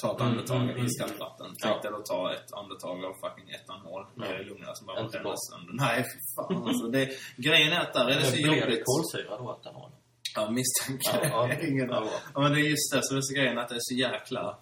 tar 0.00 0.12
ett 0.14 0.20
Mm, 0.20 0.32
andetag 0.32 0.56
mm, 0.62 0.68
i 0.70 0.72
mm. 0.72 0.86
iskallt 0.86 1.18
vatten. 1.26 1.46
Ja. 1.52 1.56
Tänk 1.62 1.82
dig 1.82 1.90
då 1.96 2.00
ta 2.12 2.20
ett 2.36 2.50
andetag 2.60 2.96
av 3.08 3.14
fucking 3.24 3.48
etanol 3.56 4.02
ner 4.20 4.34
Ja. 4.34 4.40
i 4.40 4.44
lungorna 4.44 4.74
som 4.74 4.86
bara 4.86 5.08
bränner 5.08 5.34
sönder. 5.50 5.72
Nej, 5.84 5.98
fy 6.10 6.18
fan 6.34 6.62
alltså. 6.68 6.86
Det, 6.96 7.04
grejen 7.36 7.72
är 7.76 7.80
att 7.80 7.92
där 7.94 8.06
är 8.12 8.16
det 8.20 8.24
så 8.24 8.32
Men 8.36 8.42
blir 8.42 8.52
det 8.52 8.60
jobbigt. 8.60 8.82
kolsyra 8.92 9.32
då, 9.42 9.46
etanol? 9.60 9.90
Ja, 10.36 10.42
misstänker 10.58 11.10
Ja, 11.12 11.46
det. 11.46 11.54
ja. 11.54 11.66
Ingen 11.70 11.88
Ja, 11.88 11.96
aning. 11.96 12.10
Ja, 12.34 12.40
men 12.40 12.52
det 12.52 12.60
är 12.60 12.68
just 12.74 12.92
det 12.94 13.00
som 13.02 13.16
är 13.16 13.20
så 13.28 13.34
grejen, 13.34 13.58
att 13.58 13.68
det 13.68 13.74
är 13.74 13.86
så 13.90 13.94
jäkla 13.94 14.58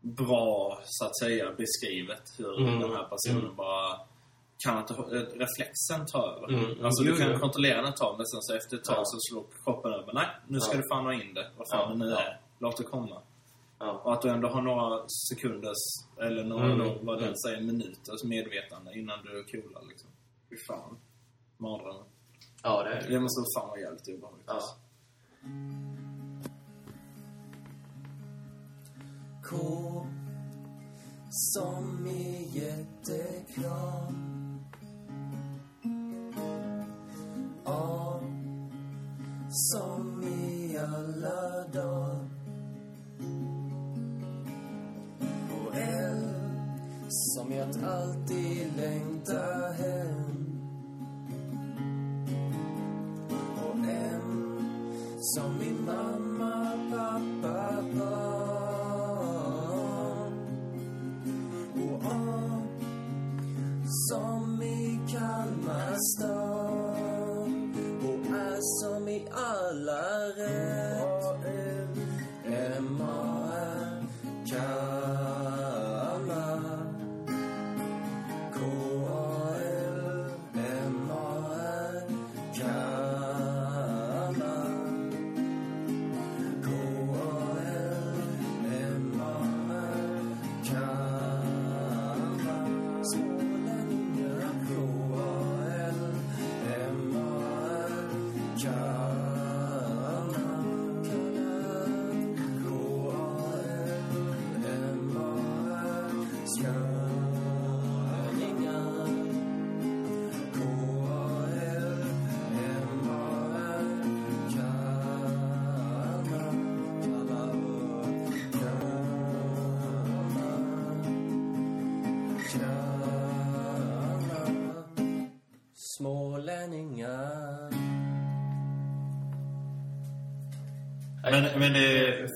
bra, 0.00 0.80
så 0.84 1.04
att 1.06 1.18
säga, 1.18 1.52
beskrivet 1.62 2.22
hur 2.38 2.60
Mm. 2.60 2.80
den 2.80 2.90
här 2.90 3.04
personen 3.04 3.42
Mm. 3.44 3.56
bara 3.56 4.00
kan 4.64 4.78
inte, 4.78 4.92
reflexen 5.44 6.06
ta 6.12 6.20
över. 6.36 6.48
Mm, 6.48 6.64
mm. 6.64 6.84
Alltså 6.84 7.04
du 7.04 7.16
kan 7.16 7.32
jo. 7.32 7.38
kontrollera 7.38 7.76
den 7.82 7.84
ett 7.92 7.96
tag, 7.96 8.16
men 8.16 8.26
sen 8.26 8.42
så 8.42 8.54
efter 8.56 8.76
ett 8.76 8.84
tag 8.84 8.96
Ja. 8.98 9.04
så 9.04 9.18
slår 9.20 9.44
kroppen 9.64 9.92
över. 9.92 10.12
Nej, 10.14 10.26
nu 10.48 10.60
ska 10.60 10.74
Ja. 10.76 10.80
du 10.82 10.88
fan 10.92 11.04
ha 11.04 11.12
in 11.14 11.34
det. 11.34 11.50
Vad 11.56 11.66
fan 11.70 11.80
Ja, 11.80 11.88
det 11.88 11.96
nu 12.04 12.12
är. 12.12 12.40
Låt 12.58 12.76
det 12.76 12.84
komma. 12.84 13.22
Ja. 13.78 14.00
Och 14.04 14.12
att 14.12 14.22
du 14.22 14.28
ändå 14.28 14.48
har 14.48 14.62
några 14.62 15.08
sekunders, 15.08 15.82
eller 16.20 16.44
några, 16.44 16.64
Mm, 16.64 16.78
då, 16.78 16.98
vad 17.02 17.16
den 17.16 17.24
mm. 17.24 17.36
säger, 17.36 17.60
minuters 17.60 18.24
medvetande 18.24 18.98
innan 18.98 19.18
du 19.22 19.44
coolar 19.44 19.82
liksom. 19.88 20.10
Fy 20.50 20.56
fan. 20.68 20.98
Mardrömmen. 21.56 22.04
Ja, 22.62 22.82
det 22.82 22.90
är 22.90 23.02
det. 23.02 23.08
Det 23.08 23.20
måste 23.20 23.40
fan 23.60 23.68
vara 23.68 23.80
jävligt 23.80 24.08
obehagligt. 24.08 24.44
Ja. 24.46 24.52
alltså. 24.54 24.74
K 29.50 29.56
som 31.30 32.06
är 32.06 32.56
jätteklar 32.56 34.12
A 37.64 38.20
som 39.48 40.22
i 40.22 40.78
alla 40.78 41.68
dagar. 41.72 42.28
Och 45.50 45.76
L 45.76 46.34
som 47.08 47.52
i 47.52 47.60
att 47.60 47.84
alltid 47.84 48.76
längta 48.76 49.72
hem. 49.78 50.60
Och 53.66 53.76
M 53.88 54.58
som 55.20 55.58
min 55.58 55.84
mamma, 55.84 56.72
pappa, 56.90 57.82
barn. 57.96 58.34
Och 61.74 62.04
A 62.04 62.62
som 64.10 64.62
i 64.62 65.00
Kalmar 65.12 65.96
stad. 65.98 66.43
I 69.74 70.03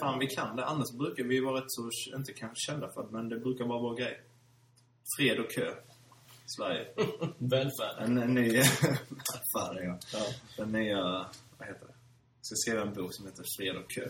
fan 0.08 0.18
vi 0.18 0.26
kan 0.26 0.56
det. 0.56 0.64
Annars 0.64 0.92
brukar 0.92 1.24
vi 1.24 1.40
vara 1.40 1.60
rätt 1.60 1.64
så, 1.66 1.90
inte 2.16 2.32
kanske 2.32 2.56
kända 2.66 2.88
för 2.94 3.02
det, 3.02 3.08
men 3.10 3.28
det 3.28 3.38
brukar 3.38 3.64
vara 3.64 3.80
vår 3.80 3.96
grej. 3.96 4.20
Fred 5.16 5.38
och 5.38 5.50
kö. 5.50 5.74
Sverige. 6.46 6.86
Välfärden. 7.38 8.18
En, 8.18 8.18
en 8.18 8.34
ny... 8.34 8.62
Fan, 9.54 9.76
ja. 9.76 9.98
Ja. 10.12 10.24
Den 10.56 10.72
nya... 10.72 11.00
Vad 11.58 11.68
heter 11.68 11.86
det? 11.86 11.94
Jag 12.38 12.46
ska 12.46 12.54
skriva 12.56 12.82
en 12.82 12.94
bok 12.94 13.14
som 13.14 13.26
heter 13.26 13.44
Fred 13.58 13.76
och 13.76 13.90
kö. 13.90 14.08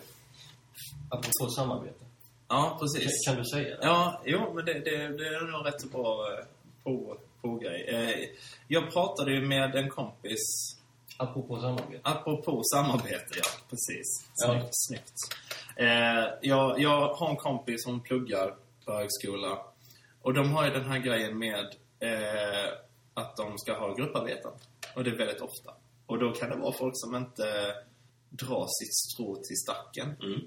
Apropå 1.11 1.51
samarbete. 1.57 2.05
Ja, 2.49 2.79
precis. 2.81 3.27
Kan, 3.27 3.35
kan 3.35 3.43
du 3.45 3.49
säga 3.49 3.77
det? 3.77 3.87
Ja, 3.87 4.23
jo, 4.27 4.55
men 4.55 4.65
det, 4.65 4.73
det, 4.73 4.97
det 5.19 5.27
är 5.27 5.53
nog 5.53 5.67
rätt 5.67 5.81
så 5.81 5.89
bra 5.89 6.33
eh, 6.33 6.45
på, 6.85 7.19
på 7.43 7.55
grej. 7.57 7.89
Eh, 7.89 8.29
Jag 8.69 8.93
pratade 8.93 9.33
ju 9.33 9.47
med 9.47 9.75
en 9.75 9.91
kompis 9.91 10.39
Apropå 11.21 11.61
samarbete. 11.61 12.01
Apropå 12.05 12.63
samarbete, 12.75 13.35
ja. 13.37 13.45
Precis. 13.71 14.29
Ja. 14.47 14.69
Snyggt. 14.71 15.15
Eh, 15.79 16.25
jag, 16.43 16.81
jag 16.81 17.15
har 17.15 17.31
en 17.31 17.37
kompis 17.37 17.85
som 17.85 18.01
pluggar 18.03 18.55
på 18.85 18.93
högskola. 18.93 19.59
Och 20.23 20.35
de 20.35 20.51
har 20.53 20.65
ju 20.65 20.71
den 20.71 20.85
här 20.85 20.99
grejen 20.99 21.39
med 21.39 21.67
eh, 22.01 22.73
att 23.15 23.37
de 23.37 23.59
ska 23.59 23.79
ha 23.79 23.95
grupparbeten. 23.95 24.53
Och 24.95 25.05
det 25.05 25.11
är 25.11 25.17
väldigt 25.17 25.41
ofta. 25.41 25.75
Och 26.07 26.19
då 26.19 26.33
kan 26.33 26.51
det 26.51 26.57
vara 26.57 26.73
folk 26.73 26.93
som 26.97 27.15
inte 27.15 27.75
drar 28.31 28.67
sitt 28.69 28.95
strå 28.95 29.35
till 29.35 29.57
stacken. 29.57 30.17
Mm. 30.23 30.41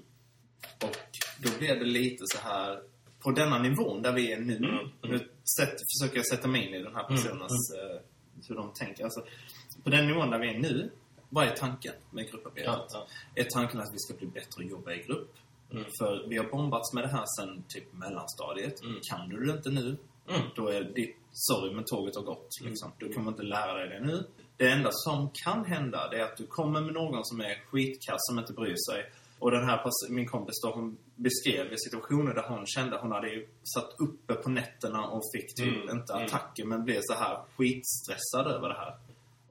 Och 0.82 0.96
då 1.42 1.58
blir 1.58 1.74
det 1.76 1.84
lite 1.84 2.24
så 2.26 2.38
här 2.38 2.82
på 3.20 3.30
denna 3.30 3.58
nivån 3.58 4.02
där 4.02 4.12
vi 4.12 4.32
är 4.32 4.40
nu. 4.40 4.56
Mm, 4.56 4.90
Nu 5.02 5.18
sätt, 5.58 5.76
försöker 5.92 6.16
jag 6.16 6.26
sätta 6.26 6.48
mig 6.48 6.66
in 6.66 6.74
i 6.74 6.82
den 6.82 6.94
här 6.94 7.06
Mm, 7.06 7.16
personens, 7.16 7.74
eh, 7.74 8.00
hur 8.48 8.54
de 8.54 8.72
tänker. 8.72 9.04
Alltså, 9.04 9.24
på 9.84 9.90
den 9.90 10.06
nivån 10.06 10.30
där 10.30 10.38
vi 10.38 10.48
är 10.48 10.58
nu 10.58 10.90
vad 11.34 11.44
är 11.46 11.50
tanken 11.56 11.92
med 12.10 12.30
grupparbetet? 12.30 12.66
Ja, 12.66 12.86
ja. 12.92 13.06
Är 13.34 13.44
tanken 13.44 13.80
att 13.80 13.92
vi 13.92 13.98
ska 13.98 14.14
bli 14.14 14.26
bättre 14.26 14.64
att 14.64 14.70
jobba 14.70 14.92
i 14.92 15.02
grupp? 15.02 15.34
Mm. 15.70 15.84
För 15.98 16.28
vi 16.28 16.36
har 16.38 16.44
bombats 16.44 16.92
med 16.94 17.04
det 17.04 17.08
här 17.08 17.24
sen 17.38 17.64
typ 17.68 17.92
mellanstadiet. 17.92 18.82
Mm. 18.82 18.98
Kan 19.10 19.28
du 19.28 19.44
det 19.46 19.52
inte 19.52 19.70
nu, 19.70 19.96
Mm. 20.28 20.40
då 20.56 20.68
är 20.68 20.84
ditt, 20.84 21.16
sorry 21.32 21.74
men 21.74 21.84
tåget 21.84 22.16
har 22.16 22.22
gått. 22.22 22.48
Liksom. 22.62 22.92
Du 22.98 23.12
kommer 23.12 23.30
inte 23.30 23.42
lära 23.42 23.74
dig 23.74 23.88
det 23.88 24.06
nu. 24.06 24.26
Det 24.56 24.68
enda 24.68 24.88
som 24.92 25.30
kan 25.44 25.64
hända, 25.64 26.08
det 26.10 26.16
är 26.20 26.24
att 26.24 26.36
du 26.36 26.46
kommer 26.46 26.80
med 26.80 26.94
någon 26.94 27.24
som 27.24 27.40
är 27.40 27.54
skitkass, 27.70 28.16
som 28.18 28.38
inte 28.38 28.52
bryr 28.52 28.76
sig. 28.90 29.12
Och 29.38 29.50
den 29.50 29.64
här, 29.64 29.80
min 30.10 30.28
kompis 30.28 30.60
då, 30.62 30.70
hon 30.70 30.98
beskrev 31.16 31.76
situationer 31.76 32.34
där 32.34 32.48
hon 32.48 32.66
kände, 32.66 32.98
hon 32.98 33.12
hade 33.12 33.28
ju 33.28 33.48
satt 33.74 33.90
uppe 33.98 34.34
på 34.34 34.50
nätterna 34.50 35.06
och 35.06 35.22
fick 35.36 35.54
typ, 35.54 35.82
Mm, 35.82 35.96
inte 35.98 36.12
mm. 36.12 36.26
attacker, 36.26 36.64
men 36.64 36.84
blev 36.84 37.00
så 37.02 37.14
här 37.14 37.38
skitstressad 37.56 38.46
över 38.46 38.68
det 38.68 38.74
här. 38.74 38.96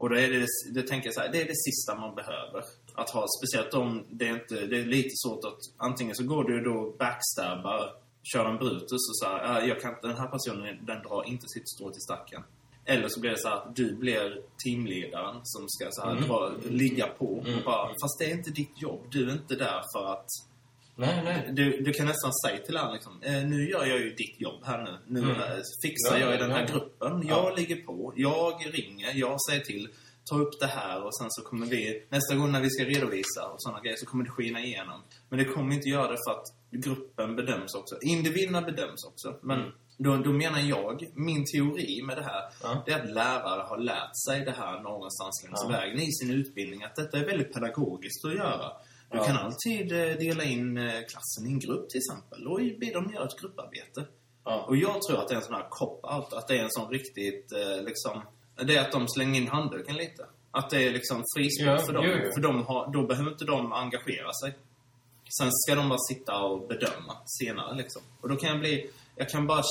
Och 0.01 0.09
då 0.09 0.15
är 0.15 0.29
det, 0.29 0.45
det 0.73 0.87
tänker 0.87 1.07
jag 1.07 1.13
så 1.13 1.21
här, 1.21 1.29
det 1.31 1.41
är 1.41 1.45
det 1.47 1.55
sista 1.55 1.95
man 1.95 2.15
behöver. 2.15 2.63
Att 2.93 3.09
ha, 3.09 3.25
speciellt 3.39 3.73
om 3.73 4.05
det 4.09 4.27
är, 4.27 4.33
inte, 4.33 4.55
det 4.65 4.77
är 4.79 4.85
lite 4.85 5.09
svårt 5.25 5.45
att, 5.45 5.59
antingen 5.77 6.15
så 6.15 6.23
går 6.23 6.43
du 6.43 6.61
då 6.61 6.95
backstabbar, 6.99 7.93
kör 8.23 8.45
en 8.45 8.57
Brutus 8.57 8.91
och 9.09 9.17
så 9.19 9.25
här, 9.25 9.39
"Ah, 9.51 9.61
jag 9.65 9.81
kan, 9.81 9.95
den 10.01 10.17
här 10.17 10.27
personen, 10.27 10.85
den 10.85 11.01
drar 11.01 11.23
inte 11.27 11.45
sitt 11.47 11.69
strå 11.69 11.89
till 11.91 12.01
stacken. 12.01 12.43
Eller 12.85 13.07
så 13.07 13.19
blir 13.19 13.31
det 13.31 13.37
så 13.39 13.47
att 13.49 13.75
du 13.75 13.95
blir 13.95 14.41
teamledaren 14.63 15.35
som 15.43 15.65
ska 15.69 15.87
så 15.91 16.01
här, 16.05 16.11
Mm. 16.11 16.27
dra, 16.27 16.51
ligga 16.69 17.07
på. 17.07 17.25
Och 17.25 17.47
Mm. 17.47 17.59
bara, 17.65 17.87
fast 17.87 18.19
det 18.19 18.25
är 18.25 18.33
inte 18.33 18.49
ditt 18.51 18.81
jobb. 18.81 19.01
Du 19.11 19.29
är 19.29 19.33
inte 19.33 19.55
där 19.55 19.81
för 19.95 20.05
att... 20.13 20.27
Nej, 21.01 21.21
nej. 21.23 21.49
Du, 21.53 21.81
du 21.81 21.93
kan 21.93 22.05
nästan 22.05 22.31
säga 22.45 22.57
till 22.65 22.77
honom 22.77 22.93
liksom, 22.93 23.21
eh, 23.23 23.43
nu 23.43 23.69
gör 23.69 23.85
jag 23.85 23.99
ju 23.99 24.09
ditt 24.09 24.41
jobb 24.41 24.63
här 24.65 24.83
nu. 24.83 24.97
Nu 25.07 25.19
Mm. 25.19 25.31
eh, 25.41 25.47
fixar 25.83 26.17
Ja, 26.17 26.25
jag 26.25 26.35
i 26.35 26.37
den 26.37 26.51
här 26.51 26.65
ja. 26.67 26.73
gruppen. 26.73 27.27
Jag 27.27 27.57
ligger 27.59 27.75
på, 27.75 28.13
jag 28.15 28.53
ringer, 28.73 29.11
jag 29.15 29.37
säger 29.49 29.61
till. 29.61 29.87
Ta 30.29 30.35
upp 30.39 30.59
det 30.59 30.65
här 30.67 31.03
och 31.05 31.17
sen 31.17 31.27
så 31.29 31.41
kommer 31.41 31.65
vi, 31.65 32.05
nästa 32.09 32.35
gång 32.35 32.51
när 32.51 32.61
vi 32.61 32.69
ska 32.69 32.83
redovisa 32.83 33.47
och 33.47 33.55
sådana 33.57 33.81
grejer 33.81 33.97
så 33.97 34.05
kommer 34.05 34.23
det 34.23 34.29
skina 34.31 34.59
igenom. 34.63 35.01
Men 35.29 35.39
det 35.39 35.45
kommer 35.45 35.75
inte 35.75 35.89
göra 35.89 36.11
det 36.11 36.17
för 36.27 36.31
att 36.31 36.45
gruppen 36.83 37.35
bedöms 37.35 37.75
också. 37.75 37.95
Individerna 38.01 38.61
bedöms 38.61 39.03
också. 39.05 39.39
Men 39.43 39.59
Mm. 39.59 39.71
då, 39.97 40.17
då 40.17 40.31
menar 40.33 40.59
jag, 40.59 41.07
min 41.15 41.45
teori 41.45 42.01
med 42.03 42.17
det 42.17 42.23
här, 42.23 42.43
Ja. 42.63 42.83
det 42.85 42.91
är 42.91 42.99
att 43.03 43.09
lärare 43.11 43.61
har 43.69 43.77
lärt 43.77 44.11
sig 44.27 44.45
det 44.45 44.51
här 44.51 44.81
någonstans 44.81 45.43
längs 45.43 45.59
Ja. 45.63 45.69
vägen 45.69 45.99
i 45.99 46.11
sin 46.11 46.31
utbildning. 46.31 46.83
Att 46.83 46.95
detta 46.95 47.17
är 47.17 47.25
väldigt 47.25 47.53
pedagogiskt 47.53 48.25
att 48.25 48.35
göra. 48.35 48.71
Du 49.11 49.17
Ja. 49.17 49.23
kan 49.23 49.37
alltid 49.37 49.91
eh, 49.91 50.17
dela 50.17 50.43
in 50.43 50.77
eh, 50.77 50.91
klassen 50.91 51.47
i 51.47 51.49
en 51.51 51.59
grupp 51.59 51.89
till 51.89 51.97
exempel 51.99 52.47
och 52.47 52.57
be 52.57 52.85
dem 52.93 53.11
göra 53.13 53.25
ett 53.25 53.39
grupparbete. 53.41 54.05
Ja. 54.45 54.65
Och 54.67 54.75
jag 54.77 55.01
tror 55.01 55.19
att 55.19 55.27
det 55.27 55.33
är 55.33 55.37
en 55.37 55.43
sån 55.43 55.53
här 55.55 55.67
cop-out, 55.69 56.33
att 56.33 56.47
det 56.47 56.57
är 56.57 56.63
en 56.63 56.71
sån 56.71 56.91
riktigt 56.91 57.51
eh, 57.51 57.83
liksom... 57.83 58.21
Det 58.67 58.75
är 58.75 58.81
att 58.81 58.91
de 58.91 59.07
slänger 59.07 59.41
in 59.41 59.47
handduken 59.47 59.95
lite. 59.95 60.25
Att 60.51 60.69
det 60.69 60.87
är 60.87 60.91
liksom 60.91 61.23
frispel 61.37 61.67
Ja, 61.67 61.77
för 61.77 61.93
dem. 61.93 62.05
jo. 62.07 62.31
För 62.33 62.41
de 62.41 62.65
har, 62.65 62.93
då 62.93 63.07
behöver 63.07 63.31
inte 63.31 63.45
de 63.45 63.73
engagera 63.73 64.33
sig. 64.33 64.57
Sen 65.39 65.49
ska 65.51 65.75
de 65.75 65.89
bara 65.89 65.99
sitta 66.09 66.39
och 66.43 66.67
bedöma 66.67 67.13
senare 67.25 67.75
liksom. 67.75 68.01
Och 68.21 68.29
då 68.29 68.35
kan 68.35 68.49
jag 68.49 68.59
bli... 68.59 68.89
Jag 69.21 69.29
kan 69.29 69.47
bara 69.47 69.63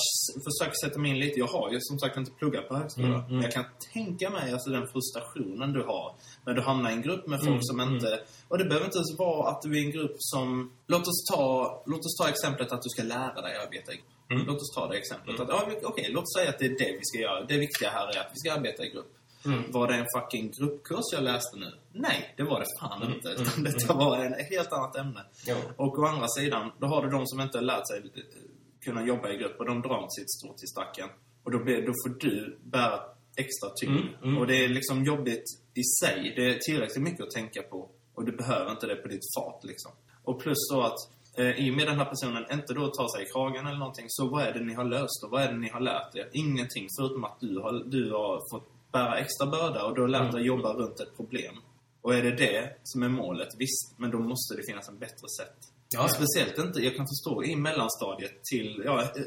försöka 0.47 0.75
sätta 0.85 0.99
mig 0.99 1.11
in 1.11 1.19
lite. 1.19 1.39
Jag 1.39 1.47
har 1.47 1.71
ju 1.73 1.79
som 1.81 1.99
sagt 1.99 2.17
inte 2.17 2.31
pluggat 2.31 2.69
på 2.69 2.75
högskolan. 2.77 3.11
Mm, 3.11 3.21
mm. 3.25 3.33
Men 3.35 3.43
jag 3.43 3.53
kan 3.53 3.65
tänka 3.93 4.31
mig 4.31 4.53
alltså 4.53 4.71
den 4.71 4.87
frustrationen 4.93 5.73
du 5.73 5.83
har 5.83 6.15
när 6.47 6.55
du 6.55 6.63
hamnar 6.63 6.91
i 6.91 6.93
en 6.93 7.03
grupp 7.03 7.27
med 7.27 7.39
folk 7.39 7.49
Mm, 7.51 7.63
som 7.63 7.81
mm. 7.81 7.95
inte... 7.95 8.21
Och 8.49 8.59
det 8.59 8.65
behöver 8.65 8.87
inte 8.87 8.99
ens 8.99 9.19
vara 9.19 9.51
att 9.51 9.63
du 9.63 9.79
är 9.79 9.85
en 9.85 9.91
grupp 9.91 10.17
som... 10.19 10.73
Låt 10.87 11.07
oss 11.09 11.25
ta, 11.33 11.83
låt 11.87 11.99
oss 12.07 12.17
ta 12.21 12.29
exemplet 12.29 12.73
att 12.73 12.83
du 12.83 12.89
ska 12.89 13.03
lära 13.03 13.41
dig 13.43 13.57
arbeta 13.67 13.93
i 13.93 13.97
grupp. 13.97 14.07
Mm. 14.31 14.47
Låt 14.47 14.57
oss 14.63 14.75
ta 14.75 14.89
det 14.89 14.97
exemplet. 14.99 15.41
Att, 15.41 15.49
ja, 15.49 15.65
vi- 15.69 15.87
Okej, 15.87 16.07
låt 16.11 16.23
oss 16.23 16.35
säga 16.39 16.51
att 16.51 16.59
det 16.59 16.65
är 16.65 16.79
det 16.79 16.93
vi 16.99 17.01
ska 17.03 17.19
göra. 17.19 17.45
Det 17.45 17.59
viktiga 17.59 17.91
här 17.91 18.07
är 18.17 18.21
att 18.21 18.31
vi 18.35 18.39
ska 18.39 18.53
arbeta 18.53 18.85
i 18.85 18.91
grupp. 18.91 19.13
Mm. 19.45 19.73
Var 19.73 19.89
det 19.89 19.95
en 19.95 20.07
fucking 20.17 20.51
gruppkurs 20.59 21.05
jag 21.13 21.23
läste 21.23 21.57
nu? 21.57 21.73
Nej, 21.93 22.35
det 22.37 22.43
var 22.43 22.61
det 22.61 22.67
fan 22.81 23.03
Mm, 23.03 23.15
inte. 23.15 23.29
mm, 23.31 23.43
Utan 23.43 23.65
detta 23.65 23.95
var 23.95 24.17
en 24.19 24.35
helt 24.51 24.73
annat 24.73 24.97
ämne. 24.97 25.21
Ja. 25.47 25.57
Och 25.77 25.99
å 25.99 26.05
andra 26.07 26.29
sidan, 26.29 26.73
då 26.81 26.87
har 26.87 27.03
du 27.03 27.11
de 27.11 27.27
som 27.27 27.41
inte 27.41 27.59
har 27.59 27.63
lärt 27.63 27.89
sig 27.89 28.03
kunna 28.85 29.07
jobba 29.07 29.31
i 29.31 29.37
grupp 29.37 29.57
och 29.59 29.67
de 29.67 29.83
drar 29.83 30.07
sitt 30.09 30.31
strå 30.31 30.53
till 30.53 30.69
stacken. 30.69 31.09
Och 31.43 31.51
då, 31.51 31.59
blir, 31.65 31.87
då 31.87 31.93
får 32.05 32.21
du 32.21 32.59
bära 32.63 33.01
extra 33.37 33.71
tyngd. 33.81 34.01
Mm, 34.01 34.15
mm. 34.23 34.39
Och 34.39 34.47
det 34.47 34.65
är 34.65 34.69
liksom 34.69 35.05
jobbigt 35.05 35.45
i 35.75 35.83
sig. 36.01 36.33
Det 36.37 36.47
är 36.55 36.59
tillräckligt 36.59 37.05
mycket 37.05 37.21
att 37.21 37.31
tänka 37.31 37.63
på. 37.63 37.89
Och 38.15 38.25
du 38.25 38.33
behöver 38.33 38.71
inte 38.71 38.87
det 38.87 38.97
på 38.97 39.09
ditt 39.09 39.35
fat 39.37 39.65
liksom. 39.65 39.93
Och 40.25 40.41
plus 40.41 40.59
då 40.73 40.83
att 40.83 40.99
eh, 41.39 41.67
i 41.67 41.71
och 41.71 41.75
med 41.77 41.87
den 41.87 41.99
här 41.99 42.05
personen 42.05 42.45
inte 42.53 42.75
då 42.75 42.87
tar 42.87 43.17
sig 43.17 43.27
i 43.27 43.29
kragen 43.33 43.67
eller 43.67 43.79
någonting, 43.79 44.07
så 44.09 44.29
vad 44.29 44.43
är 44.43 44.53
det 44.53 44.65
ni 44.65 44.75
har 44.75 44.85
löst 44.85 45.25
och 45.25 45.31
vad 45.31 45.43
är 45.43 45.53
det 45.53 45.59
ni 45.59 45.69
har 45.69 45.81
lärt 45.81 46.17
er? 46.17 46.29
Ingenting 46.33 46.87
förutom 46.99 47.25
att 47.25 47.41
du 47.41 47.59
har, 47.59 47.73
du 47.73 48.13
har 48.13 48.41
fått 48.53 48.69
bära 48.93 49.19
extra 49.19 49.47
börda 49.47 49.85
och 49.85 49.95
du 49.95 50.01
har 50.01 50.09
lärt 50.09 50.33
dig 50.33 50.41
Mm. 50.41 50.47
jobba 50.47 50.73
runt 50.73 51.01
ett 51.01 51.17
problem. 51.17 51.55
Och 52.03 52.15
är 52.15 52.23
det 52.23 52.31
det 52.31 52.77
som 52.83 53.03
är 53.03 53.09
målet, 53.09 53.49
visst, 53.59 53.95
men 53.97 54.11
då 54.11 54.19
måste 54.19 54.57
det 54.57 54.63
finnas 54.67 54.89
en 54.89 54.99
bättre 54.99 55.29
sätt. 55.39 55.59
Ja, 55.95 56.09
speciellt 56.09 56.59
inte, 56.59 56.81
jag 56.81 56.97
kan 56.97 57.07
förstå, 57.07 57.45
i 57.45 57.57
mellanstadiet 57.57 58.45
till, 58.45 58.83
ja, 58.85 59.01
eh, 59.03 59.07
eh, 59.09 59.23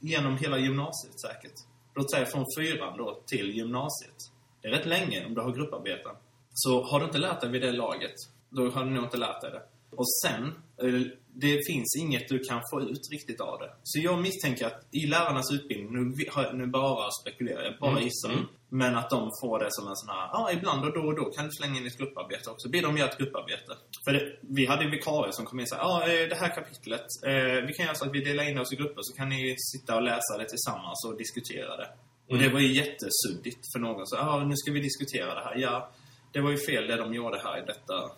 genom 0.00 0.36
hela 0.38 0.58
gymnasiet 0.58 1.20
säkert. 1.20 1.52
Låt 1.94 2.10
säga 2.10 2.26
från 2.26 2.44
fyran 2.58 2.98
då 2.98 3.20
till 3.26 3.50
gymnasiet. 3.56 4.16
Det 4.62 4.68
är 4.68 4.72
rätt 4.72 4.86
länge 4.86 5.26
om 5.26 5.34
du 5.34 5.40
har 5.40 5.52
grupparbeten. 5.52 6.12
Så 6.54 6.82
har 6.82 7.00
du 7.00 7.06
inte 7.06 7.18
lärt 7.18 7.40
dig 7.40 7.50
vid 7.50 7.62
det 7.62 7.72
laget, 7.72 8.14
då 8.50 8.70
har 8.70 8.84
du 8.84 8.90
nog 8.90 9.04
inte 9.04 9.16
lärt 9.16 9.40
dig 9.40 9.50
det. 9.50 9.62
Och 9.96 10.06
sen, 10.24 10.44
eh, 10.82 11.00
det 11.34 11.58
finns 11.66 11.96
inget 12.00 12.28
du 12.28 12.38
kan 12.38 12.60
få 12.70 12.80
ut 12.82 13.08
riktigt 13.10 13.40
av 13.40 13.58
det. 13.58 13.70
Så 13.82 13.98
jag 13.98 14.20
misstänker 14.22 14.66
att 14.66 14.86
i 14.90 15.06
lärarnas 15.06 15.52
utbildning, 15.52 15.92
nu, 15.92 16.14
nu 16.52 16.66
bara 16.66 17.10
spekulerar 17.22 17.62
jag, 17.62 17.78
bara 17.80 17.90
Mm, 17.90 18.02
gissar. 18.04 18.30
mm. 18.32 18.44
Men 18.80 18.96
att 18.96 19.10
de 19.10 19.30
får 19.40 19.58
det 19.58 19.68
som 19.70 19.88
en 19.88 19.96
sån 19.96 20.08
här, 20.08 20.28
ja 20.32 20.52
ibland 20.52 20.84
och 20.84 20.92
då 20.92 21.00
och 21.00 21.16
då 21.16 21.24
kan 21.24 21.44
du 21.44 21.50
slänga 21.52 21.76
in 21.80 21.86
ett 21.86 21.98
grupparbete 21.98 22.50
också. 22.50 22.68
Be 22.68 22.80
dem 22.80 22.96
göra 22.96 23.08
ett 23.08 23.18
grupparbete. 23.18 23.72
För 24.04 24.12
det, 24.12 24.36
vi 24.40 24.66
hade 24.66 24.88
vikarier 24.88 25.32
som 25.32 25.44
kom 25.46 25.60
in 25.60 25.64
och 25.64 25.68
sa, 25.68 25.76
ja 25.76 26.12
eh, 26.12 26.28
det 26.28 26.34
här 26.34 26.54
kapitlet, 26.54 27.06
eh, 27.26 27.66
vi 27.66 27.72
kan 27.74 27.84
göra 27.86 27.94
så 27.94 28.04
att 28.04 28.14
vi 28.14 28.20
delar 28.24 28.48
in 28.48 28.58
oss 28.58 28.72
i 28.72 28.76
grupper 28.76 29.02
så 29.02 29.16
kan 29.16 29.28
ni 29.28 29.56
sitta 29.72 29.96
och 29.96 30.02
läsa 30.02 30.38
det 30.38 30.48
tillsammans 30.48 31.04
och 31.06 31.16
diskutera 31.18 31.76
det. 31.76 31.88
Och 32.26 32.32
Mm. 32.38 32.42
det 32.42 32.52
var 32.52 32.60
ju 32.60 32.72
jättesuddigt 32.72 33.62
för 33.72 33.78
någon. 33.80 34.06
Så, 34.06 34.16
ja 34.16 34.44
nu 34.44 34.56
ska 34.56 34.72
vi 34.72 34.80
diskutera 34.80 35.34
det 35.34 35.44
här. 35.44 35.56
Ja, 35.56 35.90
det 36.32 36.40
var 36.40 36.50
ju 36.50 36.58
fel 36.58 36.86
det 36.86 36.96
de 36.96 37.14
gjorde 37.14 37.38
här. 37.44 37.66
Detta, 37.66 38.10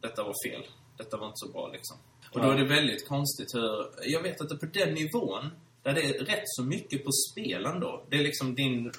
detta 0.00 0.22
var 0.24 0.34
fel. 0.48 0.62
Detta 0.96 1.16
var 1.16 1.26
inte 1.26 1.36
så 1.44 1.48
bra 1.52 1.68
liksom. 1.72 1.96
Och 2.32 2.40
då 2.42 2.50
är 2.50 2.56
det 2.56 2.64
väldigt 2.64 3.08
konstigt 3.08 3.54
hur, 3.54 3.86
jag 4.02 4.22
vet 4.22 4.40
att 4.40 4.48
det 4.48 4.56
på 4.56 4.66
den 4.66 4.94
nivån, 4.94 5.50
där 5.82 5.92
det 5.94 6.02
är 6.02 6.24
rätt 6.24 6.44
så 6.44 6.62
mycket 6.62 7.04
på 7.04 7.10
spelen 7.30 7.80
då. 7.80 8.02
Det 8.10 8.16
är 8.16 8.22
liksom 8.22 8.54
din 8.54 8.92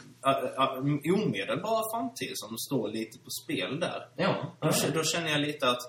omedelbara 1.13 1.83
framtid 1.93 2.31
som 2.33 2.57
står 2.57 2.87
lite 2.89 3.17
på 3.19 3.29
spel 3.43 3.79
där. 3.79 4.07
Ja. 4.15 4.35
Då, 4.61 4.69
då 4.93 5.03
känner 5.03 5.29
jag 5.29 5.41
lite 5.41 5.69
att 5.69 5.81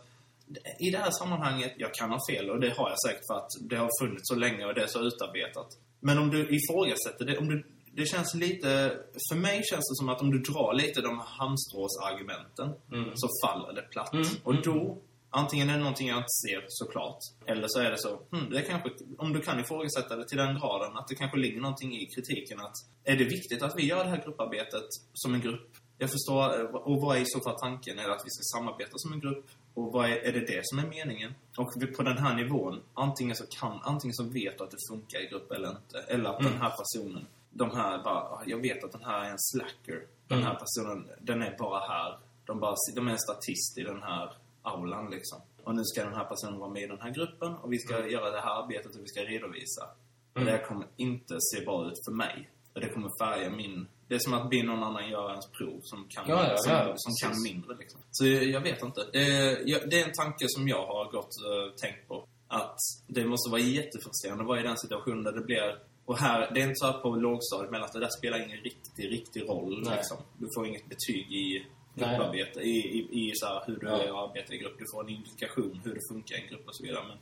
i 0.80 0.90
det 0.90 0.98
här 0.98 1.10
sammanhanget, 1.10 1.72
jag 1.76 1.94
kan 1.94 2.10
ha 2.10 2.18
fel 2.30 2.50
och 2.50 2.60
det 2.60 2.70
har 2.70 2.88
jag 2.90 2.98
säkert 3.06 3.26
för 3.26 3.34
att 3.34 3.48
det 3.70 3.76
har 3.76 3.90
funnits 4.02 4.28
så 4.28 4.34
länge 4.34 4.64
och 4.66 4.74
det 4.74 4.82
är 4.82 4.86
så 4.86 5.00
utarbetat. 5.00 5.66
Men 6.00 6.18
om 6.18 6.30
du 6.30 6.40
ifrågasätter 6.58 7.24
det, 7.24 7.38
om 7.38 7.48
du, 7.48 7.66
det 7.92 8.06
känns 8.06 8.34
lite, 8.34 8.92
för 9.32 9.36
mig 9.36 9.62
känns 9.70 9.88
det 9.90 9.96
som 9.96 10.08
att 10.08 10.20
om 10.20 10.30
du 10.30 10.38
drar 10.38 10.74
lite 10.74 11.00
de 11.00 11.18
halmstråsargumenten 11.26 12.68
Mm. 12.92 13.10
så 13.14 13.28
faller 13.44 13.72
det 13.72 13.82
platt. 13.82 14.12
Mm, 14.12 14.26
Och 14.44 14.62
då, 14.62 14.98
antingen 15.30 15.68
är 15.70 15.72
det 15.72 15.78
någonting 15.78 16.08
jag 16.08 16.18
inte 16.18 16.28
ser 16.46 16.64
såklart, 16.68 17.18
eller 17.46 17.68
så 17.68 17.80
är 17.80 17.90
det 17.90 17.98
så, 17.98 18.20
hmm, 18.30 18.50
det 18.50 18.62
kanske, 18.62 18.90
om 19.18 19.32
du 19.32 19.40
kan 19.40 19.60
ifrågasätta 19.60 20.16
det 20.16 20.28
till 20.28 20.38
den 20.38 20.58
graden 20.58 20.96
att 20.96 21.08
det 21.08 21.14
kanske 21.14 21.36
ligger 21.38 21.60
någonting 21.60 21.92
i 21.96 22.06
kritiken 22.06 22.60
att 22.60 22.74
är 23.04 23.16
det 23.16 23.24
viktigt 23.24 23.62
att 23.62 23.76
vi 23.76 23.86
gör 23.86 24.04
det 24.04 24.10
här 24.10 24.22
grupparbetet 24.24 24.86
som 25.14 25.34
en 25.34 25.40
grupp? 25.40 25.70
Jag 25.98 26.10
förstår, 26.10 26.74
och 26.88 27.00
vad 27.00 27.16
är 27.16 27.20
i 27.20 27.24
så 27.26 27.40
fall 27.40 27.58
tanken? 27.58 27.98
Är 27.98 28.08
det 28.08 28.14
att 28.14 28.24
vi 28.26 28.30
ska 28.30 28.58
samarbeta 28.58 28.90
som 28.94 29.12
en 29.12 29.20
grupp? 29.20 29.46
Och 29.74 29.92
vad 29.92 30.04
är, 30.10 30.16
är 30.16 30.32
det 30.32 30.40
det 30.40 30.60
som 30.64 30.78
är 30.78 30.86
meningen? 30.86 31.34
Och 31.56 31.72
på 31.96 32.02
den 32.02 32.18
här 32.18 32.34
nivån, 32.34 32.80
antingen 32.94 33.36
så 33.36 33.44
kan, 33.60 33.78
antingen 33.82 34.14
så 34.14 34.24
vet 34.24 34.58
du 34.58 34.64
att 34.64 34.70
det 34.70 34.76
funkar 34.90 35.18
i 35.24 35.26
grupp 35.26 35.50
eller 35.52 35.68
inte. 35.70 35.98
Eller 36.08 36.30
att 36.30 36.40
Mm. 36.40 36.52
den 36.52 36.60
här 36.62 36.70
personen, 36.80 37.26
de 37.50 37.70
här 37.70 38.02
bara, 38.02 38.14
"Ah, 38.22 38.42
jag 38.46 38.58
vet 38.62 38.84
att 38.84 38.92
den 38.92 39.04
här 39.04 39.24
är 39.24 39.30
en 39.30 39.38
slacker. 39.38 40.06
Den 40.28 40.38
Mm. 40.38 40.46
här 40.50 40.54
personen, 40.64 41.08
den 41.20 41.42
är 41.42 41.56
bara 41.58 41.80
här. 41.88 42.18
De, 42.44 42.60
bara, 42.60 42.74
de 42.94 43.08
är 43.08 43.12
en 43.12 43.18
statist 43.18 43.78
i 43.78 43.82
den 43.82 44.02
här 44.02 44.32
aulan 44.62 45.10
liksom. 45.10 45.38
Och 45.64 45.74
nu 45.74 45.82
ska 45.84 46.04
den 46.04 46.14
här 46.14 46.24
personen 46.24 46.58
vara 46.58 46.70
med 46.70 46.82
i 46.82 46.86
den 46.86 47.00
här 47.00 47.10
gruppen 47.10 47.52
och 47.54 47.72
vi 47.72 47.78
ska 47.78 48.08
göra 48.08 48.30
det 48.30 48.40
här 48.40 48.62
arbetet 48.62 48.94
och 48.96 49.02
vi 49.02 49.06
ska 49.08 49.20
redovisa. 49.20 49.84
Och 50.32 50.36
Mm. 50.40 50.46
det 50.46 50.58
här 50.58 50.64
kommer 50.64 50.86
inte 50.96 51.36
se 51.40 51.64
bra 51.64 51.86
ut 51.88 51.98
för 52.08 52.12
mig. 52.12 52.50
Och 52.74 52.80
det 52.80 52.88
kommer 52.88 53.10
färga 53.22 53.50
min... 53.50 53.86
Det 54.08 54.14
är 54.14 54.18
som 54.18 54.34
att 54.34 54.50
be 54.50 54.62
någon 54.62 54.82
annan 54.82 55.10
göra 55.10 55.30
ens 55.30 55.46
prov 55.50 55.80
som 55.82 56.06
kan, 56.08 56.24
Ja, 56.28 56.48
ja, 56.48 56.56
som, 56.56 56.72
ja, 56.72 56.94
som 56.96 57.12
kan 57.28 57.42
mindre. 57.42 57.76
Liksom. 57.76 58.00
Så 58.10 58.26
jag, 58.26 58.60
vet 58.60 58.82
inte. 58.82 59.00
Det 59.12 59.18
är, 59.36 59.68
jag, 59.68 59.90
det 59.90 60.00
är 60.00 60.04
en 60.06 60.12
tanke 60.12 60.44
som 60.48 60.68
jag 60.68 60.86
har 60.86 61.04
gått 61.12 61.24
och 61.48 61.78
tänkt 61.78 62.08
på. 62.08 62.24
Att 62.48 62.76
det 63.06 63.24
måste 63.24 63.50
vara 63.50 63.60
jättefrustrerande 63.60 64.42
att 64.42 64.48
vara 64.48 64.60
i 64.60 64.62
den 64.62 64.78
situationen 64.78 65.24
där 65.24 65.32
det 65.32 65.40
blir... 65.44 65.78
Och 66.04 66.18
här, 66.18 66.50
det 66.54 66.60
är 66.60 66.64
inte 66.64 66.74
så 66.74 66.86
här 66.86 66.98
på 66.98 67.08
lågstadiet, 67.16 67.70
men 67.70 67.82
att 67.82 67.92
det 67.92 68.00
där 68.00 68.08
spelar 68.18 68.38
ingen 68.46 68.58
riktig, 68.58 69.12
riktig 69.12 69.42
roll. 69.48 69.78
Liksom. 69.90 70.16
Du 70.38 70.46
får 70.56 70.66
inget 70.66 70.88
betyg 70.88 71.32
i. 71.32 71.66
grupparbete, 71.94 72.60
i, 72.60 72.76
i, 72.98 72.98
i 73.28 73.32
så 73.34 73.46
här, 73.46 73.62
hur 73.66 73.76
du 73.76 73.86
Ja. 73.86 74.28
arbetar 74.30 74.54
i 74.54 74.58
grupp. 74.58 74.78
Du 74.78 74.84
får 74.94 75.02
en 75.04 75.08
indikation 75.08 75.80
hur 75.84 75.94
det 75.94 76.00
funkar 76.12 76.36
i 76.36 76.40
en 76.42 76.48
grupp 76.48 76.68
och 76.68 76.76
så 76.76 76.82
vidare. 76.82 77.04
Men 77.08 77.18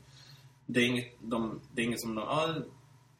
det 0.66 0.80
är 0.80 0.86
inget, 0.86 1.12
de, 1.20 1.60
det 1.72 1.82
är 1.82 1.86
inget 1.86 2.00
som 2.00 2.14
de... 2.14 2.20
Ja, 2.20 2.54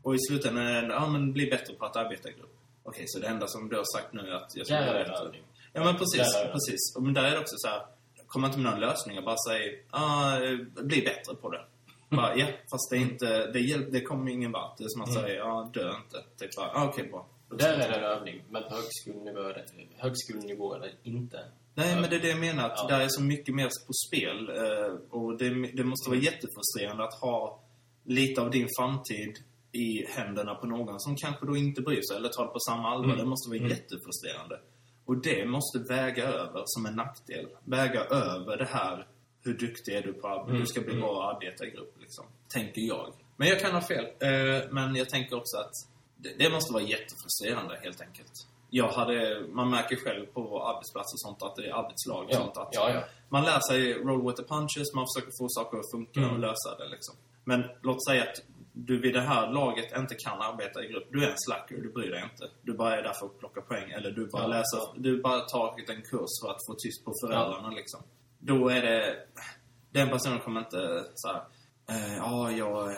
och 0.03 0.15
i 0.15 0.19
slutändan 0.29 0.67
är 0.67 0.83
det 0.83 0.95
ja, 0.95 1.07
men 1.09 1.33
bli 1.33 1.47
bättre 1.47 1.75
på 1.75 1.85
att 1.87 1.97
arbeta 1.97 2.29
i 2.29 2.33
grupp. 2.33 2.55
Okej, 2.83 3.05
så 3.07 3.19
det 3.19 3.27
enda 3.27 3.47
som 3.47 3.69
du 3.69 3.77
har 3.77 3.85
sagt 3.99 4.13
nu 4.13 4.21
är 4.21 4.33
att 4.33 4.53
jag 4.57 4.67
ska 4.67 4.77
bli 4.77 4.85
är 4.85 5.05
bättre. 5.05 5.39
Ja, 5.73 5.85
men 5.85 5.95
precis. 5.97 6.33
Där 6.35 6.45
är 6.45 6.53
precis. 6.53 6.97
Och 6.97 7.03
Men 7.03 7.15
där 7.15 7.25
är 7.25 7.31
det 7.31 7.39
också 7.39 7.55
så 7.59 7.69
här, 7.69 7.83
kommer 8.27 8.47
inte 8.49 8.59
med 8.59 8.73
några 8.73 8.87
lösningar. 8.91 9.23
Bara 9.23 9.37
säg, 9.49 9.85
ah, 9.91 10.39
bli 10.83 11.03
bättre 11.03 11.35
på 11.35 11.51
det. 11.51 11.65
Bara, 12.11 12.37
ja, 12.37 12.47
fast 12.47 12.91
det 12.91 12.97
är 12.97 13.01
inte, 13.01 13.47
det, 13.53 13.61
hjälp, 13.61 13.87
det 13.93 14.01
kommer 14.01 14.31
ingen 14.31 14.53
vart. 14.53 14.79
Det 14.79 14.85
är 14.85 14.89
som 14.89 15.03
att 15.03 15.09
Mm. 15.09 15.23
säga, 15.23 15.39
ja, 15.39 15.71
dö 15.75 15.95
inte. 15.97 16.25
Typ 16.39 16.57
bara, 16.57 16.71
ah, 16.75 16.89
okej, 16.89 17.09
bra. 17.09 17.27
Där 17.51 17.73
är 17.75 17.89
det 17.89 17.97
en 17.97 18.05
övning, 18.05 18.43
men 18.51 18.63
på 18.63 18.69
högskolenivå 18.75 19.41
är 19.41 19.55
det, 19.55 19.65
högskolenivå 19.97 20.75
är 20.75 20.81
det 20.81 20.91
inte. 21.03 21.45
Nej, 21.75 22.01
men 22.01 22.11
det 22.11 22.17
är 22.17 22.21
det 22.21 22.29
jag 22.29 22.41
menar. 22.41 22.65
Att 22.71 22.79
Ja. 22.79 22.87
där 22.97 23.01
är 23.05 23.09
så 23.09 23.23
mycket 23.23 23.55
mer 23.55 23.65
på 23.87 23.93
spel. 24.07 24.49
Eh, 24.49 24.95
och 25.11 25.39
det, 25.39 25.49
det 25.73 25.85
måste 25.85 26.11
vara 26.11 26.19
jättefrustrerande 26.21 27.05
att 27.05 27.15
ha 27.21 27.61
lite 28.05 28.41
av 28.41 28.51
din 28.51 28.69
framtid 28.79 29.37
i 29.73 30.07
händerna 30.09 30.55
på 30.55 30.67
någon 30.67 31.01
som 31.01 31.17
kanske 31.17 31.47
då 31.47 31.57
inte 31.57 31.83
bryr 31.83 32.01
sig 32.09 32.17
eller 32.17 32.29
tar 32.29 32.45
det 32.47 32.53
på 32.53 32.59
samma 32.61 32.89
allvar. 32.89 33.05
Mm. 33.05 33.19
Det 33.19 33.25
måste 33.25 33.49
vara 33.51 33.59
Mm. 33.59 33.71
jättefrustrerande. 33.71 34.61
Och 35.05 35.17
det 35.23 35.45
måste 35.47 35.79
väga 35.79 36.25
över 36.27 36.63
som 36.67 36.87
en 36.87 36.95
nackdel. 36.95 37.47
Väga 37.65 38.01
över 38.05 38.57
det 38.57 38.65
här, 38.71 39.07
hur 39.45 39.55
duktig 39.59 39.95
är 39.95 40.03
du 40.03 40.13
på 40.13 40.29
att 40.29 40.49
Mm. 40.49 40.61
du 40.61 40.67
ska 40.67 40.81
bli 40.81 40.91
Mm. 40.91 41.01
bra 41.01 41.31
arbetargrupp, 41.35 41.95
liksom. 42.01 42.25
Tänker 42.49 42.81
jag. 42.81 43.13
Men 43.37 43.49
jag 43.49 43.61
kan 43.61 43.73
ha 43.73 43.81
fel. 43.81 44.05
Eh, 44.05 44.63
men 44.71 44.95
jag 44.97 45.09
tänker 45.09 45.37
också 45.37 45.57
att 45.57 45.73
det, 46.23 46.33
det 46.39 46.51
måste 46.51 46.73
vara 46.73 46.83
jättefrustrerande, 46.83 47.79
helt 47.83 48.01
enkelt. 48.01 48.33
Jag 48.71 48.89
hade, 48.89 49.47
man 49.49 49.71
märker 49.71 49.97
själv 49.97 50.27
på 50.27 50.63
arbetsplatser 50.71 51.15
och 51.17 51.21
sånt 51.27 51.43
att 51.43 51.57
det 51.57 51.67
är 51.69 51.73
arbetslag 51.75 52.25
och 52.25 52.31
Ja, 52.33 52.37
sånt. 52.39 52.57
Att 52.57 52.69
ja, 52.73 52.91
ja. 52.95 53.03
Man 53.29 53.45
lär 53.45 53.61
sig 53.71 53.95
roll 53.95 54.23
with 54.27 54.37
the 54.43 54.49
punches, 54.55 54.95
man 54.95 55.07
försöker 55.15 55.33
få 55.41 55.47
saker 55.49 55.79
att 55.79 55.91
funka 55.95 56.21
Mm. 56.21 56.33
och 56.35 56.39
lösa 56.39 56.71
det. 56.79 56.89
Liksom. 56.89 57.15
Men 57.45 57.65
låt 57.83 58.05
säga 58.09 58.23
att 58.23 58.37
du 58.73 59.01
vid 59.01 59.15
det 59.15 59.21
här 59.21 59.53
laget 59.53 59.97
inte 59.97 60.15
kan 60.15 60.43
arbeta 60.43 60.85
i 60.85 60.89
grupp. 60.89 61.09
Du 61.13 61.25
är 61.25 61.29
en 61.31 61.39
slacker, 61.39 61.77
du 61.77 61.93
bryr 61.93 62.11
dig 62.11 62.23
inte. 62.33 62.45
Du 62.63 62.73
bara 62.77 62.97
är 62.99 63.03
där 63.03 63.13
för 63.13 63.27
att 63.27 63.39
plocka 63.39 63.61
poäng. 63.61 63.91
Eller 63.91 64.11
du 64.11 64.27
bara 64.27 64.43
Ja, 64.43 64.49
läser, 64.49 64.79
ja. 64.79 64.95
du 64.97 65.23
bara 65.23 65.41
tar 65.41 65.69
en 65.91 66.03
kurs 66.03 66.31
för 66.43 66.51
att 66.51 66.67
få 66.67 66.75
tyst 66.79 67.05
på 67.05 67.13
föräldrarna. 67.25 67.71
Liksom. 67.71 68.01
Då 68.39 68.69
är 68.69 68.83
det... 68.83 69.17
Den 69.91 70.09
personen 70.09 70.39
kommer 70.39 70.61
inte 70.61 71.05
så 71.15 71.29
här, 71.29 71.43
eh, 71.91 72.17
ja, 72.17 72.51
jag, 72.51 72.97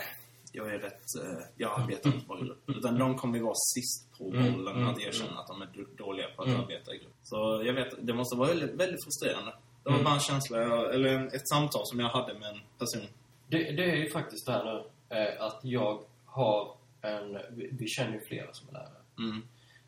jag 0.52 0.74
är 0.74 0.78
rätt... 0.78 1.02
Eh, 1.22 1.44
jag 1.56 1.80
arbetar 1.80 2.14
inte 2.14 2.34
i 2.40 2.44
grupp. 2.46 2.62
Utan 2.70 2.98
de 2.98 3.16
kommer 3.18 3.36
ju 3.38 3.44
vara 3.44 3.54
sist 3.74 4.18
på 4.18 4.24
Mm, 4.30 4.52
bollen 4.52 4.76
mm, 4.76 4.88
att 4.88 5.00
erkänna 5.00 5.40
att 5.40 5.46
de 5.46 5.62
är 5.62 5.68
dåliga 5.96 6.26
på 6.36 6.42
att 6.42 6.48
Mm. 6.48 6.60
arbeta 6.60 6.94
i 6.94 6.98
grupp. 6.98 7.14
Så 7.22 7.62
jag 7.66 7.72
vet, 7.72 8.06
det 8.06 8.14
måste 8.14 8.36
vara 8.36 8.48
väldigt, 8.48 8.74
väldigt 8.74 9.04
frustrerande. 9.04 9.52
Det 9.82 9.88
var 9.90 9.96
Mm. 9.96 10.04
bara 10.04 10.14
en 10.14 10.20
känsla, 10.20 10.58
jag, 10.58 10.94
eller 10.94 11.26
ett 11.36 11.48
samtal 11.48 11.82
som 11.86 12.00
jag 12.00 12.08
hade 12.08 12.34
med 12.34 12.48
en 12.48 12.60
person. 12.78 13.06
Det, 13.48 13.58
det 13.72 13.90
är 13.90 13.96
ju 13.96 14.10
faktiskt 14.10 14.46
det 14.46 14.52
här 14.52 14.64
nu, 14.64 15.16
eh, 15.16 15.42
att 15.42 15.60
jag 15.62 16.02
har 16.24 16.76
en... 17.00 17.38
Vi, 17.50 17.86
känner 17.88 18.12
ju 18.12 18.20
flera 18.20 18.52
som 18.52 18.68
är 18.68 18.72
lärare. 18.72 19.00
Mm. 19.18 19.42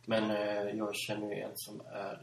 Men 0.06 0.30
eh, 0.30 0.76
jag 0.78 0.94
känner 0.96 1.26
ju 1.28 1.40
en 1.42 1.52
som 1.54 1.80
är... 1.80 2.18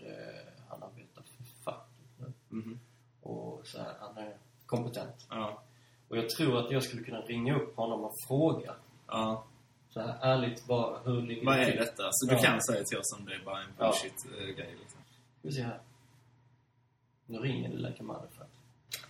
Han 0.70 0.84
arbetar 0.84 1.24
för 1.24 1.64
facket 1.64 2.10
nu. 2.18 2.34
Mhm. 2.50 2.80
Och 3.22 3.62
så 3.68 3.78
här, 3.78 3.94
han 4.00 4.18
är 4.18 4.38
kompetent. 4.66 5.26
Ja. 5.30 5.62
Och 6.10 6.18
jag 6.18 6.30
tror 6.30 6.60
att 6.66 6.72
jag 6.72 6.84
skulle 6.84 7.04
kunna 7.04 7.22
ringa 7.22 7.56
upp 7.60 7.76
honom 7.76 8.04
och 8.04 8.14
fråga. 8.28 8.76
ja. 9.08 9.46
Så 9.90 10.00
här 10.02 10.18
ärligt 10.22 10.66
bara, 10.68 11.00
hur 11.00 11.22
ligger 11.22 11.46
Vad 11.46 11.58
det 11.58 11.62
är 11.64 11.72
till? 11.72 11.80
detta? 11.80 12.04
Så 12.12 12.26
du 12.30 12.34
Ja. 12.36 12.42
kan 12.42 12.62
säga 12.62 12.84
till 12.84 12.98
oss 12.98 13.14
om 13.20 13.26
det 13.26 13.34
är 13.36 13.44
bara 13.46 13.62
en 13.62 13.70
Ja. 13.78 13.86
bullshit-grej. 13.86 14.76
Liksom. 14.80 15.00
Vi 15.42 15.52
se 15.52 15.62
här. 15.62 15.80
Nu 17.26 17.38
ringer 17.40 17.70
det 17.70 17.76
Läkare 17.78 18.04
Mannerfeld. 18.04 18.50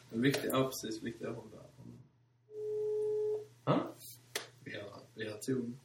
Det 0.10 0.16
är 0.16 0.20
viktigt, 0.20 0.50
ja 0.54 0.64
precis. 0.64 1.04
Viktigt 1.04 1.28
att 1.28 1.36
hålla 1.36 1.50
Ja? 3.66 3.80
Vi 4.64 4.76
har, 4.80 5.00
vi 5.16 5.32
har 5.32 5.38
ton. 5.38 5.80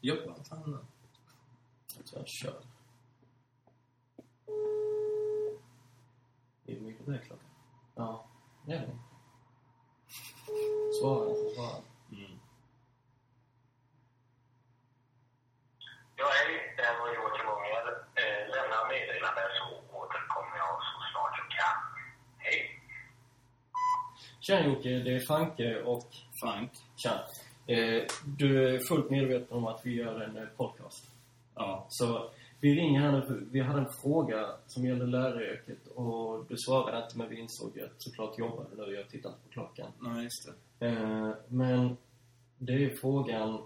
Jobba 0.00 0.44
fan 0.44 0.70
nu. 0.70 0.78
Jag 1.96 2.06
tror 2.06 2.20
jag 2.20 2.28
kör. 2.28 2.62
Hur 6.72 6.86
mycket 6.86 7.08
är 7.08 7.12
det 7.12 7.18
klockan? 7.18 7.48
Ja, 7.94 8.26
det 8.66 8.72
är 8.72 8.80
det. 8.80 8.98
Svara, 11.00 11.34
så 11.34 11.50
svara. 11.54 11.82
Mm. 12.12 12.38
Ja, 16.16 16.24
hej. 16.38 16.74
Det 16.76 16.82
här 16.82 16.98
var 17.00 17.08
Joakim 17.14 17.48
Ångel. 17.48 17.86
Eh, 18.14 18.40
lämna 18.54 18.78
meddelande 18.88 19.42
så 19.58 19.96
återkommer 19.98 20.56
jag 20.56 20.74
så 20.88 20.98
snart 21.12 21.34
jag 21.40 21.50
kan. 21.58 21.76
Hej. 22.38 22.80
Tjena 24.40 24.66
Jocke, 24.66 24.88
det 24.88 25.16
är 25.16 25.20
Franke 25.20 25.82
och... 25.82 26.08
Frank. 26.40 26.70
Tjena. 26.96 27.20
Eh, 27.66 28.02
du 28.24 28.74
är 28.74 28.78
fullt 28.88 29.10
medveten 29.10 29.56
om 29.56 29.66
att 29.66 29.80
vi 29.86 29.94
gör 29.94 30.20
en 30.20 30.36
eh, 30.36 30.48
podcast. 30.56 31.04
Ja. 31.54 31.86
Så 31.88 32.30
vi 32.62 32.74
ringer 32.74 33.00
här 33.00 33.12
nu, 33.12 33.22
för 33.22 33.42
vi 33.50 33.60
hade 33.60 33.80
en 33.80 33.92
fråga 34.02 34.46
som 34.66 34.84
gäller 34.84 35.06
läraryrket 35.06 35.86
och 35.94 36.44
du 36.48 36.56
svarade 36.58 37.04
inte 37.04 37.18
men 37.18 37.28
vi 37.28 37.40
insåg 37.40 37.76
ju 37.76 37.84
att 37.84 37.92
såklart 37.98 38.38
jobbar 38.38 38.66
du 38.76 38.86
nu, 38.86 38.92
jag 38.94 39.08
tittar 39.08 39.28
inte 39.30 39.42
på 39.42 39.48
klockan. 39.52 39.90
Nej, 40.00 40.24
just 40.24 40.48
det. 40.78 40.86
Eh, 40.86 41.30
men 41.48 41.96
det 42.58 42.72
är 42.72 42.78
ju 42.78 42.96
frågan, 42.96 43.62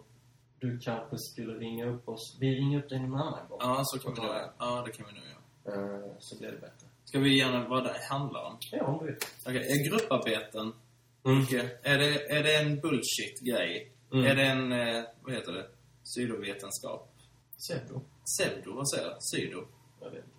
du 0.59 0.78
kanske 0.78 1.16
skulle 1.18 1.55
ringa 1.55 1.86
upp 1.86 2.09
oss. 2.09 2.36
Vi 2.40 2.55
ringer 2.55 2.78
upp 2.78 2.88
dig 2.88 2.99
en 2.99 3.14
annan 3.14 3.49
gång. 3.49 3.59
Ja, 3.61 3.82
så 3.84 3.99
kan 3.99 4.14
vi 4.14 4.20
göra. 4.20 4.51
Ja, 4.59 4.82
det 4.86 4.92
kan 4.92 5.07
vi 5.07 5.12
nu 5.12 5.20
göra. 5.26 5.97
Eh, 5.97 6.11
så 6.18 6.38
blir 6.38 6.49
det 6.53 6.59
bättre. 6.59 6.86
Ska 7.05 7.18
vi 7.18 7.38
gärna 7.38 7.68
vad 7.68 7.84
det 7.84 7.94
handlar 8.11 8.42
om? 8.44 8.59
Ja, 8.72 8.84
om 8.84 8.99
du 8.99 9.05
vill. 9.07 9.16
Okej, 9.47 9.72
är 9.72 9.90
grupparbeten, 9.90 10.72
Mm. 11.24 11.38
Micke, 11.38 11.53
är 11.82 11.99
det, 11.99 12.30
är 12.30 12.42
det 12.42 12.57
en 12.57 12.80
bullshit-grej? 12.80 13.92
Mm. 14.12 14.24
Är 14.26 14.34
det 14.34 14.42
en, 14.42 14.72
eh, 14.72 15.05
vad 15.22 15.34
heter 15.34 15.53
det, 15.53 15.66
pseudovetenskap? 16.05 17.09
Pseudo. 17.59 18.01
Pseudo, 18.26 18.72
vad 18.72 18.88
säger 18.90 19.04
jag? 19.08 19.16
Sydo? 19.22 19.64
Jag 20.00 20.10
vet 20.10 20.24
inte. 20.24 20.36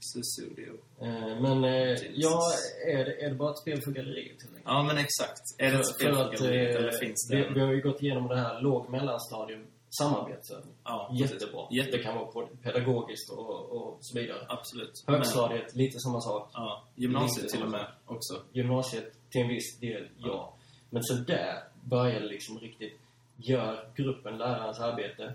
är. 0.00 0.72
Eh, 1.00 1.40
men, 1.40 1.64
eh, 1.64 1.98
ja, 2.14 2.40
är 2.86 3.04
det, 3.04 3.24
är 3.24 3.28
det 3.30 3.34
bara 3.34 3.50
ett 3.50 3.58
spel 3.58 3.80
för 3.82 3.90
galleriet? 3.90 4.36
Ja, 4.64 4.82
men 4.82 4.98
exakt. 4.98 5.40
Är 5.58 5.70
det 5.72 5.78
ett 5.78 5.86
spel 5.86 6.14
för 6.14 6.32
galleriet, 6.32 6.76
eller 6.76 6.92
finns 6.92 7.28
det 7.30 7.36
vi, 7.36 7.54
vi 7.54 7.60
har 7.60 7.72
ju 7.72 7.80
gått 7.82 8.02
igenom 8.02 8.28
det 8.28 8.36
här 8.36 8.60
låg 8.60 8.88
mellanstadium 8.90 9.66
samarbetsövning. 9.90 10.74
Ja. 10.84 11.10
Jättebra. 11.20 11.66
Jätte- 11.70 11.90
Det 11.96 12.02
kan 12.02 12.14
vara 12.14 12.46
pedagogiskt 12.62 13.30
och, 13.30 13.70
och 13.70 13.98
så 14.00 14.18
vidare. 14.18 14.46
Absolut. 14.48 15.04
Högstadiet, 15.06 15.74
lite 15.74 15.98
samma 15.98 16.20
sak. 16.20 16.50
Men, 16.54 16.62
ja, 16.62 16.84
gymnasiet 16.94 17.42
Lite 17.42 17.56
till 17.56 17.64
och 17.64 17.70
med 17.70 17.86
också. 18.06 18.42
Gymnasiet, 18.52 19.12
till 19.30 19.40
en 19.40 19.48
viss 19.48 19.78
del, 19.80 20.08
ja. 20.18 20.54
Men 20.90 21.02
så 21.04 21.14
där 21.14 21.62
börjar 21.84 22.20
det 22.20 22.26
liksom 22.26 22.58
riktigt. 22.58 22.98
Gör 23.36 23.90
gruppen 23.96 24.38
lärarens 24.38 24.80
arbete? 24.80 25.32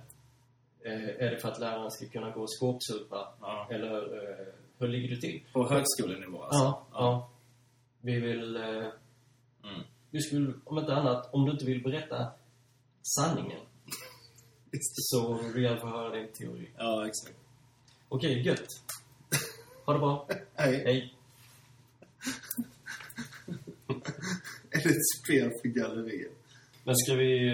Eh, 0.86 1.26
är 1.26 1.32
det 1.32 1.38
för 1.40 1.50
att 1.52 1.60
läraren 1.60 1.92
ska 1.92 2.06
kunna 2.08 2.32
gå 2.32 2.42
och 2.42 2.54
skåpsupa? 2.60 3.34
Ja. 3.42 3.68
Eller 3.72 3.98
eh, 4.18 4.48
hur 4.78 4.88
ligger 4.88 5.16
det 5.16 5.22
till? 5.22 5.44
På 5.54 5.70
högskolenivå 5.70 6.44
alltså? 6.44 6.64
Ja, 6.64 6.88
ja. 6.92 7.30
Vi 8.02 8.20
vill... 8.20 8.56
Eh, 8.56 8.88
Mm. 9.66 9.82
vi 10.12 10.22
skulle, 10.22 10.54
om 10.64 10.78
inte 10.78 10.94
annat, 10.96 11.34
om 11.34 11.46
du 11.46 11.52
inte 11.52 11.66
vill 11.66 11.84
berätta 11.84 12.32
sanningen 13.02 13.60
så 15.12 15.34
vill 15.34 15.52
vi 15.54 15.62
i 15.62 15.68
alla 15.68 15.80
fall 15.80 15.90
höra 15.90 16.16
din 16.16 16.28
teori. 16.34 16.70
Ja, 16.78 17.08
exakt. 17.08 17.38
Okej, 18.10 18.42
gött. 18.42 18.68
Ha 19.86 19.94
det 19.94 20.00
bra. 20.00 20.28
Hej. 20.56 20.84
Hej. 20.86 21.14
Är 24.70 24.84
det 24.84 24.90
ett 24.90 25.10
spel 25.24 25.52
för 25.62 25.68
galleriet? 25.70 26.32
Men 26.84 26.96
ska 26.96 27.14
vi... 27.16 27.50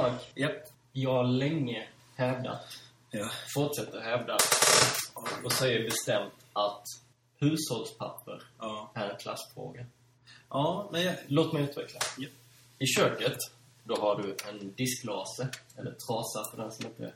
Frank, 0.00 0.20
Japp. 0.34 0.52
jag 0.92 1.12
har 1.12 1.24
länge 1.24 1.86
hävdat, 2.16 2.60
Ja. 3.10 3.30
fortsätter 3.54 4.00
hävda 4.00 4.36
och 5.44 5.52
säger 5.52 5.84
bestämt 5.84 6.32
att 6.52 6.82
hushållspapper 7.38 8.42
Ja. 8.58 8.90
är 8.94 9.08
en 9.10 9.16
klassfråga. 9.18 9.86
Ja, 10.48 10.88
men 10.92 11.02
jag... 11.02 11.14
Låt 11.26 11.52
mig 11.52 11.62
utveckla. 11.62 12.00
Ja. 12.18 12.28
I 12.78 12.86
köket, 12.86 13.36
då 13.84 13.94
har 13.96 14.22
du 14.22 14.36
en 14.48 14.72
disklase, 14.76 15.48
eller 15.76 15.90
trasa 15.90 16.50
för 16.50 16.62
den 16.62 16.72
som 16.72 16.86
inte 16.86 17.12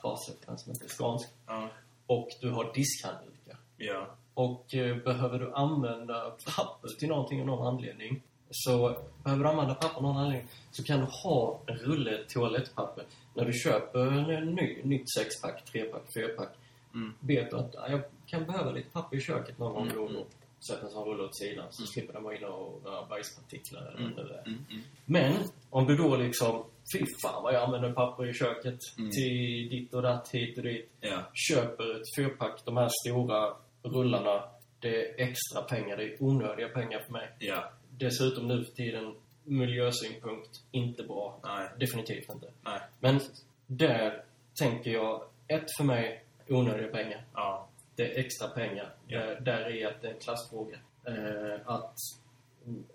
trasa 0.00 0.32
för 0.40 0.46
den 0.46 0.58
som 0.58 0.72
inte 0.72 0.84
är 0.84 0.88
skånsk. 0.88 1.28
Ja. 1.46 1.68
Och 2.06 2.28
du 2.40 2.50
har 2.50 2.72
diskhanddukar. 2.74 3.56
Ja. 3.76 4.06
Och 4.34 4.74
eh, 4.74 4.96
behöver 4.96 5.38
du 5.38 5.54
använda 5.54 6.30
papper 6.56 6.88
till 6.98 7.08
någonting 7.08 7.40
av 7.40 7.46
någon 7.46 7.66
anledning 7.66 8.22
så 8.50 8.96
behöver 9.24 9.44
du 9.44 9.50
använda 9.50 9.74
papper 9.74 10.00
någon 10.02 10.16
anledning 10.16 10.48
så 10.70 10.82
kan 10.84 11.00
du 11.00 11.06
ha 11.24 11.60
en 11.66 11.76
rulle 11.76 12.18
toalettpapper. 12.28 13.04
När 13.34 13.44
du 13.44 13.52
köper 13.52 14.00
en 14.32 14.54
ny, 14.54 14.78
nytt 14.84 15.10
sexpack, 15.18 15.64
trepack, 15.64 16.02
fyrpack 16.14 16.48
Mm. 16.94 17.14
vet 17.20 17.50
du 17.50 17.56
att 17.56 17.74
ja, 17.74 17.88
jag 17.88 18.00
kan 18.26 18.44
behöva 18.46 18.70
lite 18.70 18.90
papper 18.90 19.16
i 19.16 19.20
köket 19.20 19.58
någon 19.58 19.72
gång 19.72 19.82
Mm, 19.82 19.96
då 19.96 20.02
och 20.02 20.10
mm. 20.10 20.22
då. 20.22 20.26
Sätta 20.66 20.86
en 20.86 20.90
sån 20.92 21.04
rulle 21.08 21.22
åt 21.22 21.36
sidan 21.38 21.66
så 21.70 21.86
slipper 21.86 22.12
den 22.12 22.22
vara 22.22 22.36
inne 22.36 22.46
och 22.46 22.84
röra 22.84 23.06
bajspartiklar 23.06 23.82
eller 23.82 24.00
Mm. 24.06 24.14
det. 24.28 24.42
Mm. 24.46 24.64
Mm. 24.70 24.82
Men 25.04 25.32
om 25.70 25.86
du 25.86 25.96
då 25.96 26.16
liksom, 26.16 26.64
fy 26.94 27.04
fan 27.22 27.42
vad 27.42 27.54
jag 27.54 27.62
använder 27.62 27.92
papper 27.92 28.26
i 28.30 28.34
köket 28.34 28.78
Mm. 28.98 29.10
till 29.10 29.68
ditt 29.70 29.94
och 29.94 30.02
datt, 30.02 30.28
hit 30.32 30.58
och 30.58 30.64
dit 30.64 30.90
Ja. 31.00 31.22
köper 31.34 31.94
ett 32.00 32.06
fyrpack, 32.16 32.62
de 32.64 32.76
här 32.76 32.88
stora 33.04 33.54
rullarna. 33.82 34.42
Det 34.80 35.02
är 35.20 35.28
extra 35.28 35.62
pengar, 35.62 35.96
det 35.96 36.04
är 36.04 36.22
onödiga 36.22 36.68
pengar 36.68 37.00
för 37.00 37.12
mig. 37.12 37.28
Ja. 37.38 37.70
Dessutom 37.98 38.48
nu 38.48 38.64
för 38.64 38.72
tiden, 38.72 39.14
miljösynpunkt 39.44 40.60
inte 40.70 41.02
bra. 41.02 41.40
Nej. 41.44 41.68
Definitivt 41.80 42.30
inte. 42.34 42.50
Nej. 42.64 42.80
Men 43.00 43.20
där 43.66 44.24
tänker 44.60 44.90
jag, 44.90 45.22
ett 45.48 45.66
för 45.78 45.84
mig, 45.84 46.24
onödiga 46.48 46.88
pengar. 46.88 47.24
Ja. 47.34 47.68
Det 47.96 48.02
är 48.14 48.20
extra 48.24 48.48
pengar. 48.48 48.94
Ja. 49.06 49.18
Där, 49.18 49.40
där 49.40 49.76
är 49.76 49.86
att 49.86 50.02
det 50.02 50.08
är 50.08 50.12
en 50.12 50.20
klassfråga. 50.20 50.78
Eh, 51.06 51.60
att 51.64 51.94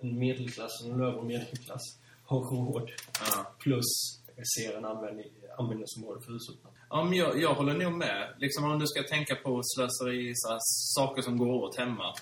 en 0.01 0.19
medelklass 0.19 0.83
och 0.85 0.99
övre 0.99 1.23
medelklass 1.23 1.81
har 2.25 2.39
råd 2.39 2.91
Ja. 3.35 3.51
plus 3.59 3.85
ser 4.57 4.77
en 4.77 4.85
användning, 4.85 5.27
användningsområde 5.57 6.21
för 6.21 6.31
hushållspapper. 6.31 6.79
Ja, 6.89 7.03
men 7.03 7.13
jag, 7.13 7.41
jag 7.41 7.53
håller 7.53 7.73
nog 7.73 7.93
med. 7.93 8.33
Liksom 8.37 8.63
om 8.63 8.79
du 8.79 8.87
ska 8.87 9.03
tänka 9.03 9.35
på 9.35 9.61
slöseri, 9.63 10.31
så 10.35 10.57
saker 10.99 11.21
som 11.21 11.37
går 11.37 11.53
åt 11.63 11.77
hemma. 11.77 12.13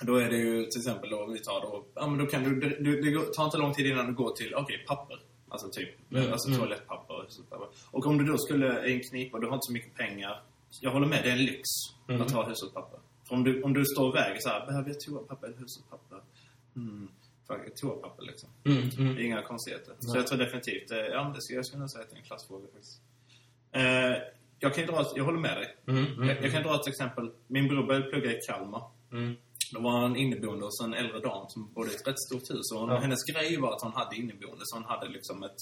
Då 0.00 0.16
är 0.16 0.30
det 0.30 0.36
ju 0.36 0.64
till 0.64 0.80
exempel 0.80 1.10
då, 1.10 1.26
vi 1.26 1.38
tar 1.38 1.60
då, 1.60 1.84
ja 1.94 2.06
men 2.06 2.18
då 2.18 2.26
kan 2.26 2.42
du, 2.44 2.60
du 2.80 3.00
det 3.02 3.34
tar 3.34 3.44
inte 3.44 3.56
lång 3.58 3.74
tid 3.74 3.86
innan 3.86 4.06
du 4.06 4.12
går 4.14 4.30
till, 4.36 4.54
okej, 4.54 4.84
papper. 4.88 5.20
Alltså 5.48 5.68
typ, 5.70 5.88
Mm, 6.12 6.32
alltså 6.32 6.48
mm. 6.48 6.60
toalettpapper 6.60 7.14
och 7.14 7.22
hushållspapper. 7.22 7.68
Och 7.90 8.06
om 8.06 8.18
du 8.18 8.24
då 8.24 8.38
skulle 8.38 8.86
i 8.86 8.92
en 8.94 9.00
knipa, 9.10 9.38
du 9.38 9.46
har 9.46 9.54
inte 9.54 9.66
så 9.66 9.72
mycket 9.72 9.94
pengar. 9.94 10.42
Jag 10.80 10.90
håller 10.90 11.06
med, 11.06 11.20
det 11.24 11.28
är 11.30 11.32
en 11.32 11.44
lyx 11.44 11.62
Mm. 12.08 12.22
att 12.22 12.30
ha 12.30 12.42
hushållspapper. 12.48 13.00
För 13.28 13.34
om 13.34 13.44
du, 13.44 13.62
om 13.62 13.72
du 13.72 13.84
står 13.84 14.08
och 14.08 14.14
väger 14.14 14.40
så 14.40 14.48
här, 14.48 14.66
behöver 14.66 14.88
jag 14.90 15.00
toapapper 15.00 15.46
eller 15.46 15.56
hushållspapper? 15.56 16.20
Mm, 16.76 17.08
toapapper 17.80 18.22
liksom. 18.24 18.48
Mm, 18.64 18.88
Det 18.90 18.96
mm. 19.02 19.16
är 19.16 19.20
inga 19.20 19.42
konstigheter. 19.42 19.94
Så 19.98 20.08
Nej. 20.08 20.16
jag 20.16 20.26
tror 20.26 20.38
definitivt, 20.38 20.90
eh, 20.90 20.98
ja 20.98 21.32
det 21.34 21.42
ska 21.42 21.54
jag 21.54 21.66
skulle 21.66 21.80
nog 21.80 21.90
säga 21.90 22.04
att 22.04 22.10
det 22.10 22.16
är 22.16 22.18
en 22.18 22.24
klassfråga 22.24 22.66
faktiskt. 22.72 23.00
Eh, 23.72 24.16
jag 24.58 24.74
kan 24.74 24.86
dra, 24.86 25.06
jag 25.16 25.24
håller 25.24 25.38
med 25.40 25.56
dig. 25.56 25.76
Mm, 25.86 26.06
mm, 26.06 26.28
Jag, 26.28 26.44
jag 26.44 26.52
kan 26.52 26.62
dra 26.62 26.74
ett 26.74 26.86
exempel. 26.88 27.30
Min 27.46 27.68
bror 27.68 27.86
började 27.86 28.10
plugga 28.10 28.32
i 28.32 28.40
Kalmar. 28.46 28.82
Mm. 29.72 29.82
Då 29.82 29.88
var 29.90 29.98
han 30.00 30.16
inneboende 30.16 30.64
hos 30.64 30.80
en 30.84 30.94
äldre 30.94 31.20
dam 31.20 31.48
som 31.48 31.72
bodde 31.74 31.90
i 31.92 31.94
ett 31.94 32.06
rätt 32.08 32.20
stort 32.28 32.50
hus. 32.50 32.72
Och 32.74 32.90
Ja. 32.90 32.98
hennes 32.98 33.24
grej 33.24 33.56
var 33.60 33.72
att 33.74 33.82
hon 33.82 33.92
hade 33.92 34.16
inneboende, 34.16 34.62
så 34.64 34.76
hon 34.76 34.84
hade 34.84 35.08
liksom 35.08 35.42
ett 35.42 35.60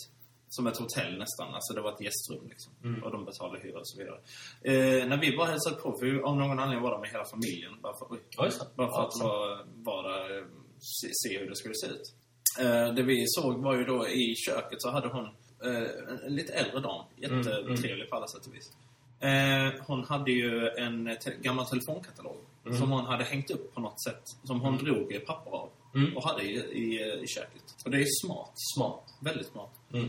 som 0.48 0.66
ett 0.66 0.76
hotell 0.78 1.18
nästan. 1.18 1.54
Alltså 1.54 1.74
det 1.74 1.80
var 1.80 1.92
ett 1.92 2.00
gästrum 2.00 2.48
liksom. 2.48 2.72
Mm. 2.84 3.02
Och 3.04 3.10
de 3.12 3.24
betalade 3.24 3.60
hyra 3.62 3.78
och 3.78 3.88
så 3.88 3.98
vidare. 3.98 4.18
Eh, 4.62 5.08
när 5.08 5.16
vi 5.20 5.36
bara 5.36 5.46
hälsade 5.50 5.76
på, 5.76 5.96
för 5.98 6.06
av 6.28 6.36
någon 6.36 6.58
anledning 6.58 6.82
var 6.82 6.90
där 6.90 6.98
med 6.98 7.10
hela 7.10 7.24
familjen. 7.24 7.72
Bara 7.82 7.92
för, 7.98 8.06
Ja, 8.30 8.50
bara 8.76 8.88
för 8.88 8.96
Ja, 8.98 9.06
att 9.08 9.22
vara, 9.22 9.58
vara 9.74 10.38
eh, 10.38 10.44
se, 10.78 11.08
se 11.12 11.38
hur 11.38 11.48
det 11.50 11.56
skulle 11.56 11.74
se 11.74 11.86
ut. 11.86 12.14
Eh, 12.60 12.94
det 12.94 13.02
vi 13.02 13.24
såg 13.26 13.62
var 13.62 13.74
ju 13.76 13.84
då 13.84 14.08
i 14.08 14.34
köket 14.36 14.82
så 14.82 14.90
hade 14.90 15.08
hon 15.08 15.24
eh, 15.64 16.26
en, 16.26 16.34
lite 16.34 16.52
äldre 16.52 16.80
dam. 16.80 17.04
Mm, 17.24 17.38
Jättetrevlig 17.38 18.10
på 18.10 18.16
alla 18.16 18.26
sätt 18.28 18.46
och 18.46 18.54
vis. 18.54 18.72
Eh, 19.20 19.84
hon 19.86 20.04
hade 20.04 20.30
ju 20.32 20.68
en 20.68 21.16
te 21.24 21.30
gammal 21.42 21.66
telefonkatalog 21.66 22.36
Mm. 22.66 22.78
som 22.78 22.90
hon 22.92 23.04
hade 23.04 23.24
hängt 23.24 23.50
upp 23.50 23.74
på 23.74 23.80
något 23.80 24.02
sätt. 24.04 24.22
Som 24.44 24.60
hon 24.60 24.76
drog 24.78 25.14
eh, 25.14 25.20
papper 25.20 25.50
av 25.50 25.70
Mm. 25.94 26.16
och 26.16 26.24
hade 26.24 26.42
i, 26.42 26.54
i, 26.56 27.20
i 27.22 27.26
köket. 27.26 27.62
Och 27.84 27.90
det 27.90 27.98
är 27.98 28.06
smart. 28.26 28.52
Smart. 28.76 29.04
Väldigt 29.20 29.46
smart. 29.46 29.70
Mm. 29.92 30.04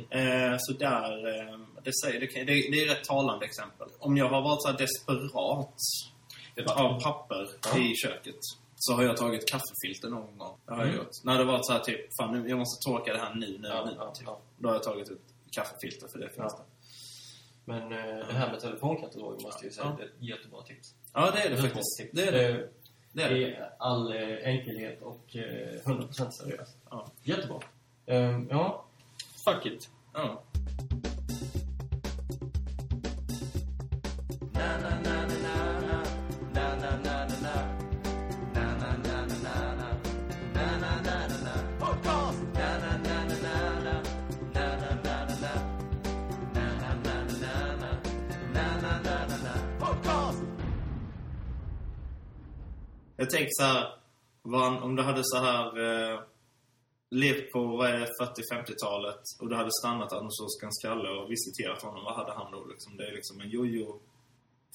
Eh, 0.52 0.58
så 0.60 0.74
där, 0.74 1.12
eh, 1.28 1.60
det, 1.84 1.92
säger, 2.04 2.20
det, 2.20 2.26
det, 2.26 2.46
det 2.46 2.84
är 2.86 2.92
ett 2.92 3.04
talande 3.04 3.46
exempel. 3.46 3.88
Om 4.00 4.18
jag 4.18 4.30
har 4.30 4.42
varit 4.42 4.62
så 4.62 4.72
desperat 4.72 5.36
av 6.76 7.02
papper 7.02 7.48
Ja. 7.74 7.78
i 7.80 7.94
köket 7.96 8.36
så 8.76 8.94
har 8.94 9.04
jag 9.04 9.18
tagit 9.18 9.48
kaffefilter 9.48 10.10
någon 10.10 10.38
gång. 10.38 10.58
Det 10.66 10.72
har 10.72 10.78
jag 10.80 10.88
Mm. 10.88 10.98
gjort. 10.98 11.10
När 11.24 11.38
det 11.38 11.44
varit 11.46 11.66
så 11.66 11.74
här 11.74 11.80
typ, 11.80 12.00
fan 12.22 12.40
nu, 12.42 12.50
jag 12.50 12.58
måste 12.60 12.90
torka 12.90 13.14
det 13.14 13.20
här 13.20 13.34
nu, 13.36 13.58
nu, 13.60 13.68
Ja, 13.68 13.86
nu. 13.86 13.92
ja, 13.98 14.12
typ. 14.16 14.28
Då 14.58 14.68
har 14.70 14.76
jag 14.76 14.84
tagit 14.84 15.10
ett 15.10 15.22
kaffefilter 15.52 16.08
för 16.08 16.20
det 16.20 16.30
finns 16.30 16.56
det. 16.56 16.64
Men 17.66 17.82
eh, 17.84 18.28
det 18.28 18.34
här 18.34 18.52
med 18.52 18.60
telefonkatalogen 18.60 19.42
måste 19.44 19.66
jag 19.66 19.74
säga 19.74 19.88
Ja. 19.88 19.96
det 19.98 20.04
är 20.04 20.08
ett 20.08 20.22
jättebra 20.30 20.62
tips. 20.62 20.88
Ja, 21.20 21.32
det 21.32 21.42
är 21.42 21.50
det 21.50 21.58
faktiskt. 21.58 22.02
Det 22.14 22.28
är 22.28 22.32
det. 22.32 22.48
Det 22.48 22.70
det, 23.12 23.24
är 23.24 23.30
det. 23.30 23.38
i 23.38 23.56
all 23.78 24.16
eh, 24.16 24.38
enkelhet 24.44 25.02
och 25.02 25.36
eh, 25.36 25.80
100% 25.86 26.32
seriöst. 26.32 26.78
Ja. 26.90 27.08
Jättebra. 27.24 27.60
Ehm, 28.06 28.48
ja, 28.52 28.86
fuck 29.46 29.66
it. 29.66 29.90
Ja. 30.14 30.44
Jag 53.18 53.30
tänker 53.30 53.50
så 53.52 53.64
här, 53.64 53.94
om 54.84 54.96
du 54.96 55.04
hade 55.04 55.22
så 55.24 55.38
här 55.38 55.66
eh, 56.14 56.20
levt 57.10 57.52
på 57.52 57.66
vad 57.78 57.90
är 57.90 58.00
det, 58.00 58.08
40-50-talet 58.22 59.22
och 59.40 59.50
du 59.50 59.56
hade 59.56 59.70
stannat 59.82 60.12
hos 60.12 60.42
Oskar 60.42 60.70
Skalle 60.72 61.10
och 61.10 61.32
visiterat 61.32 61.82
honom, 61.82 62.04
vad 62.04 62.16
hade 62.16 62.34
han 62.34 62.52
då? 62.52 62.66
Liksom? 62.66 62.98
Det 62.98 63.08
är 63.08 63.12
liksom 63.12 63.42
en 63.42 63.50
jojo 63.50 64.00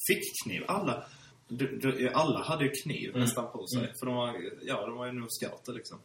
fickkniv. 0.09 0.65
Alla, 0.69 1.05
du, 1.49 1.79
du, 1.79 2.09
alla 2.09 2.43
hade 2.43 2.65
ju 2.65 2.71
kniv 2.71 3.09
Mm. 3.11 3.21
nästan 3.21 3.53
på 3.53 3.67
sig. 3.67 3.83
Mm. 3.83 3.95
För 3.99 4.07
de 4.07 4.15
var, 4.15 4.37
ja, 4.63 4.87
de 4.87 4.97
var 4.97 5.07
ju 5.07 5.13
nog 5.13 5.29
scouter 5.31 5.73
liksom. 5.73 5.99